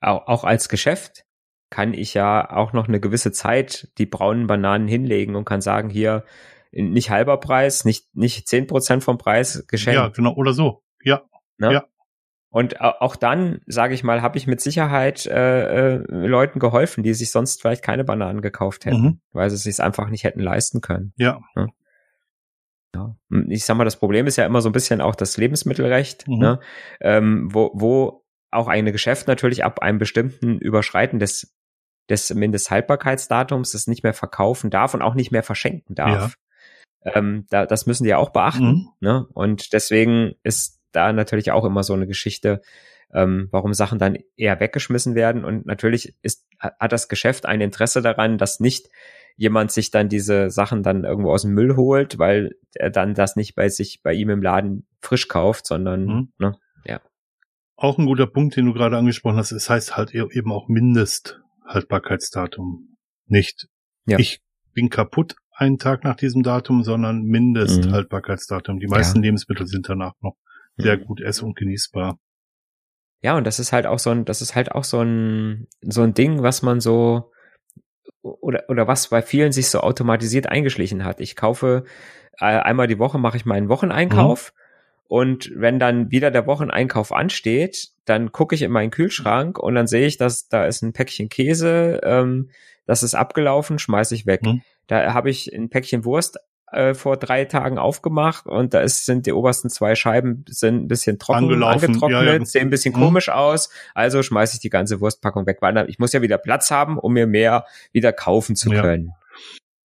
auch, 0.00 0.26
auch 0.26 0.44
als 0.44 0.68
Geschäft 0.68 1.24
kann 1.70 1.94
ich 1.94 2.14
ja 2.14 2.50
auch 2.50 2.72
noch 2.72 2.88
eine 2.88 3.00
gewisse 3.00 3.32
Zeit 3.32 3.88
die 3.98 4.06
braunen 4.06 4.46
Bananen 4.46 4.88
hinlegen 4.88 5.36
und 5.36 5.44
kann 5.44 5.60
sagen, 5.60 5.88
hier 5.88 6.24
nicht 6.72 7.10
halber 7.10 7.38
Preis, 7.38 7.84
nicht, 7.84 8.14
nicht 8.14 8.46
zehn 8.48 8.66
Prozent 8.66 9.02
vom 9.02 9.18
Preis 9.18 9.64
geschenkt. 9.68 9.96
Ja, 10.00 10.08
genau, 10.08 10.34
oder 10.34 10.52
so. 10.52 10.82
Ja. 11.02 11.22
Ne? 11.58 11.72
Ja. 11.72 11.84
Und 12.52 12.80
auch 12.80 13.14
dann, 13.14 13.60
sage 13.66 13.94
ich 13.94 14.02
mal, 14.02 14.22
habe 14.22 14.36
ich 14.36 14.48
mit 14.48 14.60
Sicherheit 14.60 15.24
äh, 15.26 15.94
äh, 15.94 16.04
Leuten 16.08 16.58
geholfen, 16.58 17.04
die 17.04 17.14
sich 17.14 17.30
sonst 17.30 17.60
vielleicht 17.60 17.84
keine 17.84 18.02
Bananen 18.02 18.40
gekauft 18.40 18.86
hätten, 18.86 19.02
Mhm. 19.02 19.20
weil 19.32 19.48
sie 19.50 19.54
es 19.56 19.62
sich 19.62 19.80
einfach 19.80 20.08
nicht 20.10 20.24
hätten 20.24 20.40
leisten 20.40 20.80
können. 20.80 21.12
Ja. 21.16 21.40
Ja. 21.54 21.66
Ich 23.48 23.64
sag 23.64 23.76
mal, 23.76 23.84
das 23.84 23.96
Problem 23.96 24.26
ist 24.26 24.36
ja 24.36 24.44
immer 24.46 24.60
so 24.62 24.68
ein 24.68 24.72
bisschen 24.72 25.00
auch 25.00 25.14
das 25.14 25.36
Lebensmittelrecht, 25.36 26.26
Mhm. 26.26 26.38
ne? 26.38 26.60
ähm, 27.00 27.48
wo, 27.52 27.70
wo 27.74 28.24
auch 28.50 28.66
ein 28.66 28.84
Geschäft 28.86 29.28
natürlich 29.28 29.62
ab 29.64 29.80
einem 29.80 29.98
bestimmten 29.98 30.58
Überschreiten 30.58 31.20
des, 31.20 31.54
des 32.10 32.34
Mindesthaltbarkeitsdatums 32.34 33.74
es 33.74 33.86
nicht 33.86 34.02
mehr 34.02 34.14
verkaufen 34.14 34.70
darf 34.70 34.94
und 34.94 35.02
auch 35.02 35.14
nicht 35.14 35.30
mehr 35.30 35.42
verschenken 35.42 35.94
darf. 35.94 36.34
Ähm, 37.02 37.46
da, 37.48 37.64
das 37.64 37.86
müssen 37.86 38.04
die 38.04 38.10
ja 38.10 38.18
auch 38.18 38.30
beachten. 38.30 38.64
Mhm. 38.64 38.88
Ne? 39.00 39.26
Und 39.32 39.72
deswegen 39.72 40.34
ist 40.42 40.80
da 40.92 41.12
natürlich 41.12 41.52
auch 41.52 41.64
immer 41.64 41.82
so 41.82 41.94
eine 41.94 42.06
Geschichte, 42.06 42.60
ähm, 43.12 43.48
warum 43.50 43.72
Sachen 43.72 43.98
dann 43.98 44.18
eher 44.36 44.60
weggeschmissen 44.60 45.14
werden. 45.14 45.44
Und 45.44 45.66
natürlich 45.66 46.14
ist, 46.22 46.46
hat 46.58 46.92
das 46.92 47.08
Geschäft 47.08 47.46
ein 47.46 47.60
Interesse 47.60 48.02
daran, 48.02 48.38
dass 48.38 48.60
nicht 48.60 48.88
jemand 49.36 49.72
sich 49.72 49.90
dann 49.90 50.08
diese 50.08 50.50
Sachen 50.50 50.82
dann 50.82 51.04
irgendwo 51.04 51.32
aus 51.32 51.42
dem 51.42 51.52
Müll 51.52 51.76
holt, 51.76 52.18
weil 52.18 52.56
er 52.74 52.90
dann 52.90 53.14
das 53.14 53.36
nicht 53.36 53.54
bei 53.54 53.68
sich 53.68 54.02
bei 54.02 54.12
ihm 54.12 54.28
im 54.28 54.42
Laden 54.42 54.86
frisch 55.00 55.28
kauft, 55.28 55.66
sondern 55.66 56.04
Mhm. 56.04 56.32
ne? 56.38 56.58
Auch 57.76 57.96
ein 57.96 58.04
guter 58.04 58.26
Punkt, 58.26 58.56
den 58.56 58.66
du 58.66 58.74
gerade 58.74 58.98
angesprochen 58.98 59.38
hast. 59.38 59.52
Es 59.52 59.70
heißt 59.70 59.96
halt 59.96 60.14
e- 60.14 60.28
eben 60.32 60.52
auch 60.52 60.68
Mindesthaltbarkeitsdatum. 61.70 62.96
Nicht, 63.26 63.68
Ja. 64.06 64.18
ich 64.18 64.40
bin 64.74 64.88
kaputt 64.90 65.36
einen 65.52 65.78
Tag 65.78 66.04
nach 66.04 66.16
diesem 66.16 66.42
Datum, 66.42 66.82
sondern 66.82 67.22
Mindesthaltbarkeitsdatum. 67.24 68.80
Die 68.80 68.86
meisten 68.86 69.22
Lebensmittel 69.22 69.66
sind 69.66 69.88
danach 69.88 70.14
noch 70.20 70.36
sehr 70.76 70.96
Mhm. 70.96 71.04
gut 71.04 71.20
ess- 71.20 71.42
und 71.42 71.56
genießbar. 71.56 72.18
Ja, 73.22 73.36
und 73.36 73.46
das 73.46 73.58
ist 73.58 73.72
halt 73.72 73.86
auch 73.86 73.98
so 73.98 74.10
ein, 74.10 74.24
das 74.24 74.40
ist 74.40 74.54
halt 74.54 74.72
auch 74.72 74.84
so 74.84 75.00
ein, 75.02 75.66
so 75.82 76.02
ein 76.02 76.14
Ding, 76.14 76.42
was 76.42 76.62
man 76.62 76.80
so, 76.80 77.30
oder, 78.22 78.64
oder 78.68 78.86
was 78.88 79.08
bei 79.08 79.20
vielen 79.20 79.52
sich 79.52 79.68
so 79.68 79.80
automatisiert 79.80 80.46
eingeschlichen 80.46 81.04
hat. 81.04 81.20
Ich 81.20 81.36
kaufe, 81.36 81.84
äh, 82.38 82.44
einmal 82.46 82.86
die 82.86 82.98
Woche 82.98 83.18
mache 83.18 83.36
ich 83.36 83.44
meinen 83.44 83.68
Wocheneinkauf. 83.68 84.52
Und 85.10 85.50
wenn 85.56 85.80
dann 85.80 86.12
wieder 86.12 86.30
der 86.30 86.46
Wocheneinkauf 86.46 87.10
ansteht, 87.10 87.88
dann 88.04 88.30
gucke 88.30 88.54
ich 88.54 88.62
in 88.62 88.70
meinen 88.70 88.92
Kühlschrank 88.92 89.58
und 89.58 89.74
dann 89.74 89.88
sehe 89.88 90.06
ich, 90.06 90.18
dass 90.18 90.46
da 90.46 90.66
ist 90.66 90.82
ein 90.82 90.92
Päckchen 90.92 91.28
Käse, 91.28 92.00
ähm, 92.04 92.50
das 92.86 93.02
ist 93.02 93.16
abgelaufen, 93.16 93.80
schmeiße 93.80 94.14
ich 94.14 94.26
weg. 94.26 94.44
Mhm. 94.44 94.62
Da 94.86 95.12
habe 95.12 95.28
ich 95.28 95.52
ein 95.52 95.68
Päckchen 95.68 96.04
Wurst 96.04 96.38
äh, 96.70 96.94
vor 96.94 97.16
drei 97.16 97.44
Tagen 97.44 97.76
aufgemacht 97.76 98.46
und 98.46 98.72
da 98.72 98.82
ist, 98.82 99.04
sind 99.04 99.26
die 99.26 99.32
obersten 99.32 99.68
zwei 99.68 99.96
Scheiben 99.96 100.44
sind 100.48 100.76
ein 100.84 100.86
bisschen 100.86 101.18
trocken 101.18 101.38
Angelaufen, 101.38 101.86
angetrocknet, 101.86 102.26
ja, 102.26 102.32
ja. 102.36 102.44
sehen 102.44 102.68
ein 102.68 102.70
bisschen 102.70 102.94
Mhm. 102.94 103.00
komisch 103.00 103.30
aus. 103.30 103.68
Also 103.96 104.22
schmeiße 104.22 104.54
ich 104.54 104.60
die 104.60 104.70
ganze 104.70 105.00
Wurstpackung 105.00 105.44
weg, 105.46 105.58
weil 105.60 105.90
ich 105.90 105.98
muss 105.98 106.12
ja 106.12 106.22
wieder 106.22 106.38
Platz 106.38 106.70
haben, 106.70 106.96
um 107.00 107.14
mir 107.14 107.26
mehr 107.26 107.64
wieder 107.90 108.12
kaufen 108.12 108.54
zu 108.54 108.70
Ja. 108.72 108.80
können. 108.80 109.10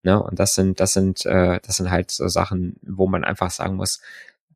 Ne? 0.02 0.22
Und 0.22 0.38
das 0.38 0.54
sind, 0.54 0.80
das 0.80 0.92
sind, 0.92 1.24
äh, 1.24 1.60
das 1.66 1.78
sind 1.78 1.90
halt 1.90 2.10
so 2.10 2.28
Sachen, 2.28 2.76
wo 2.82 3.06
man 3.06 3.24
einfach 3.24 3.50
sagen 3.50 3.76
muss, 3.76 4.02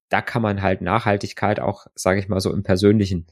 da 0.09 0.23
kann 0.23 0.43
man 0.43 0.63
halt 0.63 0.81
Nachhaltigkeit 0.81 1.61
auch, 1.61 1.87
sage 1.95 2.21
ich 2.21 2.29
mal, 2.29 2.41
so 2.41 2.53
im 2.53 2.63
Persönlichen, 2.63 3.27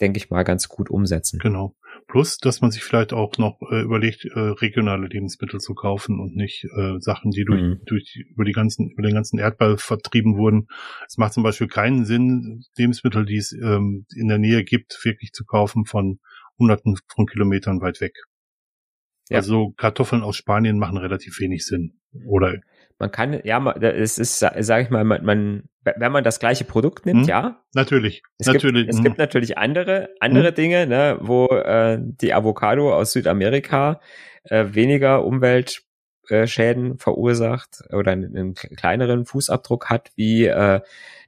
denke 0.00 0.18
ich 0.18 0.30
mal, 0.30 0.42
ganz 0.42 0.68
gut 0.68 0.90
umsetzen. 0.90 1.38
Genau. 1.38 1.74
Plus, 2.08 2.38
dass 2.38 2.60
man 2.60 2.70
sich 2.70 2.84
vielleicht 2.84 3.12
auch 3.12 3.36
noch 3.38 3.58
äh, 3.70 3.80
überlegt, 3.80 4.26
äh, 4.26 4.38
regionale 4.38 5.06
Lebensmittel 5.08 5.58
zu 5.58 5.74
kaufen 5.74 6.20
und 6.20 6.36
nicht 6.36 6.64
äh, 6.64 7.00
Sachen, 7.00 7.30
die 7.30 7.44
durch, 7.44 7.62
Mhm. 7.62 7.80
durch 7.86 8.24
über 8.30 8.44
die 8.44 8.52
ganzen 8.52 8.90
über 8.90 9.02
den 9.02 9.14
ganzen 9.14 9.38
Erdball 9.38 9.78
vertrieben 9.78 10.36
wurden. 10.36 10.68
Es 11.08 11.16
macht 11.16 11.32
zum 11.32 11.42
Beispiel 11.42 11.66
keinen 11.66 12.04
Sinn, 12.04 12.62
Lebensmittel, 12.76 13.24
die 13.24 13.38
es 13.38 13.52
ähm, 13.52 14.06
in 14.14 14.28
der 14.28 14.38
Nähe 14.38 14.62
gibt, 14.62 15.00
wirklich 15.04 15.32
zu 15.32 15.44
kaufen 15.44 15.86
von 15.86 16.20
Hunderten 16.58 16.96
von 17.08 17.26
Kilometern 17.26 17.80
weit 17.80 18.00
weg. 18.00 18.14
Ja. 19.28 19.38
Also 19.38 19.72
Kartoffeln 19.76 20.22
aus 20.22 20.36
Spanien 20.36 20.78
machen 20.78 20.98
relativ 20.98 21.40
wenig 21.40 21.66
Sinn. 21.66 21.98
Oder 22.26 22.60
Man 22.98 23.10
kann, 23.10 23.38
ja, 23.44 23.72
es 23.72 24.18
ist, 24.18 24.38
sage 24.38 24.82
ich 24.82 24.90
mal, 24.90 25.04
man, 25.04 25.24
man, 25.24 25.64
wenn 25.84 26.12
man 26.12 26.24
das 26.24 26.40
gleiche 26.40 26.64
Produkt 26.64 27.04
nimmt, 27.06 27.22
Mhm. 27.22 27.28
ja, 27.28 27.62
natürlich, 27.74 28.22
Es 28.38 28.46
natürlich. 28.46 28.86
Gibt, 28.86 28.94
es 28.94 28.98
mhm. 29.00 29.04
gibt 29.04 29.18
natürlich 29.18 29.58
andere, 29.58 30.08
andere 30.20 30.52
Dinge, 30.52 30.86
ne, 30.86 31.18
wo 31.20 31.46
äh, 31.48 31.98
die 32.00 32.32
Avocado 32.32 32.94
aus 32.94 33.12
Südamerika 33.12 34.00
äh, 34.44 34.64
weniger 34.70 35.24
Umweltschäden 35.24 36.98
verursacht 36.98 37.82
oder 37.92 38.12
einen, 38.12 38.36
einen 38.36 38.54
kleineren 38.54 39.26
Fußabdruck 39.26 39.90
hat, 39.90 40.10
wie 40.16 40.46
äh, 40.46 40.80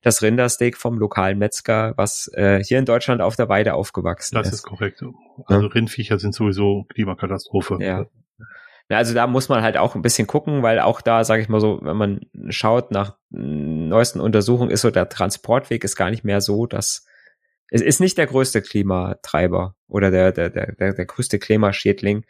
das 0.03 0.23
Rindersteak 0.23 0.77
vom 0.77 0.97
lokalen 0.99 1.39
Metzger, 1.39 1.93
was 1.97 2.31
äh, 2.35 2.63
hier 2.63 2.79
in 2.79 2.85
Deutschland 2.85 3.21
auf 3.21 3.37
der 3.37 3.49
Weide 3.49 3.75
aufgewachsen 3.75 4.37
das 4.37 4.49
ist. 4.49 4.55
ist 4.55 4.63
korrekt. 4.63 5.03
Also 5.47 5.67
Rindviecher 5.67 6.19
sind 6.19 6.35
sowieso 6.35 6.85
Klimakatastrophe. 6.89 7.79
Ja. 7.81 8.07
Also 8.91 9.13
da 9.13 9.27
muss 9.27 9.49
man 9.49 9.63
halt 9.63 9.77
auch 9.77 9.95
ein 9.95 10.03
bisschen 10.03 10.27
gucken, 10.27 10.63
weil 10.63 10.81
auch 10.81 11.01
da, 11.01 11.23
sage 11.25 11.43
ich 11.43 11.49
mal 11.49 11.61
so, 11.61 11.79
wenn 11.83 11.97
man 11.97 12.21
schaut 12.49 12.91
nach 12.91 13.17
neuesten 13.31 14.21
Untersuchungen, 14.21 14.71
ist 14.71 14.81
so 14.81 14.91
der 14.91 15.09
Transportweg 15.09 15.85
ist 15.85 15.97
gar 15.97 16.11
nicht 16.11 16.25
mehr 16.25 16.41
so, 16.41 16.67
dass 16.67 17.05
es 17.71 17.83
ist 17.83 18.01
nicht 18.01 18.17
der 18.17 18.27
größte 18.27 18.63
Klimatreiber 18.63 19.75
oder 19.89 20.11
der 20.11 20.33
der 20.33 20.49
der 20.49 20.73
der, 20.73 20.95
der 20.95 21.05
größte 21.05 21.39
Klimaschädling 21.39 22.25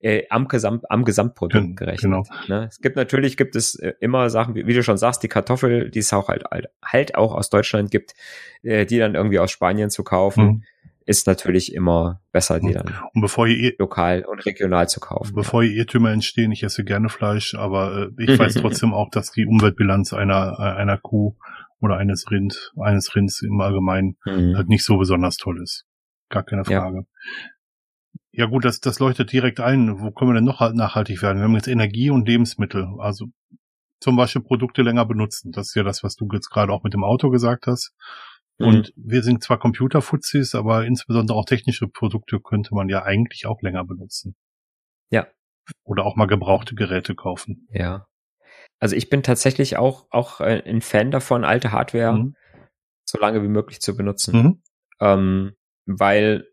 äh, 0.00 0.22
am 0.30 0.46
Gesamt 0.46 0.88
am 0.90 1.04
Gesamtprodukt 1.04 1.76
gerechnet. 1.76 2.02
genau. 2.02 2.24
Ne? 2.46 2.68
Es 2.70 2.80
gibt 2.80 2.94
natürlich 2.94 3.36
gibt 3.36 3.56
es 3.56 3.74
äh, 3.76 3.94
immer 3.98 4.30
Sachen, 4.30 4.54
wie, 4.54 4.66
wie 4.66 4.74
du 4.74 4.84
schon 4.84 4.98
sagst, 4.98 5.24
die 5.24 5.28
Kartoffel, 5.28 5.90
die 5.90 5.98
es 5.98 6.12
auch 6.12 6.28
halt 6.28 6.44
halt, 6.50 6.68
halt 6.84 7.14
auch 7.16 7.34
aus 7.34 7.50
Deutschland 7.50 7.90
gibt, 7.90 8.14
äh, 8.62 8.86
die 8.86 8.98
dann 8.98 9.16
irgendwie 9.16 9.40
aus 9.40 9.50
Spanien 9.50 9.90
zu 9.90 10.04
kaufen, 10.04 10.44
Mhm. 10.44 10.62
Ist 11.06 11.26
natürlich 11.26 11.72
immer 11.72 12.20
besser, 12.32 12.60
die 12.60 12.72
dann 12.72 12.92
Und 13.14 13.20
bevor 13.22 13.46
ihr 13.46 13.74
lokal 13.78 14.24
und 14.24 14.44
regional 14.44 14.88
zu 14.88 15.00
kaufen. 15.00 15.34
Bevor 15.34 15.62
hier 15.62 15.72
Irrtümer 15.72 16.10
entstehen, 16.10 16.50
ich 16.52 16.62
esse 16.64 16.84
gerne 16.84 17.08
Fleisch, 17.08 17.54
aber 17.54 18.10
äh, 18.18 18.24
ich 18.24 18.38
weiß 18.38 18.54
trotzdem 18.54 18.92
auch, 18.92 19.08
dass 19.10 19.30
die 19.30 19.46
Umweltbilanz 19.46 20.12
einer 20.12 20.58
einer 20.58 20.98
Kuh 20.98 21.36
oder 21.80 21.96
eines 21.96 22.30
Rind, 22.30 22.72
eines 22.80 23.14
Rinds 23.14 23.42
im 23.42 23.60
Allgemeinen 23.60 24.16
Mhm. 24.26 24.56
halt 24.56 24.68
nicht 24.68 24.84
so 24.84 24.96
besonders 24.98 25.36
toll 25.36 25.60
ist. 25.62 25.84
Gar 26.28 26.42
keine 26.42 26.62
Ja. 26.68 26.80
Frage. 26.82 27.06
Ja, 28.32 28.46
gut, 28.46 28.64
das, 28.64 28.80
das 28.80 28.98
leuchtet 28.98 29.32
direkt 29.32 29.60
ein. 29.60 30.00
Wo 30.00 30.10
können 30.10 30.30
wir 30.30 30.34
denn 30.34 30.44
noch 30.44 30.60
halt 30.60 30.74
nachhaltig 30.74 31.22
werden? 31.22 31.38
Wir 31.38 31.44
haben 31.44 31.54
jetzt 31.54 31.68
Energie 31.68 32.10
und 32.10 32.26
Lebensmittel. 32.28 32.86
Also 32.98 33.26
zum 34.00 34.16
Beispiel 34.16 34.42
Produkte 34.42 34.82
länger 34.82 35.06
benutzen. 35.06 35.52
Das 35.52 35.68
ist 35.68 35.74
ja 35.74 35.82
das, 35.84 36.02
was 36.02 36.16
du 36.16 36.28
jetzt 36.32 36.50
gerade 36.50 36.70
auch 36.72 36.82
mit 36.82 36.92
dem 36.92 37.02
Auto 37.04 37.30
gesagt 37.30 37.66
hast. 37.66 37.92
Mhm. 38.58 38.66
Und 38.66 38.92
wir 38.96 39.22
sind 39.22 39.42
zwar 39.42 39.58
Computerfuzis, 39.58 40.54
aber 40.54 40.84
insbesondere 40.84 41.36
auch 41.36 41.44
technische 41.44 41.88
Produkte 41.88 42.40
könnte 42.40 42.74
man 42.74 42.88
ja 42.88 43.02
eigentlich 43.02 43.46
auch 43.46 43.60
länger 43.62 43.84
benutzen. 43.84 44.36
Ja. 45.10 45.26
Oder 45.84 46.04
auch 46.04 46.16
mal 46.16 46.26
gebrauchte 46.26 46.74
Geräte 46.74 47.14
kaufen. 47.14 47.66
Ja. 47.70 48.06
Also 48.78 48.96
ich 48.96 49.08
bin 49.10 49.22
tatsächlich 49.22 49.76
auch, 49.76 50.06
auch 50.10 50.40
äh, 50.40 50.62
ein 50.66 50.80
Fan 50.80 51.10
davon, 51.10 51.44
alte 51.44 51.72
Hardware 51.72 52.12
Mhm. 52.12 52.34
so 53.04 53.18
lange 53.18 53.42
wie 53.42 53.48
möglich 53.48 53.80
zu 53.80 53.96
benutzen. 53.96 54.42
Mhm. 54.42 54.62
Ähm, 55.00 55.56
weil 55.86 56.46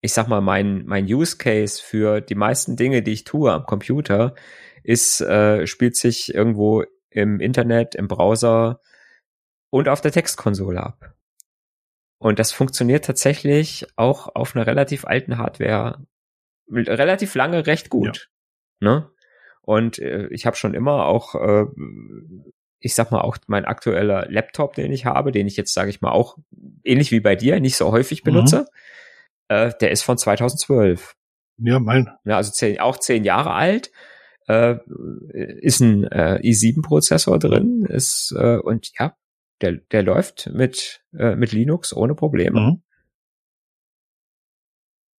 ich 0.00 0.12
sag 0.12 0.28
mal, 0.28 0.40
mein, 0.40 0.84
mein 0.86 1.06
Use 1.06 1.38
Case 1.38 1.82
für 1.82 2.20
die 2.20 2.36
meisten 2.36 2.76
Dinge, 2.76 3.02
die 3.02 3.12
ich 3.12 3.24
tue 3.24 3.52
am 3.52 3.64
Computer, 3.64 4.34
ist, 4.84 5.20
äh, 5.20 5.66
spielt 5.66 5.96
sich 5.96 6.32
irgendwo 6.32 6.84
im 7.10 7.40
Internet, 7.40 7.94
im 7.96 8.06
Browser 8.06 8.80
und 9.70 9.88
auf 9.88 10.00
der 10.00 10.12
Textkonsole 10.12 10.80
ab. 10.80 11.14
Und 12.18 12.38
das 12.38 12.52
funktioniert 12.52 13.04
tatsächlich 13.04 13.86
auch 13.96 14.34
auf 14.34 14.54
einer 14.54 14.66
relativ 14.66 15.04
alten 15.04 15.38
Hardware 15.38 16.04
relativ 16.70 17.34
lange 17.34 17.66
recht 17.66 17.88
gut. 17.88 18.28
Ne? 18.80 19.10
Und 19.62 19.98
äh, 19.98 20.28
ich 20.28 20.46
habe 20.46 20.56
schon 20.56 20.74
immer 20.74 21.06
auch, 21.06 21.34
äh, 21.34 21.66
ich 22.80 22.94
sag 22.94 23.10
mal, 23.10 23.20
auch 23.20 23.38
mein 23.46 23.64
aktueller 23.64 24.26
Laptop, 24.30 24.74
den 24.74 24.92
ich 24.92 25.04
habe, 25.04 25.32
den 25.32 25.46
ich 25.46 25.56
jetzt, 25.56 25.74
sage 25.74 25.90
ich 25.90 26.00
mal, 26.00 26.10
auch 26.10 26.38
ähnlich 26.84 27.10
wie 27.10 27.20
bei 27.20 27.36
dir 27.36 27.60
nicht 27.60 27.76
so 27.76 27.90
häufig 27.92 28.22
benutze, 28.22 28.66
äh, 29.48 29.72
der 29.80 29.90
ist 29.90 30.02
von 30.02 30.18
2012. 30.18 31.14
Ja, 31.58 31.80
mein, 31.80 32.10
Ja, 32.24 32.36
also 32.36 32.52
zehn, 32.52 32.78
auch 32.80 32.98
zehn 32.98 33.24
Jahre 33.24 33.52
alt. 33.52 33.90
Äh, 34.46 34.76
ist 35.60 35.80
ein 35.80 36.04
äh, 36.04 36.40
i7-Prozessor 36.42 37.38
drin, 37.38 37.84
ist 37.86 38.34
äh, 38.38 38.56
und 38.56 38.90
ja, 38.98 39.14
der, 39.60 39.72
der 39.92 40.02
läuft 40.02 40.50
mit, 40.52 41.02
äh, 41.12 41.36
mit 41.36 41.52
Linux 41.52 41.92
ohne 41.94 42.14
Probleme. 42.14 42.60
Mhm. 42.60 42.82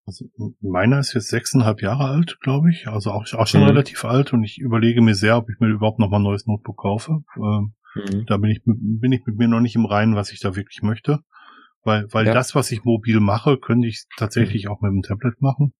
Also 0.06 0.26
meiner 0.60 1.00
ist 1.00 1.14
jetzt 1.14 1.28
sechseinhalb 1.28 1.82
Jahre 1.82 2.06
alt, 2.06 2.40
glaube 2.42 2.72
ich. 2.72 2.88
Also 2.88 3.12
auch, 3.12 3.32
auch 3.34 3.48
schon 3.48 3.62
Mhm. 3.62 3.68
relativ 3.68 4.06
alt 4.06 4.34
und 4.34 4.44
ich 4.44 4.58
überlege 4.58 5.02
mir 5.02 5.14
sehr, 5.14 5.38
ob 5.38 5.50
ich 5.50 5.60
mir 5.60 5.68
überhaupt 5.68 6.00
noch 6.00 6.10
mal 6.10 6.18
ein 6.18 6.24
neues 6.24 6.48
Notebook 6.48 6.78
kaufe. 6.78 7.24
Ähm, 7.38 7.76
Mhm. 7.96 8.26
Da 8.26 8.38
bin 8.38 8.52
ich, 8.52 8.62
bin 8.66 9.12
ich 9.12 9.26
mit 9.26 9.38
mir 9.38 9.48
noch 9.48 9.60
nicht 9.60 9.76
im 9.76 9.86
Reinen, 9.86 10.16
was 10.16 10.32
ich 10.32 10.40
da 10.40 10.56
wirklich 10.56 10.82
möchte. 10.82 11.20
Weil, 11.84 12.08
weil 12.12 12.28
ja. 12.28 12.34
das, 12.34 12.56
was 12.56 12.72
ich 12.72 12.84
mobil 12.84 13.20
mache, 13.20 13.58
könnte 13.58 13.88
ich 13.88 14.06
tatsächlich 14.18 14.66
mhm. 14.66 14.72
auch 14.72 14.82
mit 14.82 14.92
dem 14.92 15.02
Tablet 15.02 15.42
machen. 15.42 15.74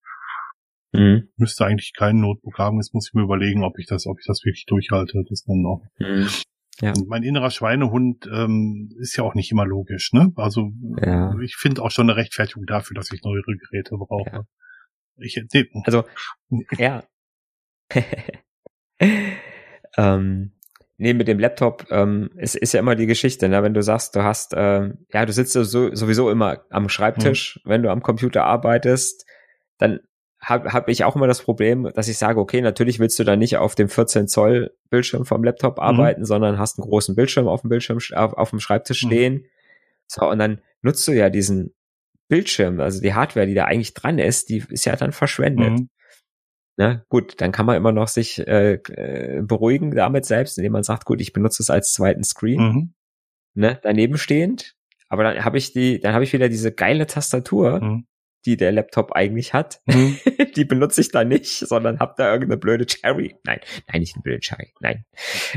Mhm. 0.94 1.30
Müsste 1.36 1.66
eigentlich 1.66 1.94
kein 1.96 2.20
Notebook 2.20 2.58
haben. 2.58 2.78
Jetzt 2.78 2.94
muss 2.94 3.10
ich 3.10 3.14
mir 3.14 3.24
überlegen, 3.24 3.64
ob 3.64 3.78
ich 3.78 3.86
das, 3.86 4.08
ob 4.08 4.18
ich 4.20 4.26
das 4.26 4.44
wirklich 4.44 4.66
durchhalte. 4.66 5.24
Das 5.30 5.44
dann 5.44 5.62
noch. 5.62 5.84
Mhm. 6.00 6.28
Ja. 6.82 6.94
Und 6.94 7.08
mein 7.08 7.24
innerer 7.24 7.52
Schweinehund 7.52 8.30
ähm, 8.32 8.90
ist 9.00 9.16
ja 9.18 9.24
auch 9.24 9.36
nicht 9.36 9.52
immer 9.52 9.66
logisch, 9.66 10.14
ne? 10.14 10.32
Also 10.36 10.72
ja. 11.04 11.36
ich 11.44 11.56
finde 11.56 11.82
auch 11.82 11.92
schon 11.92 12.10
eine 12.10 12.18
Rechtfertigung 12.18 12.66
dafür, 12.66 12.96
dass 12.96 13.12
ich 13.12 13.22
neuere 13.24 13.58
Geräte 13.58 13.96
brauche. 13.98 14.30
Ja. 14.32 14.44
Ich, 15.18 15.42
nee. 15.54 15.70
Also 15.84 16.06
ja. 16.78 17.04
ähm, 19.98 20.54
nee, 20.98 21.14
mit 21.14 21.28
dem 21.28 21.40
Laptop 21.40 21.88
ähm, 21.90 22.30
es 22.38 22.56
ist 22.56 22.74
ja 22.74 22.80
immer 22.80 22.96
die 22.96 23.08
Geschichte, 23.08 23.50
ne? 23.50 23.62
wenn 23.64 23.74
du 23.74 23.82
sagst, 23.82 24.16
du 24.16 24.24
hast, 24.24 24.54
äh, 24.54 24.94
ja, 25.12 25.26
du 25.26 25.34
sitzt 25.34 25.54
so, 25.54 25.64
sowieso 25.64 26.30
immer 26.30 26.64
am 26.70 26.88
Schreibtisch, 26.88 27.60
mhm. 27.64 27.70
wenn 27.70 27.84
du 27.84 27.92
am 27.92 28.02
Computer 28.04 28.46
arbeitest, 28.46 29.26
dann 29.80 30.00
habe 30.42 30.72
hab 30.72 30.88
ich 30.88 31.04
auch 31.04 31.16
immer 31.16 31.28
das 31.28 31.42
Problem, 31.42 31.90
dass 31.94 32.08
ich 32.08 32.18
sage, 32.18 32.40
okay, 32.40 32.62
natürlich 32.62 33.00
willst 33.00 33.20
du 33.20 33.24
da 33.24 33.36
nicht 33.36 33.58
auf 33.58 33.76
dem 33.76 33.90
14 33.90 34.28
Zoll 34.28 34.72
Bildschirm 34.90 35.26
vom 35.26 35.44
Laptop 35.44 35.78
mhm. 35.78 35.84
arbeiten, 35.84 36.26
sondern 36.26 36.58
hast 36.58 36.80
einen 36.80 36.88
großen 36.88 37.16
Bildschirm 37.16 37.48
auf 37.48 37.62
dem 37.62 37.70
Bildschirm 37.70 38.00
auf, 38.14 38.34
auf 38.34 38.50
dem 38.52 38.60
Schreibtisch 38.60 39.04
mhm. 39.04 39.08
stehen. 39.08 39.46
So, 40.08 40.30
und 40.30 40.40
dann 40.40 40.62
nutzt 40.82 41.08
du 41.08 41.12
ja 41.12 41.30
diesen 41.30 41.74
Bildschirm, 42.30 42.80
also 42.80 43.02
die 43.02 43.14
Hardware, 43.14 43.48
die 43.48 43.54
da 43.54 43.66
eigentlich 43.66 43.94
dran 43.94 44.20
ist, 44.20 44.50
die 44.50 44.64
ist 44.70 44.86
ja 44.86 44.96
dann 44.96 45.12
verschwendet. 45.12 45.72
Mhm. 45.72 45.90
Ne? 46.78 47.04
Gut, 47.10 47.42
dann 47.42 47.52
kann 47.52 47.66
man 47.66 47.76
immer 47.76 47.92
noch 47.92 48.08
sich 48.08 48.40
äh, 48.48 48.76
äh 48.76 49.42
beruhigen 49.42 49.92
damit 49.92 50.26
selbst, 50.26 50.58
indem 50.58 50.72
man 50.72 50.84
sagt, 50.84 51.06
gut, 51.06 51.20
ich 51.20 51.34
benutze 51.34 51.62
es 51.62 51.70
als 51.70 51.92
zweiten 51.92 52.24
Screen, 52.24 52.62
mhm. 52.62 52.94
ne, 53.56 53.80
daneben 53.82 54.18
stehend. 54.18 54.76
Aber 55.10 55.24
dann 55.24 55.44
habe 55.44 55.58
ich 55.58 55.74
die, 55.74 56.00
dann 56.00 56.14
habe 56.14 56.24
ich 56.24 56.32
wieder 56.32 56.48
diese 56.48 56.72
geile 56.72 57.08
Tastatur, 57.08 57.82
mhm 57.82 58.06
die 58.46 58.58
der 58.58 58.72
Laptop 58.72 59.12
eigentlich 59.14 59.54
hat. 59.54 59.82
Mhm. 59.86 60.18
die 60.56 60.66
benutze 60.66 61.02
ich 61.02 61.12
da 61.12 61.24
nicht, 61.24 61.60
sondern 61.60 62.00
hab 62.00 62.16
da 62.16 62.32
irgendeine 62.32 62.58
blöde 62.58 62.86
Cherry. 62.86 63.36
Nein, 63.44 63.60
nein, 63.92 64.02
nicht 64.02 64.16
eine 64.16 64.24
blöde 64.24 64.40
Cherry. 64.40 64.74
Nein. 64.80 65.06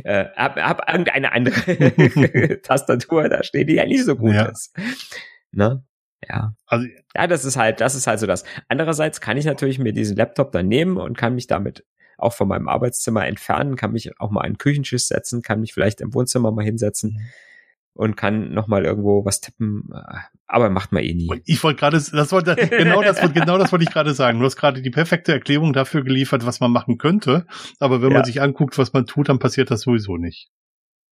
Äh, 0.04 0.26
hab, 0.36 0.56
hab 0.56 0.90
irgendeine 0.90 1.32
andere 1.32 2.60
Tastatur 2.62 3.28
da 3.28 3.42
steht, 3.42 3.68
die 3.68 3.74
ja 3.74 3.86
nicht 3.86 4.04
so 4.04 4.16
gut 4.16 4.34
ja. 4.34 4.46
ist. 4.46 4.76
Ne? 5.52 5.84
Ja. 6.28 6.54
Also, 6.66 6.86
ja, 7.14 7.26
das 7.26 7.44
ist 7.44 7.56
halt, 7.56 7.80
das 7.80 7.94
ist 7.94 8.06
halt 8.06 8.20
so 8.20 8.26
das. 8.26 8.44
Andererseits 8.68 9.20
kann 9.20 9.36
ich 9.36 9.44
natürlich 9.44 9.78
mir 9.78 9.92
diesen 9.92 10.16
Laptop 10.16 10.52
dann 10.52 10.68
nehmen 10.68 10.96
und 10.96 11.16
kann 11.18 11.34
mich 11.34 11.46
damit 11.46 11.84
auch 12.18 12.32
von 12.32 12.46
meinem 12.46 12.68
Arbeitszimmer 12.68 13.26
entfernen, 13.26 13.74
kann 13.74 13.92
mich 13.92 14.20
auch 14.20 14.30
mal 14.30 14.42
an 14.42 14.52
den 14.52 14.58
Küchenschiss 14.58 15.08
setzen, 15.08 15.42
kann 15.42 15.60
mich 15.60 15.74
vielleicht 15.74 16.00
im 16.00 16.14
Wohnzimmer 16.14 16.52
mal 16.52 16.64
hinsetzen. 16.64 17.14
Mhm 17.14 17.28
und 17.94 18.16
kann 18.16 18.52
noch 18.52 18.68
mal 18.68 18.84
irgendwo 18.84 19.24
was 19.24 19.40
tippen, 19.40 19.90
aber 20.46 20.70
macht 20.70 20.92
man 20.92 21.02
eh 21.02 21.14
nie. 21.14 21.30
Ich 21.44 21.62
wollte 21.62 21.80
gerade, 21.80 21.96
das 21.96 22.32
wollte 22.32 22.56
genau 22.56 23.02
das, 23.02 23.20
genau 23.32 23.58
das 23.58 23.72
wollte 23.72 23.84
ich 23.84 23.90
gerade 23.90 24.14
sagen. 24.14 24.38
Du 24.38 24.44
hast 24.44 24.56
gerade 24.56 24.82
die 24.82 24.90
perfekte 24.90 25.32
Erklärung 25.32 25.72
dafür 25.72 26.02
geliefert, 26.02 26.46
was 26.46 26.60
man 26.60 26.72
machen 26.72 26.98
könnte, 26.98 27.46
aber 27.78 28.02
wenn 28.02 28.10
ja. 28.10 28.18
man 28.18 28.24
sich 28.24 28.40
anguckt, 28.40 28.78
was 28.78 28.92
man 28.92 29.06
tut, 29.06 29.28
dann 29.28 29.38
passiert 29.38 29.70
das 29.70 29.82
sowieso 29.82 30.16
nicht. 30.16 30.50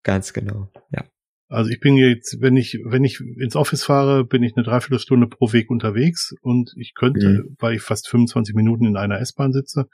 Ganz 0.03 0.33
genau, 0.33 0.69
ja. 0.91 1.05
Also 1.51 1.71
ich 1.71 1.81
bin 1.81 1.97
jetzt, 1.97 2.41
wenn 2.41 2.57
ich, 2.57 2.79
wenn 2.85 3.03
ich 3.03 3.21
ins 3.21 3.57
Office 3.57 3.83
fahre, 3.83 4.25
bin 4.25 4.45
ich 4.45 4.57
eine 4.57 4.65
Dreiviertelstunde 4.65 5.27
pro 5.27 5.53
Weg 5.53 5.69
unterwegs 5.69 6.33
und 6.43 6.73
ich 6.77 6.95
könnte, 6.95 7.29
mhm. 7.29 7.57
weil 7.59 7.75
ich 7.75 7.83
fast 7.83 8.09
25 8.09 8.55
Minuten 8.55 8.85
in 8.85 8.97
einer 8.97 9.19
S-Bahn 9.19 9.53
sitze, 9.53 9.89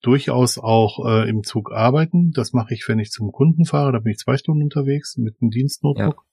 durchaus 0.00 0.56
auch 0.56 1.06
äh, 1.06 1.28
im 1.28 1.42
Zug 1.42 1.70
arbeiten. 1.70 2.30
Das 2.30 2.54
mache 2.54 2.72
ich, 2.72 2.88
wenn 2.88 2.98
ich 2.98 3.10
zum 3.10 3.30
Kunden 3.30 3.66
fahre, 3.66 3.92
da 3.92 3.98
bin 3.98 4.12
ich 4.12 4.18
zwei 4.18 4.38
Stunden 4.38 4.62
unterwegs 4.62 5.18
mit 5.18 5.36
einem 5.42 5.50
Dienstnotebook. 5.50 6.24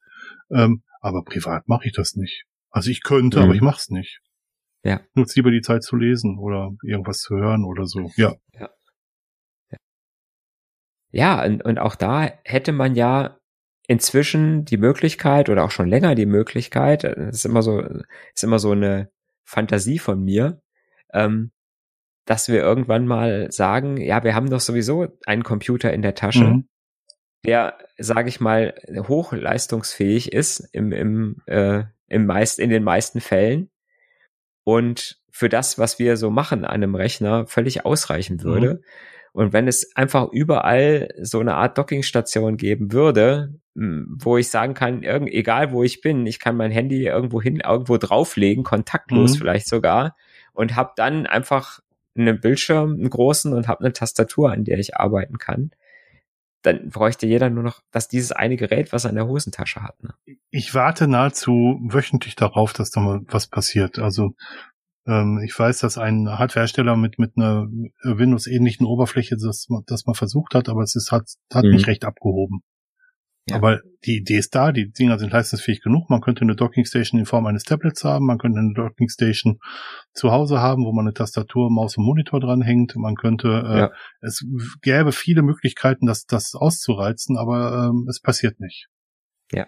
Ähm, 0.51 0.83
aber 1.01 1.23
privat 1.23 1.67
mache 1.67 1.87
ich 1.87 1.93
das 1.93 2.15
nicht. 2.15 2.45
Also 2.69 2.89
ich 2.89 3.03
könnte, 3.03 3.39
mhm. 3.39 3.43
aber 3.45 3.53
ich 3.55 3.61
mache 3.61 3.79
es 3.79 3.89
nicht. 3.89 4.21
Ja. 4.83 5.01
Nutze 5.13 5.35
lieber 5.35 5.51
die 5.51 5.61
Zeit 5.61 5.83
zu 5.83 5.95
lesen 5.95 6.37
oder 6.39 6.71
irgendwas 6.83 7.19
zu 7.19 7.35
hören 7.35 7.65
oder 7.65 7.85
so. 7.85 8.11
Ja. 8.15 8.35
Ja, 8.53 8.69
ja 11.11 11.45
und, 11.45 11.63
und 11.63 11.79
auch 11.79 11.95
da 11.95 12.31
hätte 12.43 12.71
man 12.71 12.95
ja 12.95 13.37
inzwischen 13.87 14.65
die 14.65 14.77
Möglichkeit 14.77 15.49
oder 15.49 15.65
auch 15.65 15.71
schon 15.71 15.89
länger 15.89 16.15
die 16.15 16.27
Möglichkeit, 16.27 17.03
das 17.03 17.35
ist 17.35 17.45
immer 17.45 17.63
so, 17.63 17.81
ist 17.81 18.43
immer 18.43 18.59
so 18.59 18.71
eine 18.71 19.09
Fantasie 19.43 19.97
von 19.97 20.23
mir, 20.23 20.61
ähm, 21.11 21.51
dass 22.25 22.47
wir 22.47 22.61
irgendwann 22.61 23.07
mal 23.07 23.51
sagen, 23.51 23.97
ja, 23.97 24.23
wir 24.23 24.35
haben 24.35 24.49
doch 24.49 24.59
sowieso 24.59 25.07
einen 25.25 25.43
Computer 25.43 25.91
in 25.91 26.03
der 26.03 26.13
Tasche, 26.13 26.43
mhm 26.43 26.69
der, 27.45 27.77
sage 27.97 28.29
ich 28.29 28.39
mal, 28.39 28.75
hochleistungsfähig 28.89 30.33
ist 30.33 30.59
im, 30.73 30.91
im, 30.91 31.41
äh, 31.45 31.83
im 32.07 32.25
meist, 32.25 32.59
in 32.59 32.69
den 32.69 32.83
meisten 32.83 33.21
Fällen 33.21 33.69
und 34.63 35.19
für 35.31 35.49
das, 35.49 35.77
was 35.77 35.99
wir 35.99 36.17
so 36.17 36.29
machen 36.29 36.65
an 36.65 36.73
einem 36.73 36.95
Rechner, 36.95 37.47
völlig 37.47 37.85
ausreichen 37.85 38.37
mhm. 38.37 38.43
würde. 38.43 38.73
Mhm. 38.73 38.79
Und 39.31 39.53
wenn 39.53 39.67
es 39.67 39.95
einfach 39.95 40.31
überall 40.31 41.09
so 41.21 41.39
eine 41.39 41.55
Art 41.55 41.77
Dockingstation 41.77 42.57
geben 42.57 42.91
würde, 42.91 43.53
wo 43.75 44.37
ich 44.37 44.49
sagen 44.49 44.73
kann, 44.73 45.03
irgend, 45.03 45.29
egal 45.29 45.71
wo 45.71 45.83
ich 45.83 46.01
bin, 46.01 46.25
ich 46.25 46.39
kann 46.39 46.57
mein 46.57 46.71
Handy 46.71 47.05
irgendwo 47.05 47.41
hin, 47.41 47.61
irgendwo 47.63 47.97
drauflegen, 47.97 48.63
kontaktlos 48.63 49.35
mhm. 49.35 49.37
vielleicht 49.37 49.67
sogar, 49.67 50.17
und 50.51 50.75
habe 50.75 50.91
dann 50.97 51.25
einfach 51.25 51.79
einen 52.17 52.41
Bildschirm, 52.41 52.93
einen 52.95 53.09
großen 53.09 53.53
und 53.53 53.67
habe 53.67 53.81
eine 53.81 53.93
Tastatur, 53.93 54.51
an 54.51 54.65
der 54.65 54.79
ich 54.79 54.97
arbeiten 54.97 55.37
kann 55.37 55.71
dann 56.61 56.89
bräuchte 56.89 57.25
jeder 57.25 57.49
nur 57.49 57.63
noch 57.63 57.81
dass 57.91 58.07
dieses 58.07 58.31
eine 58.31 58.57
Gerät, 58.57 58.91
was 58.91 59.05
er 59.05 59.11
in 59.11 59.15
der 59.15 59.27
Hosentasche 59.27 59.81
hat. 59.81 60.01
Ne? 60.03 60.13
Ich 60.49 60.73
warte 60.73 61.07
nahezu 61.07 61.79
wöchentlich 61.83 62.35
darauf, 62.35 62.73
dass 62.73 62.91
da 62.91 63.01
mal 63.01 63.21
was 63.27 63.47
passiert. 63.47 63.99
Also 63.99 64.35
ähm, 65.07 65.41
ich 65.43 65.57
weiß, 65.57 65.79
dass 65.79 65.97
ein 65.97 66.27
Hardwarehersteller 66.29 66.95
mit 66.95 67.19
mit 67.19 67.33
einer 67.35 67.67
Windows-ähnlichen 68.03 68.85
Oberfläche 68.85 69.37
das, 69.37 69.67
das 69.85 70.05
mal 70.05 70.13
versucht 70.13 70.53
hat, 70.53 70.69
aber 70.69 70.83
es 70.83 70.95
ist 70.95 71.11
hat 71.11 71.29
hat 71.53 71.63
mhm. 71.65 71.71
nicht 71.71 71.87
recht 71.87 72.05
abgehoben. 72.05 72.61
Ja. 73.47 73.55
Aber 73.55 73.79
die 74.05 74.17
Idee 74.17 74.37
ist 74.37 74.53
da, 74.53 74.71
die 74.71 74.91
Dinger 74.91 75.17
sind 75.17 75.31
leistungsfähig 75.31 75.81
genug. 75.81 76.09
Man 76.09 76.21
könnte 76.21 76.41
eine 76.41 76.55
Dockingstation 76.55 77.19
in 77.19 77.25
Form 77.25 77.45
eines 77.47 77.63
Tablets 77.63 78.03
haben, 78.03 78.25
man 78.25 78.37
könnte 78.37 78.59
eine 78.59 78.73
Dockingstation 78.73 79.59
zu 80.13 80.31
Hause 80.31 80.59
haben, 80.59 80.85
wo 80.85 80.91
man 80.91 81.05
eine 81.05 81.13
Tastatur, 81.13 81.71
Maus 81.71 81.97
und 81.97 82.05
Monitor 82.05 82.39
dranhängt. 82.39 82.95
Man 82.95 83.15
könnte, 83.15 83.47
äh, 83.47 83.77
ja. 83.79 83.91
es 84.21 84.45
gäbe 84.81 85.11
viele 85.11 85.41
Möglichkeiten, 85.41 86.05
das, 86.05 86.25
das 86.25 86.53
auszureizen, 86.53 87.37
aber 87.37 87.89
ähm, 87.89 88.05
es 88.09 88.21
passiert 88.21 88.59
nicht. 88.59 88.87
Ja. 89.51 89.67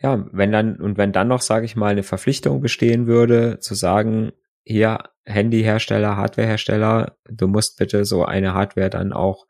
Ja, 0.00 0.26
wenn 0.32 0.52
dann, 0.52 0.76
und 0.76 0.98
wenn 0.98 1.12
dann 1.12 1.28
noch, 1.28 1.40
sage 1.40 1.64
ich 1.64 1.76
mal, 1.76 1.92
eine 1.92 2.02
Verpflichtung 2.02 2.60
bestehen 2.60 3.06
würde, 3.06 3.58
zu 3.58 3.74
sagen, 3.74 4.32
hier, 4.64 4.98
Handyhersteller, 5.24 6.16
Hardwarehersteller, 6.16 7.16
du 7.30 7.46
musst 7.46 7.78
bitte 7.78 8.04
so 8.04 8.24
eine 8.24 8.54
Hardware 8.54 8.90
dann 8.90 9.12
auch 9.12 9.46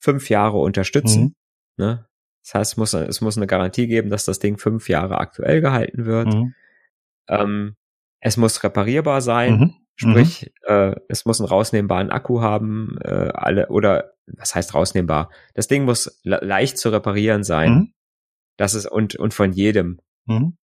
fünf 0.00 0.28
Jahre 0.28 0.58
unterstützen. 0.58 1.34
Mhm. 1.76 1.84
Ne? 1.84 2.07
Das 2.42 2.54
heißt, 2.54 2.72
es 2.72 2.76
muss, 2.76 2.94
es 2.94 3.20
muss 3.20 3.36
eine 3.36 3.46
Garantie 3.46 3.86
geben, 3.86 4.10
dass 4.10 4.24
das 4.24 4.38
Ding 4.38 4.58
fünf 4.58 4.88
Jahre 4.88 5.18
aktuell 5.18 5.60
gehalten 5.60 6.06
wird. 6.06 6.32
Mhm. 6.32 6.54
Ähm, 7.28 7.76
es 8.20 8.36
muss 8.36 8.62
reparierbar 8.64 9.20
sein, 9.20 9.58
mhm. 9.58 9.74
sprich, 9.96 10.50
mhm. 10.66 10.74
äh, 10.74 10.94
es 11.08 11.24
muss 11.24 11.40
einen 11.40 11.48
rausnehmbaren 11.48 12.10
Akku 12.10 12.40
haben, 12.40 12.98
äh, 13.02 13.30
alle 13.34 13.68
oder 13.68 14.12
was 14.26 14.54
heißt 14.54 14.74
rausnehmbar? 14.74 15.30
Das 15.54 15.68
Ding 15.68 15.84
muss 15.84 16.20
le 16.22 16.40
leicht 16.42 16.78
zu 16.78 16.90
reparieren 16.90 17.44
sein. 17.44 17.72
Mhm. 17.72 17.92
Das 18.56 18.74
ist 18.74 18.86
und 18.86 19.16
und 19.16 19.34
von 19.34 19.52
jedem. 19.52 20.00
Mhm. 20.26 20.56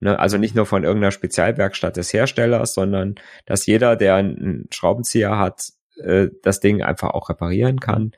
Ne, 0.00 0.18
also 0.18 0.36
nicht 0.36 0.56
nur 0.56 0.66
von 0.66 0.82
irgendeiner 0.82 1.12
Spezialwerkstatt 1.12 1.96
des 1.96 2.12
Herstellers, 2.12 2.74
sondern 2.74 3.14
dass 3.46 3.66
jeder, 3.66 3.94
der 3.94 4.16
einen 4.16 4.66
Schraubenzieher 4.72 5.38
hat, 5.38 5.68
äh, 5.96 6.28
das 6.42 6.58
Ding 6.58 6.82
einfach 6.82 7.10
auch 7.10 7.28
reparieren 7.28 7.78
kann 7.78 8.12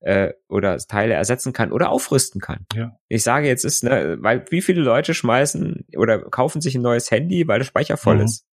äh, 0.00 0.32
oder 0.48 0.78
Teile 0.78 1.14
ersetzen 1.14 1.52
kann 1.52 1.72
oder 1.72 1.90
aufrüsten 1.90 2.40
kann. 2.40 2.66
Ja. 2.74 2.98
Ich 3.08 3.22
sage 3.22 3.46
jetzt 3.46 3.64
ist, 3.64 3.84
ne, 3.84 4.16
weil 4.20 4.44
wie 4.50 4.62
viele 4.62 4.80
Leute 4.80 5.14
schmeißen 5.14 5.86
oder 5.96 6.20
kaufen 6.20 6.60
sich 6.60 6.74
ein 6.74 6.82
neues 6.82 7.10
Handy, 7.10 7.46
weil 7.46 7.58
der 7.58 7.66
Speicher 7.66 7.96
voll 7.96 8.16
mhm. 8.16 8.24
ist. 8.24 8.46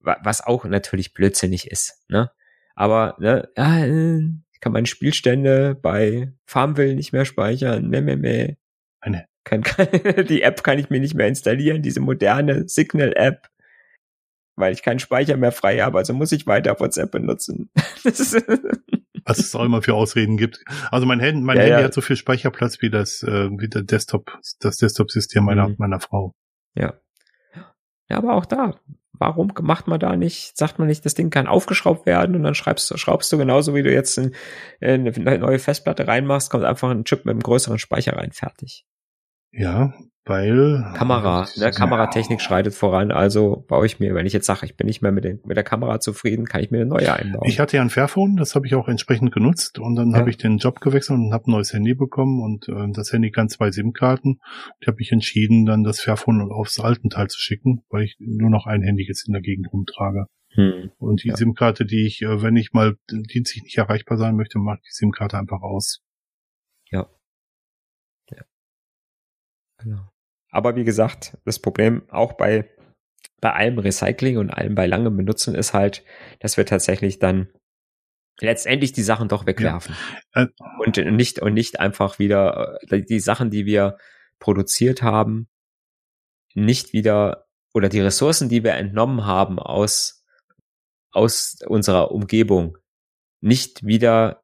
Was 0.00 0.40
auch 0.40 0.64
natürlich 0.64 1.14
blödsinnig 1.14 1.70
ist, 1.70 2.02
ne? 2.08 2.32
Aber, 2.74 3.16
ne, 3.20 3.48
ja, 3.56 3.86
ich 4.52 4.60
kann 4.60 4.72
meine 4.72 4.86
Spielstände 4.86 5.76
bei 5.80 6.32
Farmville 6.44 6.96
nicht 6.96 7.12
mehr 7.12 7.24
speichern, 7.24 7.88
meh, 7.88 8.00
meh, 8.00 8.16
meh. 8.16 8.56
Eine. 9.00 9.26
Kann, 9.44 9.62
kann, 9.62 9.86
die 10.28 10.42
App 10.42 10.64
kann 10.64 10.80
ich 10.80 10.90
mir 10.90 10.98
nicht 10.98 11.14
mehr 11.14 11.28
installieren, 11.28 11.82
diese 11.82 12.00
moderne 12.00 12.68
Signal-App 12.68 13.48
weil 14.56 14.72
ich 14.72 14.82
keinen 14.82 14.98
Speicher 14.98 15.36
mehr 15.36 15.52
frei 15.52 15.78
habe, 15.78 15.98
also 15.98 16.12
muss 16.12 16.32
ich 16.32 16.46
weiter 16.46 16.78
WhatsApp 16.78 17.10
benutzen. 17.10 17.70
Was 19.24 19.38
es 19.38 19.54
auch 19.54 19.64
immer 19.64 19.82
für 19.82 19.94
Ausreden 19.94 20.36
gibt. 20.36 20.64
Also 20.90 21.06
mein, 21.06 21.20
Handy, 21.20 21.42
mein 21.42 21.56
ja, 21.56 21.62
Handy 21.62 21.78
ja. 21.78 21.84
hat 21.84 21.94
so 21.94 22.00
viel 22.00 22.16
Speicherplatz 22.16 22.82
wie 22.82 22.90
das, 22.90 23.22
äh, 23.22 23.48
wie 23.50 23.68
der 23.68 23.82
Desktop, 23.82 24.38
das 24.60 24.76
Desktop-System 24.76 25.44
meiner, 25.44 25.68
mhm. 25.68 25.76
meiner 25.78 26.00
Frau. 26.00 26.34
Ja. 26.74 26.94
Ja, 28.08 28.18
aber 28.18 28.34
auch 28.34 28.44
da. 28.44 28.74
warum 29.12 29.52
macht 29.62 29.86
man 29.86 30.00
da 30.00 30.16
nicht, 30.16 30.56
sagt 30.58 30.78
man 30.78 30.88
nicht, 30.88 31.04
das 31.06 31.14
Ding 31.14 31.30
kann 31.30 31.46
aufgeschraubt 31.46 32.06
werden 32.06 32.34
und 32.34 32.42
dann 32.42 32.54
schreibst, 32.54 32.98
schraubst 32.98 33.32
du 33.32 33.38
genauso, 33.38 33.74
wie 33.74 33.82
du 33.82 33.92
jetzt 33.92 34.18
in, 34.18 34.34
in 34.80 35.06
eine 35.08 35.38
neue 35.38 35.58
Festplatte 35.58 36.06
reinmachst, 36.06 36.50
kommt 36.50 36.64
einfach 36.64 36.90
ein 36.90 37.04
Chip 37.04 37.24
mit 37.24 37.32
einem 37.32 37.42
größeren 37.42 37.78
Speicher 37.78 38.16
rein, 38.16 38.32
fertig. 38.32 38.84
Ja, 39.52 39.92
weil 40.24 40.84
Kamera, 40.94 41.48
ne, 41.56 41.72
Kameratechnik 41.72 42.38
ja. 42.38 42.44
schreitet 42.44 42.74
voran, 42.74 43.10
also 43.10 43.64
baue 43.66 43.86
ich 43.86 43.98
mir, 43.98 44.14
wenn 44.14 44.24
ich 44.24 44.32
jetzt 44.32 44.46
sage, 44.46 44.64
ich 44.66 44.76
bin 44.76 44.86
nicht 44.86 45.02
mehr 45.02 45.10
mit, 45.10 45.24
den, 45.24 45.40
mit 45.44 45.56
der 45.56 45.64
Kamera 45.64 45.98
zufrieden, 45.98 46.44
kann 46.44 46.62
ich 46.62 46.70
mir 46.70 46.78
eine 46.78 46.86
neue 46.86 47.12
einbauen. 47.12 47.48
Ich 47.48 47.58
hatte 47.58 47.76
ja 47.76 47.82
ein 47.82 47.90
Fairphone, 47.90 48.36
das 48.36 48.54
habe 48.54 48.68
ich 48.68 48.76
auch 48.76 48.86
entsprechend 48.86 49.32
genutzt 49.32 49.80
und 49.80 49.96
dann 49.96 50.12
ja. 50.12 50.18
habe 50.18 50.30
ich 50.30 50.36
den 50.36 50.58
Job 50.58 50.80
gewechselt 50.80 51.18
und 51.18 51.32
habe 51.32 51.50
ein 51.50 51.50
neues 51.50 51.72
Handy 51.72 51.94
bekommen 51.94 52.40
und 52.40 52.68
äh, 52.68 52.92
das 52.92 53.12
Handy 53.12 53.32
kann 53.32 53.48
zwei 53.48 53.72
SIM-Karten. 53.72 54.38
Ich 54.78 54.86
habe 54.86 54.98
mich 54.98 55.10
entschieden, 55.10 55.66
dann 55.66 55.82
das 55.82 56.00
Fairphone 56.00 56.52
aufs 56.52 56.78
alten 56.78 57.10
Teil 57.10 57.26
zu 57.26 57.40
schicken, 57.40 57.82
weil 57.90 58.04
ich 58.04 58.16
nur 58.20 58.50
noch 58.50 58.66
ein 58.66 58.82
Handy 58.82 59.04
jetzt 59.04 59.26
in 59.26 59.32
der 59.32 59.42
Gegend 59.42 59.72
rumtrage. 59.72 60.26
Hm. 60.54 60.92
Und 60.98 61.24
die 61.24 61.28
ja. 61.30 61.36
SIM-Karte, 61.36 61.84
die 61.84 62.06
ich, 62.06 62.22
äh, 62.22 62.42
wenn 62.42 62.54
ich 62.54 62.72
mal 62.72 62.94
dienstlich 63.10 63.64
nicht 63.64 63.78
erreichbar 63.78 64.18
sein 64.18 64.36
möchte, 64.36 64.60
mache 64.60 64.78
ich 64.82 64.90
die 64.90 64.96
SIM-Karte 64.98 65.36
einfach 65.36 65.62
aus. 65.62 66.00
Ja. 66.90 67.08
Genau. 69.82 70.08
Aber 70.50 70.76
wie 70.76 70.84
gesagt, 70.84 71.38
das 71.44 71.58
Problem 71.58 72.02
auch 72.10 72.34
bei, 72.34 72.68
bei 73.40 73.52
allem 73.52 73.78
Recycling 73.78 74.36
und 74.38 74.50
allem 74.50 74.74
bei 74.74 74.86
langem 74.86 75.16
Benutzen 75.16 75.54
ist 75.54 75.72
halt, 75.72 76.04
dass 76.40 76.56
wir 76.56 76.66
tatsächlich 76.66 77.18
dann 77.18 77.48
letztendlich 78.40 78.92
die 78.92 79.02
Sachen 79.02 79.28
doch 79.28 79.46
wegwerfen. 79.46 79.94
Ja. 80.34 80.42
Äh, 80.42 80.48
und 80.78 80.96
nicht, 81.16 81.40
und 81.40 81.54
nicht 81.54 81.80
einfach 81.80 82.18
wieder 82.18 82.78
äh, 82.90 83.02
die 83.02 83.20
Sachen, 83.20 83.50
die 83.50 83.66
wir 83.66 83.96
produziert 84.38 85.02
haben, 85.02 85.48
nicht 86.54 86.92
wieder 86.92 87.46
oder 87.72 87.88
die 87.88 88.00
Ressourcen, 88.00 88.48
die 88.48 88.64
wir 88.64 88.74
entnommen 88.74 89.24
haben 89.24 89.58
aus, 89.58 90.24
aus 91.10 91.58
unserer 91.66 92.10
Umgebung, 92.10 92.76
nicht 93.40 93.86
wieder 93.86 94.42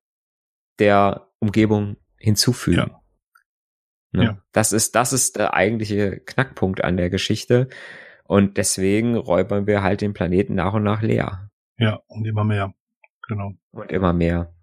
der 0.79 1.29
Umgebung 1.39 1.97
hinzufügen. 2.17 2.91
Ja. 2.91 3.03
Ne? 4.13 4.25
Ja. 4.25 4.43
Das 4.53 4.73
ist, 4.73 4.95
das 4.95 5.13
ist 5.13 5.37
der 5.37 5.55
eigentliche 5.55 6.21
Knackpunkt 6.21 6.83
an 6.83 6.97
der 6.97 7.11
Geschichte. 7.11 7.69
Und 8.25 8.57
deswegen 8.57 9.17
räubern 9.17 9.67
wir 9.67 9.83
halt 9.83 10.01
den 10.01 10.13
Planeten 10.13 10.55
nach 10.55 10.75
und 10.75 10.83
nach 10.83 11.03
leer. 11.03 11.51
Ja, 11.79 12.01
und 12.07 12.27
immer 12.27 12.45
mehr. 12.45 12.75
Genau. 13.27 13.53
Und 13.71 13.91
immer 13.91 14.13
mehr. 14.13 14.55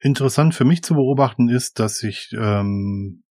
Interessant 0.00 0.54
für 0.54 0.64
mich 0.64 0.82
zu 0.82 0.94
beobachten 0.94 1.48
ist, 1.48 1.78
dass 1.78 2.02
ich 2.02 2.32
ähm, 2.36 3.22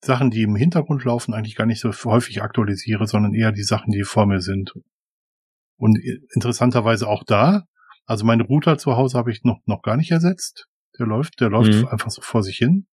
Sachen, 0.00 0.30
die 0.30 0.42
im 0.42 0.56
Hintergrund 0.56 1.04
laufen, 1.04 1.34
eigentlich 1.34 1.56
gar 1.56 1.66
nicht 1.66 1.80
so 1.80 1.92
häufig 1.92 2.42
aktualisiere, 2.42 3.06
sondern 3.06 3.34
eher 3.34 3.52
die 3.52 3.62
Sachen, 3.62 3.92
die 3.92 4.02
vor 4.02 4.26
mir 4.26 4.40
sind. 4.40 4.72
Und 5.76 5.98
interessanterweise 6.34 7.06
auch 7.06 7.22
da, 7.24 7.64
also 8.06 8.24
meine 8.24 8.44
Router 8.44 8.78
zu 8.78 8.96
Hause 8.96 9.18
habe 9.18 9.30
ich 9.30 9.44
noch, 9.44 9.60
noch 9.66 9.82
gar 9.82 9.96
nicht 9.96 10.10
ersetzt. 10.10 10.68
Der 10.98 11.06
läuft, 11.06 11.40
der 11.40 11.50
läuft 11.50 11.72
mhm. 11.72 11.88
einfach 11.88 12.10
so 12.10 12.22
vor 12.22 12.42
sich 12.42 12.56
hin. 12.56 12.86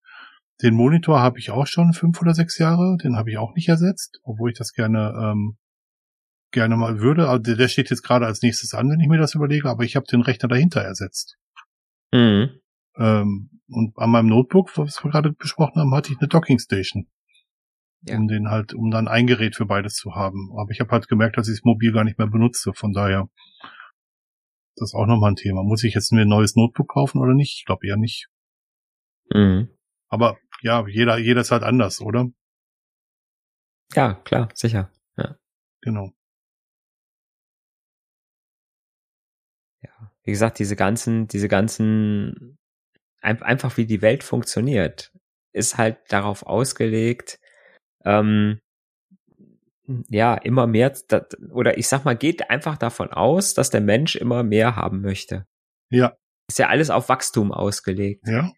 Den 0.63 0.75
Monitor 0.75 1.19
habe 1.19 1.39
ich 1.39 1.51
auch 1.51 1.67
schon 1.67 1.93
fünf 1.93 2.21
oder 2.21 2.33
sechs 2.33 2.57
Jahre, 2.57 2.97
den 3.03 3.17
habe 3.17 3.29
ich 3.29 3.37
auch 3.37 3.53
nicht 3.53 3.67
ersetzt, 3.67 4.19
obwohl 4.23 4.51
ich 4.51 4.57
das 4.57 4.73
gerne 4.73 5.13
ähm, 5.17 5.57
gerne 6.53 6.77
mal 6.77 7.01
würde. 7.01 7.27
Also 7.27 7.55
der 7.55 7.67
steht 7.67 7.89
jetzt 7.89 8.03
gerade 8.03 8.25
als 8.25 8.41
nächstes 8.41 8.73
an, 8.73 8.89
wenn 8.89 8.99
ich 9.01 9.09
mir 9.09 9.17
das 9.17 9.35
überlege, 9.35 9.69
aber 9.69 9.83
ich 9.83 9.97
habe 9.97 10.05
den 10.05 10.21
Rechner 10.21 10.47
dahinter 10.47 10.81
ersetzt. 10.81 11.37
Mhm. 12.13 12.51
Ähm, 12.95 13.49
und 13.67 13.97
an 13.97 14.11
meinem 14.11 14.27
Notebook, 14.27 14.77
was 14.77 15.03
wir 15.03 15.11
gerade 15.11 15.33
besprochen 15.33 15.81
haben, 15.81 15.93
hatte 15.93 16.13
ich 16.13 16.19
eine 16.19 16.29
Docking 16.29 16.59
Station. 16.59 17.07
Ja. 18.05 18.17
Um 18.17 18.27
den 18.27 18.49
halt, 18.49 18.73
um 18.73 18.91
dann 18.91 19.07
ein 19.07 19.27
Gerät 19.27 19.55
für 19.55 19.65
beides 19.65 19.95
zu 19.95 20.13
haben. 20.13 20.51
Aber 20.57 20.71
ich 20.71 20.79
habe 20.79 20.91
halt 20.91 21.07
gemerkt, 21.07 21.37
dass 21.37 21.47
ich 21.47 21.55
es 21.55 21.63
mobil 21.63 21.91
gar 21.91 22.03
nicht 22.03 22.17
mehr 22.17 22.27
benutze. 22.27 22.73
Von 22.73 22.91
daher, 22.91 23.29
das 24.75 24.89
ist 24.89 24.93
auch 24.93 25.05
nochmal 25.05 25.31
ein 25.31 25.37
Thema. 25.37 25.63
Muss 25.63 25.83
ich 25.83 25.93
jetzt 25.93 26.11
mir 26.11 26.21
ein 26.21 26.27
neues 26.27 26.55
Notebook 26.55 26.89
kaufen 26.89 27.19
oder 27.19 27.33
nicht? 27.33 27.59
Ich 27.59 27.65
glaube 27.65 27.87
eher 27.87 27.97
nicht. 27.97 28.27
Mhm. 29.33 29.69
Aber 30.09 30.37
ja, 30.63 30.87
jeder, 30.87 31.17
ist 31.41 31.51
halt 31.51 31.63
anders, 31.63 32.01
oder? 32.01 32.29
Ja, 33.93 34.13
klar, 34.23 34.49
sicher. 34.53 34.89
Ja. 35.17 35.35
Genau. 35.81 36.11
Ja, 39.81 40.11
wie 40.23 40.31
gesagt, 40.31 40.59
diese 40.59 40.75
ganzen, 40.75 41.27
diese 41.27 41.47
ganzen, 41.47 42.57
einfach 43.21 43.77
wie 43.77 43.85
die 43.85 44.01
Welt 44.01 44.23
funktioniert, 44.23 45.11
ist 45.51 45.77
halt 45.77 45.97
darauf 46.09 46.45
ausgelegt, 46.45 47.39
ähm, 48.05 48.59
ja, 50.07 50.35
immer 50.35 50.65
mehr, 50.65 50.93
oder 51.51 51.77
ich 51.77 51.87
sag 51.89 52.05
mal, 52.05 52.15
geht 52.15 52.49
einfach 52.49 52.77
davon 52.77 53.11
aus, 53.11 53.53
dass 53.53 53.69
der 53.69 53.81
Mensch 53.81 54.15
immer 54.15 54.41
mehr 54.43 54.77
haben 54.77 55.01
möchte. 55.01 55.45
Ja. 55.89 56.15
Ist 56.47 56.59
ja 56.59 56.69
alles 56.69 56.89
auf 56.89 57.09
Wachstum 57.09 57.51
ausgelegt. 57.51 58.25
Ja. 58.27 58.51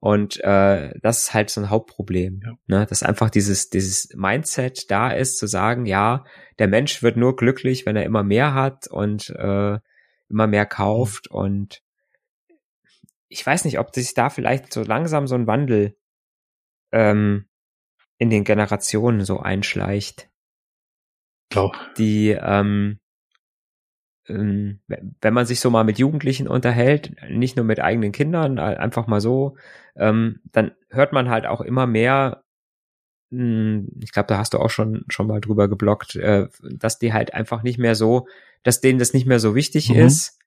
Und 0.00 0.42
äh, 0.44 0.92
das 1.02 1.18
ist 1.18 1.34
halt 1.34 1.50
so 1.50 1.60
ein 1.60 1.70
Hauptproblem, 1.70 2.40
ja. 2.44 2.52
ne? 2.66 2.86
dass 2.86 3.02
einfach 3.02 3.30
dieses 3.30 3.68
dieses 3.68 4.10
Mindset 4.14 4.90
da 4.90 5.10
ist, 5.10 5.38
zu 5.38 5.48
sagen, 5.48 5.86
ja, 5.86 6.24
der 6.60 6.68
Mensch 6.68 7.02
wird 7.02 7.16
nur 7.16 7.34
glücklich, 7.34 7.84
wenn 7.84 7.96
er 7.96 8.04
immer 8.04 8.22
mehr 8.22 8.54
hat 8.54 8.86
und 8.86 9.30
äh, 9.30 9.78
immer 10.28 10.46
mehr 10.46 10.66
kauft. 10.66 11.30
Mhm. 11.30 11.36
Und 11.36 11.82
ich 13.28 13.44
weiß 13.44 13.64
nicht, 13.64 13.80
ob 13.80 13.92
sich 13.94 14.14
da 14.14 14.30
vielleicht 14.30 14.72
so 14.72 14.82
langsam 14.82 15.26
so 15.26 15.34
ein 15.34 15.48
Wandel 15.48 15.96
ähm, 16.92 17.48
in 18.18 18.30
den 18.30 18.44
Generationen 18.44 19.24
so 19.24 19.40
einschleicht. 19.40 20.30
Doch. 21.50 21.74
Die 21.96 22.30
ähm, 22.30 22.40
ähm, 22.40 23.00
wenn 24.28 25.34
man 25.34 25.46
sich 25.46 25.60
so 25.60 25.70
mal 25.70 25.84
mit 25.84 25.98
Jugendlichen 25.98 26.48
unterhält, 26.48 27.16
nicht 27.30 27.56
nur 27.56 27.64
mit 27.64 27.80
eigenen 27.80 28.12
Kindern, 28.12 28.58
einfach 28.58 29.06
mal 29.06 29.20
so, 29.20 29.56
ähm, 29.96 30.40
dann 30.52 30.72
hört 30.90 31.12
man 31.12 31.30
halt 31.30 31.46
auch 31.46 31.60
immer 31.60 31.86
mehr, 31.86 32.44
hm, 33.30 33.88
ich 34.00 34.12
glaube, 34.12 34.26
da 34.26 34.38
hast 34.38 34.54
du 34.54 34.58
auch 34.58 34.70
schon 34.70 35.04
schon 35.08 35.26
mal 35.26 35.40
drüber 35.40 35.68
geblockt, 35.68 36.16
äh, 36.16 36.48
dass 36.62 36.98
die 36.98 37.12
halt 37.12 37.34
einfach 37.34 37.62
nicht 37.62 37.78
mehr 37.78 37.94
so, 37.94 38.26
dass 38.62 38.80
denen 38.80 38.98
das 38.98 39.14
nicht 39.14 39.26
mehr 39.26 39.40
so 39.40 39.54
wichtig 39.54 39.90
mhm. 39.90 39.96
ist, 39.96 40.38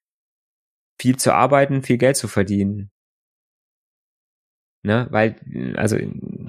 viel 1.00 1.18
zu 1.18 1.34
arbeiten, 1.34 1.82
viel 1.82 1.98
Geld 1.98 2.18
zu 2.18 2.28
verdienen. 2.28 2.92
Ne, 4.84 5.08
weil, 5.12 5.36
also 5.76 5.96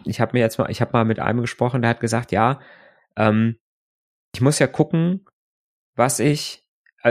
ich 0.07 0.21
habe 0.21 0.33
mir 0.33 0.41
jetzt 0.41 0.59
mal, 0.59 0.71
ich 0.71 0.81
habe 0.81 0.93
mal 0.93 1.05
mit 1.05 1.21
einem 1.21 1.43
gesprochen, 1.43 1.83
der 1.83 1.91
hat 1.91 2.01
gesagt, 2.01 2.33
ja, 2.33 2.61
ähm, 3.17 3.57
ich 4.35 4.41
muss 4.41 4.59
ja 4.59 4.67
gucken, 4.67 5.27
was 5.97 6.19
ich 6.19 6.62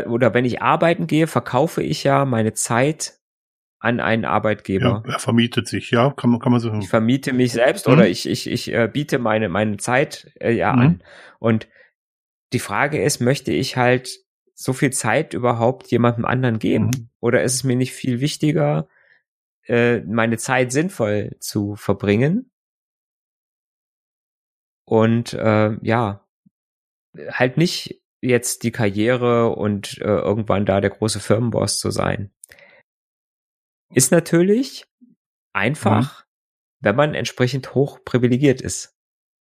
oder 0.08 0.34
wenn 0.34 0.46
ich 0.46 0.62
arbeiten 0.62 1.08
gehe, 1.08 1.28
verkaufe 1.28 1.84
ich 1.84 2.04
ja 2.04 2.26
meine 2.26 2.54
Zeit 2.54 3.20
an 3.80 4.00
einen 4.00 4.26
Arbeitgeber. 4.26 5.04
Ja, 5.06 5.14
er 5.14 5.20
vermietet 5.20 5.68
sich, 5.68 5.90
ja, 5.92 6.12
kann 6.12 6.30
man, 6.30 6.40
kann 6.40 6.52
man 6.52 6.62
so. 6.62 6.72
Ich 6.74 6.88
vermiete 6.88 7.34
mich 7.34 7.52
selbst 7.52 7.88
mhm. 7.88 7.94
oder 7.94 8.08
ich, 8.08 8.30
ich, 8.30 8.48
ich 8.48 8.72
äh, 8.72 8.88
biete 8.88 9.18
meine, 9.18 9.50
meine 9.50 9.78
Zeit 9.78 10.32
äh, 10.40 10.52
ja 10.52 10.72
mhm. 10.74 10.80
an. 10.80 11.04
Und 11.40 11.68
die 12.54 12.60
Frage 12.60 13.04
ist, 13.04 13.22
möchte 13.22 13.52
ich 13.52 13.78
halt 13.78 14.20
so 14.54 14.74
viel 14.74 14.92
Zeit 14.92 15.34
überhaupt 15.34 15.88
jemandem 15.88 16.26
anderen 16.26 16.60
geben? 16.60 16.86
Mhm. 16.86 17.10
Oder 17.20 17.42
ist 17.42 17.56
es 17.56 17.64
mir 17.64 17.76
nicht 17.76 17.94
viel 17.94 18.22
wichtiger, 18.22 18.88
äh, 19.66 20.02
meine 20.02 20.38
Zeit 20.38 20.72
sinnvoll 20.72 21.36
zu 21.40 21.76
verbringen? 21.76 22.52
Und 24.86 25.34
äh, 25.34 25.78
ja, 25.82 26.28
halt 27.32 27.58
nicht 27.58 28.02
jetzt 28.22 28.64
die 28.64 28.72
Karriere 28.72 29.50
und 29.50 29.98
äh, 30.00 30.06
irgendwann 30.06 30.66
da 30.66 30.80
der 30.80 30.92
große 30.92 31.20
Firmenboss 31.20 31.80
zu 31.80 31.92
sein. 31.92 32.32
Ist 33.94 34.12
natürlich 34.12 34.86
einfach, 35.54 36.22
mhm. 36.22 36.26
wenn 36.82 36.96
man 36.96 37.14
entsprechend 37.16 37.76
hoch 37.76 38.00
privilegiert 38.06 38.62
ist. 38.62 38.96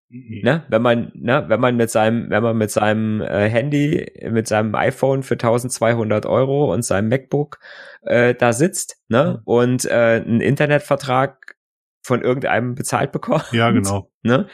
Mhm. 0.09 0.41
Ne? 0.43 0.65
Wenn 0.69 0.83
man, 0.83 1.13
ne, 1.15 1.45
wenn 1.47 1.61
man 1.61 1.77
mit 1.77 1.91
seinem, 1.91 2.31
wenn 2.31 2.43
man 2.43 2.57
mit 2.57 2.71
seinem 2.71 3.21
äh, 3.21 3.49
Handy, 3.49 4.13
mit 4.29 4.49
seinem 4.49 4.75
iPhone 4.75 5.23
für 5.23 5.35
1200 5.35 6.27
Euro 6.27 6.73
und 6.73 6.83
seinem 6.83 7.09
MacBook 7.09 7.61
äh, 8.03 8.35
da 8.35 8.53
sitzt, 8.53 9.01
ne, 9.09 9.37
mhm. 9.37 9.43
und 9.45 9.85
äh, 9.85 10.23
einen 10.25 10.41
Internetvertrag 10.41 11.57
von 12.03 12.23
irgendeinem 12.23 12.75
bezahlt 12.75 13.13
bekommt. 13.13 13.53
Ja, 13.53 13.71
genau. 13.71 14.11
Ne? 14.23 14.49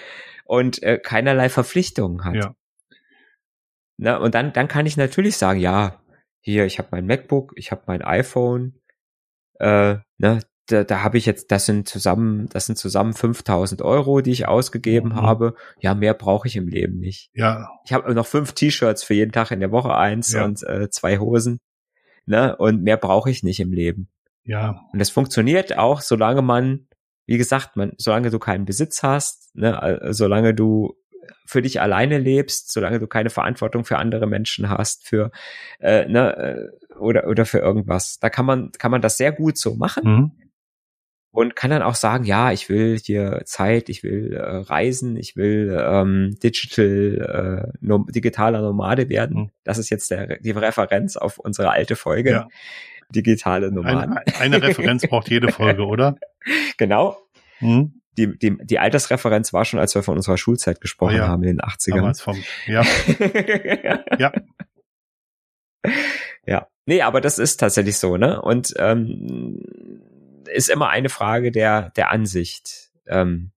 Und 0.45 0.83
äh, 0.83 0.99
keinerlei 0.99 1.49
Verpflichtungen 1.49 2.25
hat. 2.25 2.35
Ja. 2.35 2.55
Na, 3.99 4.17
und 4.17 4.35
dann, 4.35 4.53
dann 4.53 4.69
kann 4.69 4.87
ich 4.87 4.97
natürlich 4.97 5.37
sagen, 5.37 5.61
ja, 5.61 6.01
hier, 6.41 6.67
ich 6.67 6.79
habe 6.79 6.89
mein 6.93 7.07
MacBook, 7.07 7.53
ich 7.57 7.71
habe 7.71 7.83
mein 7.87 8.03
iPhone, 8.03 8.75
äh, 9.59 9.97
ne, 10.19 10.41
da, 10.67 10.85
da 10.85 11.03
habe 11.03 11.17
ich 11.17 11.27
jetzt, 11.27 11.51
das 11.51 11.67
sind 11.67 11.89
zusammen, 11.89 12.49
das 12.51 12.67
sind 12.67 12.77
zusammen 12.77 13.15
5000 13.15 13.83
Euro, 13.83 14.21
die 14.21 14.33
ich 14.33 14.49
ausgegeben 14.49 15.11
mhm. 15.11 15.17
habe. 15.17 15.55
Ja, 15.81 15.95
mehr 15.95 16.15
brauche 16.15 16.49
ich 16.49 16.57
im 16.57 16.69
Leben 16.69 16.99
nicht. 16.99 17.31
Ja. 17.35 17.69
Ich 17.85 17.93
habe 17.93 18.13
noch 18.15 18.27
fünf 18.27 18.53
T-Shirts 18.53 19.05
für 19.05 19.15
jeden 19.15 19.33
Tag 19.33 19.51
in 19.51 19.61
der 19.61 19.71
Woche 19.71 19.95
eins 19.95 20.33
ja. 20.33 20.45
und 20.45 20.63
äh, 20.65 20.91
zwei 20.91 21.19
Hosen. 21.19 21.61
Ne, 22.27 22.57
und 22.57 22.83
mehr 22.83 22.97
brauche 22.97 23.31
ich 23.31 23.45
nicht 23.45 23.61
im 23.61 23.73
Leben. 23.73 24.09
Ja. 24.43 24.81
Und 24.93 24.99
das 24.99 25.11
funktioniert 25.11 25.79
auch, 25.79 26.01
solange 26.01 26.43
man, 26.43 26.89
wie 27.27 27.39
gesagt, 27.39 27.77
man, 27.77 27.93
solange 27.99 28.31
du 28.31 28.41
keinen 28.41 28.65
Besitz 28.65 29.05
hast, 29.05 29.55
ne, 29.55 30.01
solange 30.11 30.53
du 30.53 30.97
für 31.47 31.63
dich 31.63 31.81
alleine 31.81 32.19
lebst, 32.19 32.73
solange 32.73 32.99
du 32.99 33.07
keine 33.07 33.31
Verantwortung 33.31 33.85
für 33.85 33.99
andere 33.99 34.27
Menschen 34.27 34.69
hast, 34.69 35.07
für 35.07 35.31
äh, 35.81 36.07
ne, 36.07 36.37
äh, 36.37 36.97
oder 36.97 37.27
oder 37.27 37.45
für 37.45 37.59
irgendwas. 37.59 38.19
Da 38.21 38.31
kann 38.31 38.47
man 38.47 38.71
kann 38.79 38.91
man 38.91 39.03
das 39.03 39.17
sehr 39.17 39.33
gut 39.33 39.59
so 39.59 39.77
machen. 39.77 40.05
Mhm. 40.05 40.33
Und 41.31 41.55
kann 41.55 41.71
dann 41.71 41.83
auch 41.83 41.97
sagen, 41.97 42.25
ja, 42.25 42.51
ich 42.51 42.71
will 42.71 42.99
hier 42.99 43.43
Zeit, 43.45 43.91
ich 43.91 44.03
will 44.03 44.33
äh, 44.33 44.41
reisen, 44.41 45.17
ich 45.17 45.37
will 45.37 45.77
ähm, 45.79 46.35
digital, 46.43 47.69
äh, 47.73 47.79
nom 47.83 48.07
digitaler 48.07 48.63
Nomade 48.63 49.11
werden. 49.11 49.37
Mhm. 49.37 49.51
Das 49.63 49.77
ist 49.77 49.91
jetzt 49.91 50.11
der, 50.11 50.39
die 50.39 50.53
Referenz 50.53 51.19
auf 51.19 51.39
unsere 51.39 51.71
alte 51.71 51.95
Folge. 51.95 52.31
Ja. 52.31 52.49
Digitale 53.11 53.71
Nomaden. 53.71 54.17
Eine, 54.17 54.41
eine 54.41 54.63
Referenz 54.63 55.07
braucht 55.07 55.29
jede 55.31 55.53
Folge, 55.53 55.85
oder? 55.85 56.17
Genau. 56.79 57.19
Mhm 57.61 58.01
die, 58.17 58.39
die, 58.39 58.57
die 58.59 58.79
Altersreferenz 58.79 59.53
war 59.53 59.65
schon, 59.65 59.81
als 59.81 59.95
wir 59.95 60.03
von 60.03 60.17
unserer 60.17 60.39
Schulzeit 60.39 60.81
gesprochen 60.81 61.15
oh 61.15 61.19
ja, 61.19 61.29
haben 61.29 61.43
in 61.43 61.57
den 61.57 61.61
80ern. 61.61 61.97
Damals 61.97 62.21
vom, 62.21 62.43
ja. 62.67 62.83
ja. 64.19 64.33
Ja. 66.47 66.69
Nee, 66.87 67.03
aber 67.03 67.21
das 67.21 67.39
ist 67.39 67.59
tatsächlich 67.59 67.99
so, 67.99 68.17
ne? 68.17 68.41
Und 68.41 68.75
ähm, 68.79 69.61
ist 70.47 70.71
immer 70.71 70.89
eine 70.89 71.09
Frage 71.09 71.51
der, 71.51 71.91
der 71.91 72.11
Ansicht. 72.11 72.91
Ähm, 73.07 73.51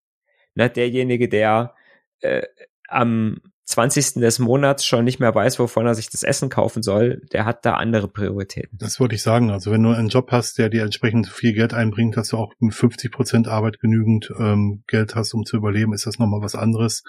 ne? 0.56 0.70
Derjenige, 0.70 1.30
der 1.30 1.76
äh, 2.22 2.44
am 2.88 3.42
20. 3.70 4.16
des 4.16 4.40
Monats 4.40 4.84
schon 4.84 5.06
nicht 5.06 5.20
mehr 5.20 5.34
weiß, 5.34 5.60
wovon 5.60 5.86
er 5.86 5.94
sich 5.94 6.10
das 6.10 6.24
Essen 6.24 6.50
kaufen 6.50 6.82
soll, 6.82 7.22
der 7.32 7.46
hat 7.46 7.66
da 7.66 7.76
andere 7.76 8.08
Prioritäten. 8.08 8.80
Das 8.80 9.00
wollte 9.00 9.14
ich 9.14 9.22
sagen. 9.22 9.52
Also 9.52 9.72
wenn 9.72 9.84
du 9.84 9.92
einen 9.92 10.10
Job 10.10 10.32
hast, 10.32 10.58
der 10.58 10.70
dir 10.70 10.82
entsprechend 10.82 11.28
viel 11.28 11.54
Geld 11.54 11.76
einbringt, 11.76 12.18
dass 12.18 12.30
du 12.30 12.38
auch 12.38 12.52
mit 12.58 12.74
50 12.74 13.12
Prozent 13.12 13.48
Arbeit 13.48 13.80
genügend 13.80 14.34
ähm, 14.40 14.84
Geld 14.88 15.14
hast, 15.14 15.36
um 15.36 15.46
zu 15.46 15.56
überleben, 15.56 15.94
ist 15.94 16.08
das 16.08 16.18
nochmal 16.18 16.42
was 16.42 16.56
anderes, 16.56 17.04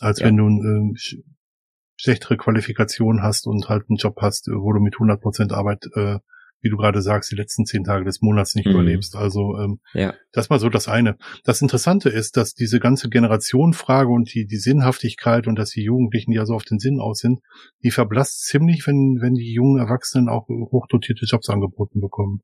als 0.00 0.20
ja. 0.20 0.26
wenn 0.26 0.36
du 0.36 0.44
ähm, 0.48 0.96
schlechtere 1.96 2.36
Qualifikation 2.36 3.22
hast 3.22 3.46
und 3.46 3.70
halt 3.70 3.84
einen 3.88 3.96
Job 3.96 4.18
hast, 4.20 4.48
wo 4.48 4.72
du 4.74 4.80
mit 4.80 4.96
100 4.96 5.18
Prozent 5.18 5.52
Arbeit 5.54 5.86
äh, 5.94 6.18
wie 6.62 6.70
du 6.70 6.76
gerade 6.76 7.02
sagst, 7.02 7.30
die 7.30 7.36
letzten 7.36 7.66
zehn 7.66 7.84
Tage 7.84 8.04
des 8.04 8.22
Monats 8.22 8.54
nicht 8.54 8.66
mhm. 8.66 8.72
überlebst. 8.72 9.16
Also 9.16 9.58
ähm, 9.58 9.80
ja. 9.92 10.14
das 10.32 10.48
mal 10.48 10.58
so 10.58 10.68
das 10.68 10.88
eine. 10.88 11.16
Das 11.44 11.60
Interessante 11.60 12.08
ist, 12.08 12.36
dass 12.36 12.54
diese 12.54 12.80
ganze 12.80 13.08
Generationenfrage 13.08 14.08
und 14.08 14.32
die, 14.32 14.46
die 14.46 14.56
Sinnhaftigkeit 14.56 15.46
und 15.46 15.58
dass 15.58 15.70
die 15.70 15.82
Jugendlichen 15.82 16.32
ja 16.32 16.46
so 16.46 16.54
auf 16.54 16.64
den 16.64 16.78
Sinn 16.78 17.00
aus 17.00 17.18
sind, 17.18 17.40
die 17.82 17.90
verblasst 17.90 18.46
ziemlich, 18.46 18.86
wenn, 18.86 19.18
wenn 19.20 19.34
die 19.34 19.52
jungen 19.52 19.78
Erwachsenen 19.78 20.28
auch 20.28 20.48
hochdotierte 20.48 21.26
Jobs 21.26 21.50
angeboten 21.50 22.00
bekommen. 22.00 22.40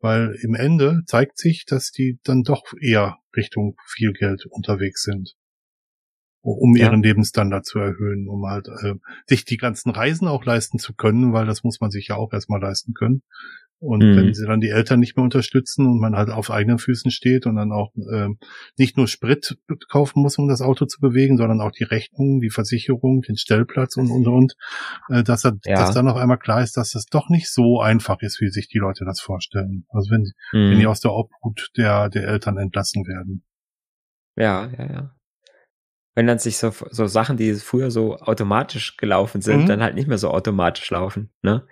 Weil 0.00 0.36
im 0.42 0.54
Ende 0.54 1.00
zeigt 1.06 1.38
sich, 1.38 1.64
dass 1.66 1.90
die 1.90 2.18
dann 2.22 2.42
doch 2.42 2.62
eher 2.80 3.16
Richtung 3.36 3.76
viel 3.86 4.12
Geld 4.12 4.44
unterwegs 4.50 5.02
sind 5.02 5.34
um 6.42 6.76
ja. 6.76 6.86
ihren 6.86 7.02
Lebensstandard 7.02 7.64
zu 7.64 7.78
erhöhen, 7.78 8.28
um 8.28 8.46
halt 8.46 8.68
äh, 8.68 8.94
sich 9.26 9.44
die 9.44 9.56
ganzen 9.56 9.90
Reisen 9.90 10.28
auch 10.28 10.44
leisten 10.44 10.78
zu 10.78 10.94
können, 10.94 11.32
weil 11.32 11.46
das 11.46 11.64
muss 11.64 11.80
man 11.80 11.90
sich 11.90 12.08
ja 12.08 12.16
auch 12.16 12.32
erstmal 12.32 12.60
leisten 12.60 12.94
können. 12.94 13.22
Und 13.82 14.02
mhm. 14.02 14.16
wenn 14.16 14.34
sie 14.34 14.46
dann 14.46 14.60
die 14.60 14.68
Eltern 14.68 15.00
nicht 15.00 15.16
mehr 15.16 15.24
unterstützen 15.24 15.86
und 15.86 16.00
man 16.00 16.14
halt 16.14 16.28
auf 16.28 16.50
eigenen 16.50 16.78
Füßen 16.78 17.10
steht 17.10 17.46
und 17.46 17.56
dann 17.56 17.72
auch 17.72 17.94
äh, 18.12 18.28
nicht 18.76 18.98
nur 18.98 19.08
Sprit 19.08 19.56
kaufen 19.88 20.20
muss, 20.20 20.36
um 20.36 20.48
das 20.48 20.60
Auto 20.60 20.84
zu 20.84 21.00
bewegen, 21.00 21.38
sondern 21.38 21.62
auch 21.62 21.70
die 21.70 21.84
Rechnung, 21.84 22.40
die 22.40 22.50
Versicherung, 22.50 23.22
den 23.22 23.38
Stellplatz 23.38 23.96
und 23.96 24.10
und 24.10 24.28
und, 24.28 24.54
äh, 25.08 25.22
dass, 25.22 25.46
er, 25.46 25.56
ja. 25.64 25.76
dass 25.76 25.94
dann 25.94 26.04
noch 26.04 26.16
einmal 26.16 26.38
klar 26.38 26.62
ist, 26.62 26.76
dass 26.76 26.90
das 26.90 27.06
doch 27.06 27.30
nicht 27.30 27.50
so 27.50 27.80
einfach 27.80 28.20
ist, 28.20 28.42
wie 28.42 28.50
sich 28.50 28.68
die 28.68 28.78
Leute 28.78 29.06
das 29.06 29.18
vorstellen. 29.18 29.86
Also 29.88 30.10
wenn, 30.10 30.30
mhm. 30.52 30.72
wenn 30.72 30.78
die 30.78 30.86
aus 30.86 31.00
der 31.00 31.14
Obhut 31.14 31.70
der, 31.78 32.10
der 32.10 32.28
Eltern 32.28 32.58
entlassen 32.58 33.06
werden. 33.06 33.44
Ja, 34.36 34.70
ja, 34.76 34.92
ja 34.92 35.19
wenn 36.14 36.26
dann 36.26 36.38
sich 36.38 36.58
so, 36.58 36.72
so 36.90 37.06
Sachen, 37.06 37.36
die 37.36 37.54
früher 37.54 37.90
so 37.90 38.16
automatisch 38.18 38.96
gelaufen 38.96 39.40
sind, 39.40 39.62
mhm. 39.62 39.66
dann 39.66 39.82
halt 39.82 39.94
nicht 39.94 40.08
mehr 40.08 40.18
so 40.18 40.30
automatisch 40.30 40.90
laufen, 40.90 41.30
ne? 41.42 41.66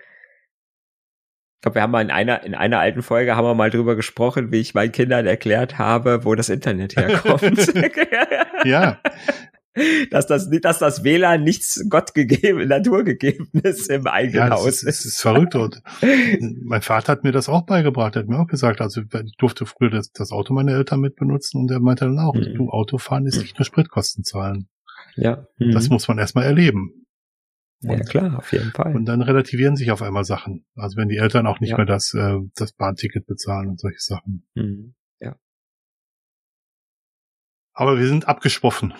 Ich 1.59 1.63
glaube, 1.63 1.75
wir 1.75 1.81
haben 1.81 1.91
mal 1.91 2.01
in 2.01 2.09
einer, 2.09 2.41
in 2.43 2.55
einer 2.55 2.79
alten 2.79 3.01
Folge 3.01 3.35
haben 3.35 3.43
wir 3.43 3.53
mal 3.53 3.69
drüber 3.69 3.97
gesprochen, 3.97 4.49
wie 4.49 4.61
ich 4.61 4.75
meinen 4.75 4.93
Kindern 4.93 5.27
erklärt 5.27 5.77
habe, 5.77 6.23
wo 6.23 6.33
das 6.33 6.47
Internet 6.47 6.95
herkommt. 6.95 7.73
ja. 8.63 8.97
dass 10.11 10.27
das, 10.27 10.49
dass 10.49 10.79
das 10.79 11.03
WLAN 11.03 11.43
nichts 11.43 11.85
Gott 11.89 12.13
gegeben, 12.13 12.67
Natur 12.67 13.03
gegeben 13.03 13.49
ist 13.63 13.89
im 13.89 14.07
eigenen 14.07 14.47
ja, 14.47 14.49
Haus. 14.51 14.65
Ist, 14.65 14.83
es 14.83 15.05
ist 15.05 15.21
verrückt. 15.21 15.55
Und 15.55 15.81
mein 16.63 16.81
Vater 16.81 17.11
hat 17.13 17.23
mir 17.23 17.31
das 17.31 17.49
auch 17.49 17.65
beigebracht. 17.65 18.15
Er 18.15 18.23
hat 18.23 18.29
mir 18.29 18.39
auch 18.39 18.47
gesagt, 18.47 18.81
also 18.81 19.01
ich 19.01 19.35
durfte 19.37 19.65
früher 19.65 19.89
das, 19.89 20.11
das 20.11 20.31
Auto 20.31 20.53
meiner 20.53 20.73
Eltern 20.73 20.99
mit 20.99 21.15
benutzen 21.15 21.59
und 21.61 21.71
er 21.71 21.79
meinte 21.79 22.05
dann 22.05 22.19
auch, 22.19 22.35
mhm. 22.35 22.53
du 22.55 22.69
Autofahren 22.69 23.25
ist 23.25 23.37
nicht 23.37 23.57
nur 23.57 23.65
Spritkosten 23.65 24.23
zahlen. 24.23 24.69
Ja. 25.15 25.47
Mhm. 25.57 25.71
Das 25.71 25.89
muss 25.89 26.07
man 26.07 26.17
erstmal 26.17 26.45
erleben. 26.45 27.05
Und, 27.81 27.91
ja 27.91 28.03
klar, 28.03 28.37
auf 28.37 28.51
jeden 28.51 28.71
Fall. 28.71 28.93
Und 28.93 29.05
dann 29.05 29.21
relativieren 29.21 29.77
sich 29.77 29.91
auf 29.91 30.01
einmal 30.01 30.25
Sachen. 30.25 30.65
Also 30.75 30.97
wenn 30.97 31.07
die 31.07 31.17
Eltern 31.17 31.47
auch 31.47 31.61
nicht 31.61 31.71
ja. 31.71 31.77
mehr 31.77 31.85
das, 31.85 32.13
äh, 32.13 32.37
das 32.55 32.73
Bahnticket 32.73 33.25
bezahlen 33.25 33.69
und 33.69 33.79
solche 33.79 33.99
Sachen. 33.99 34.45
Mhm. 34.53 34.95
Ja. 35.21 35.37
Aber 37.73 37.97
wir 37.97 38.07
sind 38.07 38.27
abgesprochen 38.27 38.93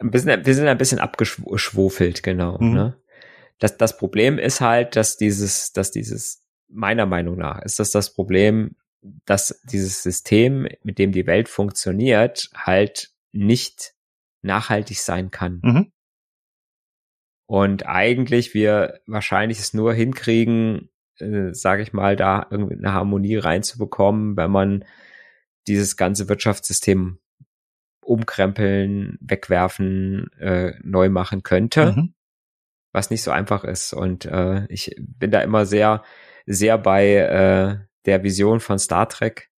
ein 0.00 0.10
bisschen, 0.10 0.44
wir 0.44 0.54
sind 0.54 0.68
ein 0.68 0.78
bisschen 0.78 0.98
abgeschwofelt, 0.98 2.22
genau. 2.22 2.58
Mhm. 2.58 2.72
Ne? 2.72 3.02
Das, 3.58 3.76
das 3.76 3.96
Problem 3.96 4.38
ist 4.38 4.60
halt, 4.60 4.96
dass 4.96 5.16
dieses, 5.16 5.72
dass 5.72 5.90
dieses, 5.90 6.44
meiner 6.68 7.06
Meinung 7.06 7.36
nach, 7.36 7.62
ist 7.62 7.78
das 7.78 7.90
das 7.90 8.12
Problem, 8.12 8.76
dass 9.24 9.60
dieses 9.64 10.02
System, 10.02 10.68
mit 10.82 10.98
dem 10.98 11.12
die 11.12 11.26
Welt 11.26 11.48
funktioniert, 11.48 12.50
halt 12.54 13.10
nicht 13.32 13.94
nachhaltig 14.42 15.00
sein 15.00 15.30
kann. 15.30 15.60
Mhm. 15.62 15.92
Und 17.46 17.86
eigentlich 17.86 18.54
wir 18.54 19.00
wahrscheinlich 19.06 19.58
es 19.58 19.72
nur 19.72 19.94
hinkriegen, 19.94 20.90
äh, 21.18 21.52
sage 21.52 21.82
ich 21.82 21.92
mal, 21.92 22.14
da 22.16 22.46
irgendwie 22.50 22.76
eine 22.76 22.92
Harmonie 22.92 23.36
reinzubekommen, 23.36 24.36
wenn 24.36 24.50
man 24.50 24.84
dieses 25.66 25.96
ganze 25.96 26.28
Wirtschaftssystem 26.28 27.18
umkrempeln, 28.08 29.18
wegwerfen, 29.20 30.32
äh, 30.38 30.74
neu 30.82 31.10
machen 31.10 31.42
könnte, 31.42 31.92
mhm. 31.92 32.14
was 32.92 33.10
nicht 33.10 33.22
so 33.22 33.30
einfach 33.30 33.64
ist. 33.64 33.92
Und 33.92 34.24
äh, 34.24 34.66
ich 34.68 34.96
bin 34.98 35.30
da 35.30 35.40
immer 35.40 35.66
sehr, 35.66 36.02
sehr 36.46 36.78
bei 36.78 37.14
äh, 37.14 37.78
der 38.06 38.22
Vision 38.22 38.60
von 38.60 38.78
Star 38.78 39.08
Trek. 39.08 39.50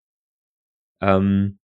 Ähm, 1.01 1.59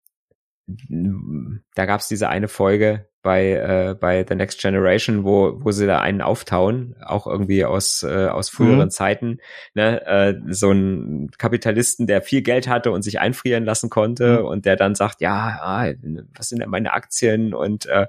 da 1.75 1.85
gab 1.85 1.99
es 1.99 2.07
diese 2.07 2.29
eine 2.29 2.47
Folge, 2.47 3.09
bei, 3.27 3.51
äh, 3.51 3.93
bei 3.93 4.25
The 4.25 4.35
Next 4.35 4.61
Generation, 4.61 5.25
wo, 5.25 5.57
wo 5.61 5.71
sie 5.73 5.85
da 5.85 5.99
einen 5.99 6.21
auftauen, 6.21 6.95
auch 7.05 7.27
irgendwie 7.27 7.65
aus, 7.65 8.01
äh, 8.03 8.27
aus 8.27 8.47
früheren 8.47 8.85
mhm. 8.85 8.89
Zeiten, 8.89 9.39
ne, 9.73 10.01
äh, 10.05 10.35
so 10.47 10.71
ein 10.71 11.29
Kapitalisten, 11.37 12.07
der 12.07 12.21
viel 12.21 12.41
Geld 12.41 12.69
hatte 12.69 12.89
und 12.91 13.01
sich 13.01 13.19
einfrieren 13.19 13.65
lassen 13.65 13.89
konnte 13.89 14.39
mhm. 14.39 14.45
und 14.45 14.65
der 14.65 14.77
dann 14.77 14.95
sagt, 14.95 15.19
ja, 15.19 15.59
ah, 15.61 15.93
was 16.37 16.47
sind 16.47 16.61
denn 16.61 16.69
meine 16.69 16.93
Aktien 16.93 17.53
und 17.53 17.85
äh, 17.87 18.07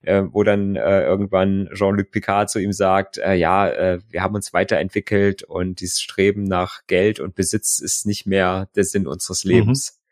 äh, 0.00 0.22
wo 0.30 0.42
dann 0.42 0.74
äh, 0.74 1.02
irgendwann 1.02 1.68
Jean-Luc 1.74 2.10
Picard 2.10 2.48
zu 2.48 2.58
ihm 2.58 2.72
sagt, 2.72 3.18
äh, 3.18 3.34
ja, 3.34 3.68
äh, 3.68 3.98
wir 4.08 4.22
haben 4.22 4.36
uns 4.36 4.54
weiterentwickelt 4.54 5.42
und 5.42 5.82
dieses 5.82 6.00
Streben 6.00 6.44
nach 6.44 6.86
Geld 6.86 7.20
und 7.20 7.34
Besitz 7.34 7.78
ist 7.78 8.06
nicht 8.06 8.24
mehr 8.24 8.70
der 8.74 8.84
Sinn 8.84 9.06
unseres 9.06 9.44
mhm. 9.44 9.50
Lebens. 9.50 9.92
Mhm 9.92 10.05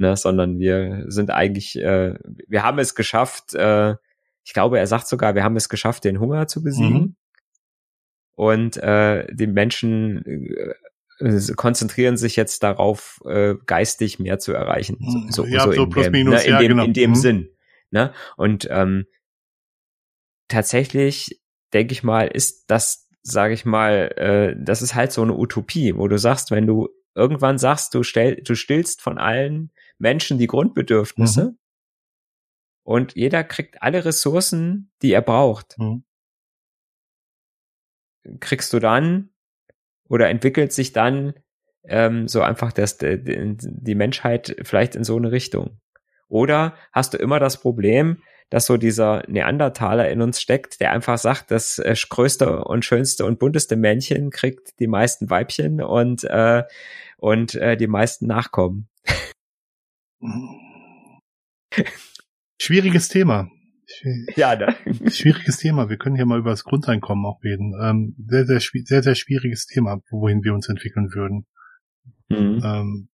ne, 0.00 0.16
sondern 0.16 0.58
wir 0.58 1.04
sind 1.08 1.30
eigentlich, 1.30 1.76
äh, 1.76 2.14
wir 2.48 2.62
haben 2.62 2.78
es 2.78 2.94
geschafft, 2.94 3.54
äh, 3.54 3.96
ich 4.42 4.54
glaube, 4.54 4.78
er 4.78 4.86
sagt 4.86 5.06
sogar, 5.06 5.34
wir 5.34 5.44
haben 5.44 5.56
es 5.56 5.68
geschafft, 5.68 6.04
den 6.04 6.18
Hunger 6.18 6.48
zu 6.48 6.62
besiegen. 6.62 6.98
Mhm. 6.98 7.16
Und 8.32 8.76
äh, 8.78 9.26
die 9.30 9.46
Menschen 9.46 10.24
äh, 11.18 11.52
konzentrieren 11.54 12.16
sich 12.16 12.36
jetzt 12.36 12.62
darauf, 12.62 13.20
äh, 13.26 13.56
geistig 13.66 14.18
mehr 14.18 14.38
zu 14.38 14.54
erreichen. 14.54 14.96
So, 15.30 15.44
ja, 15.44 15.64
so, 15.64 15.72
so 15.72 15.86
plus 15.86 16.06
dem, 16.06 16.12
minus, 16.12 16.34
ne, 16.36 16.44
in 16.44 16.52
ja, 16.52 16.58
dem, 16.60 16.68
genau. 16.68 16.84
in 16.84 16.92
dem 16.94 17.10
mhm. 17.10 17.14
Sinn. 17.16 17.50
Ne? 17.90 18.14
Und 18.38 18.66
ähm, 18.70 19.04
tatsächlich 20.48 21.42
denke 21.74 21.92
ich 21.92 22.02
mal, 22.02 22.26
ist 22.26 22.64
das, 22.70 23.08
sage 23.22 23.52
ich 23.52 23.66
mal, 23.66 24.12
äh, 24.16 24.56
das 24.58 24.80
ist 24.80 24.94
halt 24.94 25.12
so 25.12 25.20
eine 25.20 25.36
Utopie, 25.36 25.94
wo 25.94 26.08
du 26.08 26.18
sagst, 26.18 26.50
wenn 26.50 26.66
du 26.66 26.88
irgendwann 27.14 27.58
sagst, 27.58 27.94
du 27.94 28.02
stell, 28.02 28.36
du 28.36 28.54
stillst 28.54 29.02
von 29.02 29.18
allen 29.18 29.70
Menschen 30.00 30.38
die 30.38 30.46
Grundbedürfnisse 30.46 31.44
mhm. 31.44 31.58
und 32.82 33.14
jeder 33.14 33.44
kriegt 33.44 33.82
alle 33.82 34.04
Ressourcen, 34.04 34.90
die 35.02 35.12
er 35.12 35.22
braucht. 35.22 35.78
Mhm. 35.78 36.04
Kriegst 38.40 38.72
du 38.72 38.78
dann 38.78 39.30
oder 40.08 40.28
entwickelt 40.28 40.72
sich 40.72 40.92
dann 40.92 41.34
ähm, 41.84 42.28
so 42.28 42.42
einfach 42.42 42.72
das, 42.72 42.98
die, 42.98 43.56
die 43.56 43.94
Menschheit 43.94 44.56
vielleicht 44.62 44.96
in 44.96 45.04
so 45.04 45.16
eine 45.16 45.32
Richtung? 45.32 45.80
Oder 46.28 46.74
hast 46.92 47.14
du 47.14 47.18
immer 47.18 47.40
das 47.40 47.60
Problem, 47.60 48.22
dass 48.50 48.66
so 48.66 48.76
dieser 48.76 49.22
Neandertaler 49.28 50.10
in 50.10 50.20
uns 50.20 50.40
steckt, 50.40 50.80
der 50.80 50.92
einfach 50.92 51.18
sagt, 51.18 51.50
das 51.50 51.78
äh, 51.78 51.94
größte 52.08 52.64
und 52.64 52.84
schönste 52.84 53.24
und 53.24 53.38
bunteste 53.38 53.76
Männchen 53.76 54.30
kriegt 54.30 54.78
die 54.80 54.88
meisten 54.88 55.30
Weibchen 55.30 55.80
und 55.80 56.24
äh, 56.24 56.64
und 57.16 57.54
äh, 57.54 57.76
die 57.76 57.86
meisten 57.86 58.26
Nachkommen. 58.26 58.89
Schwieriges 62.60 63.08
Thema. 63.08 63.50
Ja, 64.36 64.54
ne? 64.54 64.74
Schwieriges 65.10 65.58
Thema. 65.58 65.88
Wir 65.88 65.96
können 65.96 66.16
hier 66.16 66.26
mal 66.26 66.38
über 66.38 66.50
das 66.50 66.64
Grundeinkommen 66.64 67.24
auch 67.26 67.42
reden. 67.42 67.74
Ähm, 67.80 68.14
sehr, 68.28 68.46
sehr, 68.46 68.60
sehr, 68.60 69.02
sehr 69.02 69.14
schwieriges 69.14 69.66
Thema, 69.66 70.00
wohin 70.10 70.44
wir 70.44 70.54
uns 70.54 70.68
entwickeln 70.68 71.12
würden. 71.12 71.46
Mhm. 72.28 72.62
Ähm, 72.64 73.08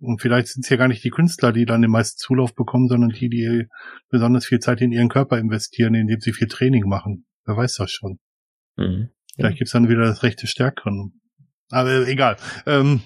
und 0.00 0.20
vielleicht 0.20 0.48
sind 0.48 0.64
es 0.64 0.70
ja 0.70 0.76
gar 0.76 0.88
nicht 0.88 1.02
die 1.04 1.10
Künstler, 1.10 1.52
die 1.52 1.66
dann 1.66 1.82
den 1.82 1.90
meisten 1.90 2.18
Zulauf 2.18 2.54
bekommen, 2.54 2.88
sondern 2.88 3.10
die, 3.10 3.28
die 3.28 3.66
besonders 4.10 4.46
viel 4.46 4.60
Zeit 4.60 4.80
in 4.80 4.92
ihren 4.92 5.08
Körper 5.08 5.38
investieren, 5.38 5.94
indem 5.94 6.20
sie 6.20 6.32
viel 6.32 6.48
Training 6.48 6.88
machen. 6.88 7.26
Wer 7.44 7.56
weiß 7.56 7.74
das 7.74 7.90
schon. 7.90 8.18
Mhm. 8.76 9.10
Vielleicht 9.34 9.58
gibt's 9.58 9.72
dann 9.72 9.88
wieder 9.88 10.02
das 10.02 10.22
rechte 10.22 10.46
Stärkeren. 10.46 11.20
Aber 11.70 12.08
egal. 12.08 12.36
Ähm, 12.66 13.02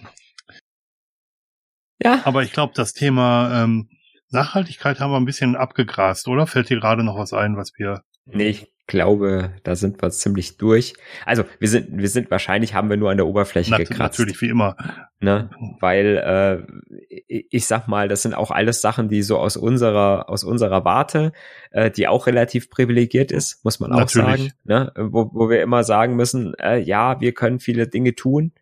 ja. 2.03 2.22
Aber 2.24 2.42
ich 2.42 2.53
glaube, 2.53 2.72
das 2.74 2.92
Thema 2.92 3.62
ähm, 3.62 3.88
Nachhaltigkeit 4.30 5.00
haben 5.00 5.12
wir 5.12 5.18
ein 5.18 5.24
bisschen 5.24 5.57
abgegrast, 5.57 6.26
oder? 6.28 6.46
Fällt 6.46 6.70
dir 6.70 6.80
gerade 6.80 7.05
noch 7.05 7.18
was 7.18 7.32
ein, 7.32 7.57
was 7.57 7.72
wir. 7.76 8.03
Nee, 8.24 8.48
ich 8.48 8.72
glaube, 8.86 9.55
da 9.62 9.74
sind 9.74 10.03
wir 10.03 10.11
ziemlich 10.11 10.57
durch. 10.57 10.94
Also 11.24 11.44
wir 11.59 11.68
sind, 11.68 11.96
wir 11.96 12.09
sind 12.09 12.30
wahrscheinlich 12.30 12.74
haben 12.74 12.90
wir 12.90 12.96
nur 12.96 13.11
an 13.11 13.16
der 13.16 13.26
Oberfläche 13.26 13.70
Nat 13.70 13.80
gekratzt. 13.80 14.18
Natürlich, 14.18 14.40
wie 14.42 14.48
immer. 14.48 14.76
Ne? 15.20 15.50
Weil 15.80 16.66
äh, 17.09 17.22
ich 17.28 17.66
sag 17.66 17.88
mal, 17.88 18.09
das 18.09 18.22
sind 18.22 18.34
auch 18.34 18.50
alles 18.50 18.80
Sachen, 18.80 19.09
die 19.09 19.22
so 19.22 19.38
aus 19.38 19.57
unserer, 19.57 20.28
aus 20.28 20.44
unserer 20.44 20.84
Warte, 20.84 21.32
äh, 21.70 21.90
die 21.90 22.09
auch 22.09 22.26
relativ 22.26 22.70
privilegiert 22.70 23.32
ist, 23.32 23.64
muss 23.64 23.80
man 23.80 23.92
auch 23.92 24.00
natürlich. 24.00 24.26
sagen. 24.26 24.53
Ne? 24.64 24.92
Wo, 24.96 25.30
wo 25.32 25.48
wir 25.48 25.62
immer 25.62 25.84
sagen 25.84 26.16
müssen, 26.16 26.55
äh, 26.59 26.78
ja, 26.78 27.20
wir 27.20 27.32
können 27.32 27.61
viele 27.61 27.86
Dinge 27.88 28.14
tun. 28.14 28.53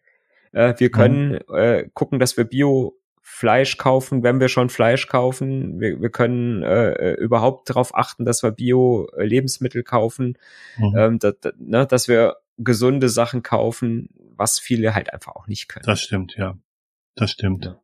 Äh, 0.52 0.74
wir 0.78 0.90
können 0.90 1.40
mhm. 1.48 1.54
äh, 1.54 1.88
gucken, 1.92 2.18
dass 2.18 2.36
wir 2.36 2.44
Bio 2.44 2.99
Fleisch 3.40 3.78
kaufen, 3.78 4.22
wenn 4.22 4.38
wir 4.38 4.50
schon 4.50 4.68
Fleisch 4.68 5.06
kaufen. 5.06 5.80
Wir, 5.80 5.98
wir 6.02 6.10
können 6.10 6.62
äh, 6.62 6.90
äh 6.92 7.14
überhaupt 7.14 7.70
darauf 7.70 7.94
achten, 7.94 8.26
dass 8.26 8.42
wir 8.42 8.50
Bio-Lebensmittel 8.50 9.82
kaufen, 9.82 10.36
mhm. 10.76 10.94
ähm, 10.94 11.18
dass, 11.18 11.36
ne, 11.56 11.86
dass 11.86 12.06
wir 12.06 12.36
gesunde 12.58 13.08
Sachen 13.08 13.42
kaufen, 13.42 14.10
was 14.36 14.58
viele 14.58 14.94
halt 14.94 15.10
einfach 15.10 15.36
auch 15.36 15.46
nicht 15.46 15.68
können. 15.68 15.86
Das 15.86 16.02
stimmt, 16.02 16.36
ja. 16.36 16.58
Das 17.14 17.30
stimmt. 17.30 17.64
Ja. 17.64 17.80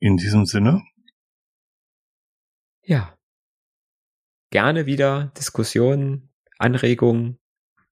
In 0.00 0.16
diesem 0.16 0.46
Sinne. 0.46 0.82
Ja. 2.82 3.16
Gerne 4.50 4.86
wieder 4.86 5.30
Diskussionen, 5.36 6.30
Anregungen 6.58 7.38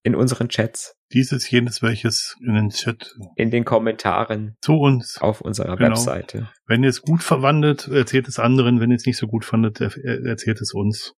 in 0.05 0.15
unseren 0.15 0.49
Chats 0.51 0.95
dieses, 1.13 1.51
jenes, 1.51 1.83
welches 1.83 2.37
in 2.41 2.55
den 2.55 2.69
Chat. 2.69 3.15
In 3.37 3.51
den 3.51 3.65
Kommentaren. 3.65 4.57
Zu 4.61 4.75
uns. 4.75 5.19
Auf 5.21 5.41
unserer 5.41 5.77
genau. 5.77 5.91
Webseite. 5.91 6.51
Wenn 6.67 6.83
ihr 6.83 6.91
es 6.91 7.03
gut 7.03 7.23
verwandelt, 7.23 7.89
erzählt 7.89 8.29
es 8.29 8.39
anderen. 8.39 8.81
Wenn 8.81 8.91
ihr 8.91 8.97
es 8.97 9.07
nicht 9.07 9.17
so 9.17 9.27
gut 9.27 9.45
fandet, 9.45 9.81
erzählt 9.81 10.61
es 10.61 10.75
uns. 10.75 11.15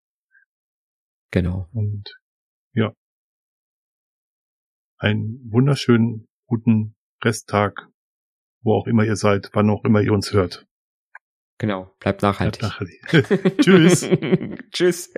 Genau. 1.32 1.68
Und 1.72 2.14
ja. 2.74 2.92
Einen 4.98 5.40
wunderschönen, 5.50 6.28
guten 6.46 6.94
Resttag, 7.24 7.88
wo 8.62 8.74
auch 8.74 8.86
immer 8.86 9.04
ihr 9.04 9.16
seid, 9.16 9.50
wann 9.52 9.68
auch 9.68 9.84
immer 9.84 10.00
ihr 10.00 10.12
uns 10.12 10.32
hört. 10.32 10.64
Genau, 11.58 11.94
bleibt 12.00 12.22
nachhaltig. 12.22 12.60
Bleibt 12.60 13.30
nachhaltig. 13.30 13.58
Tschüss. 13.62 14.08
Tschüss. 14.72 15.10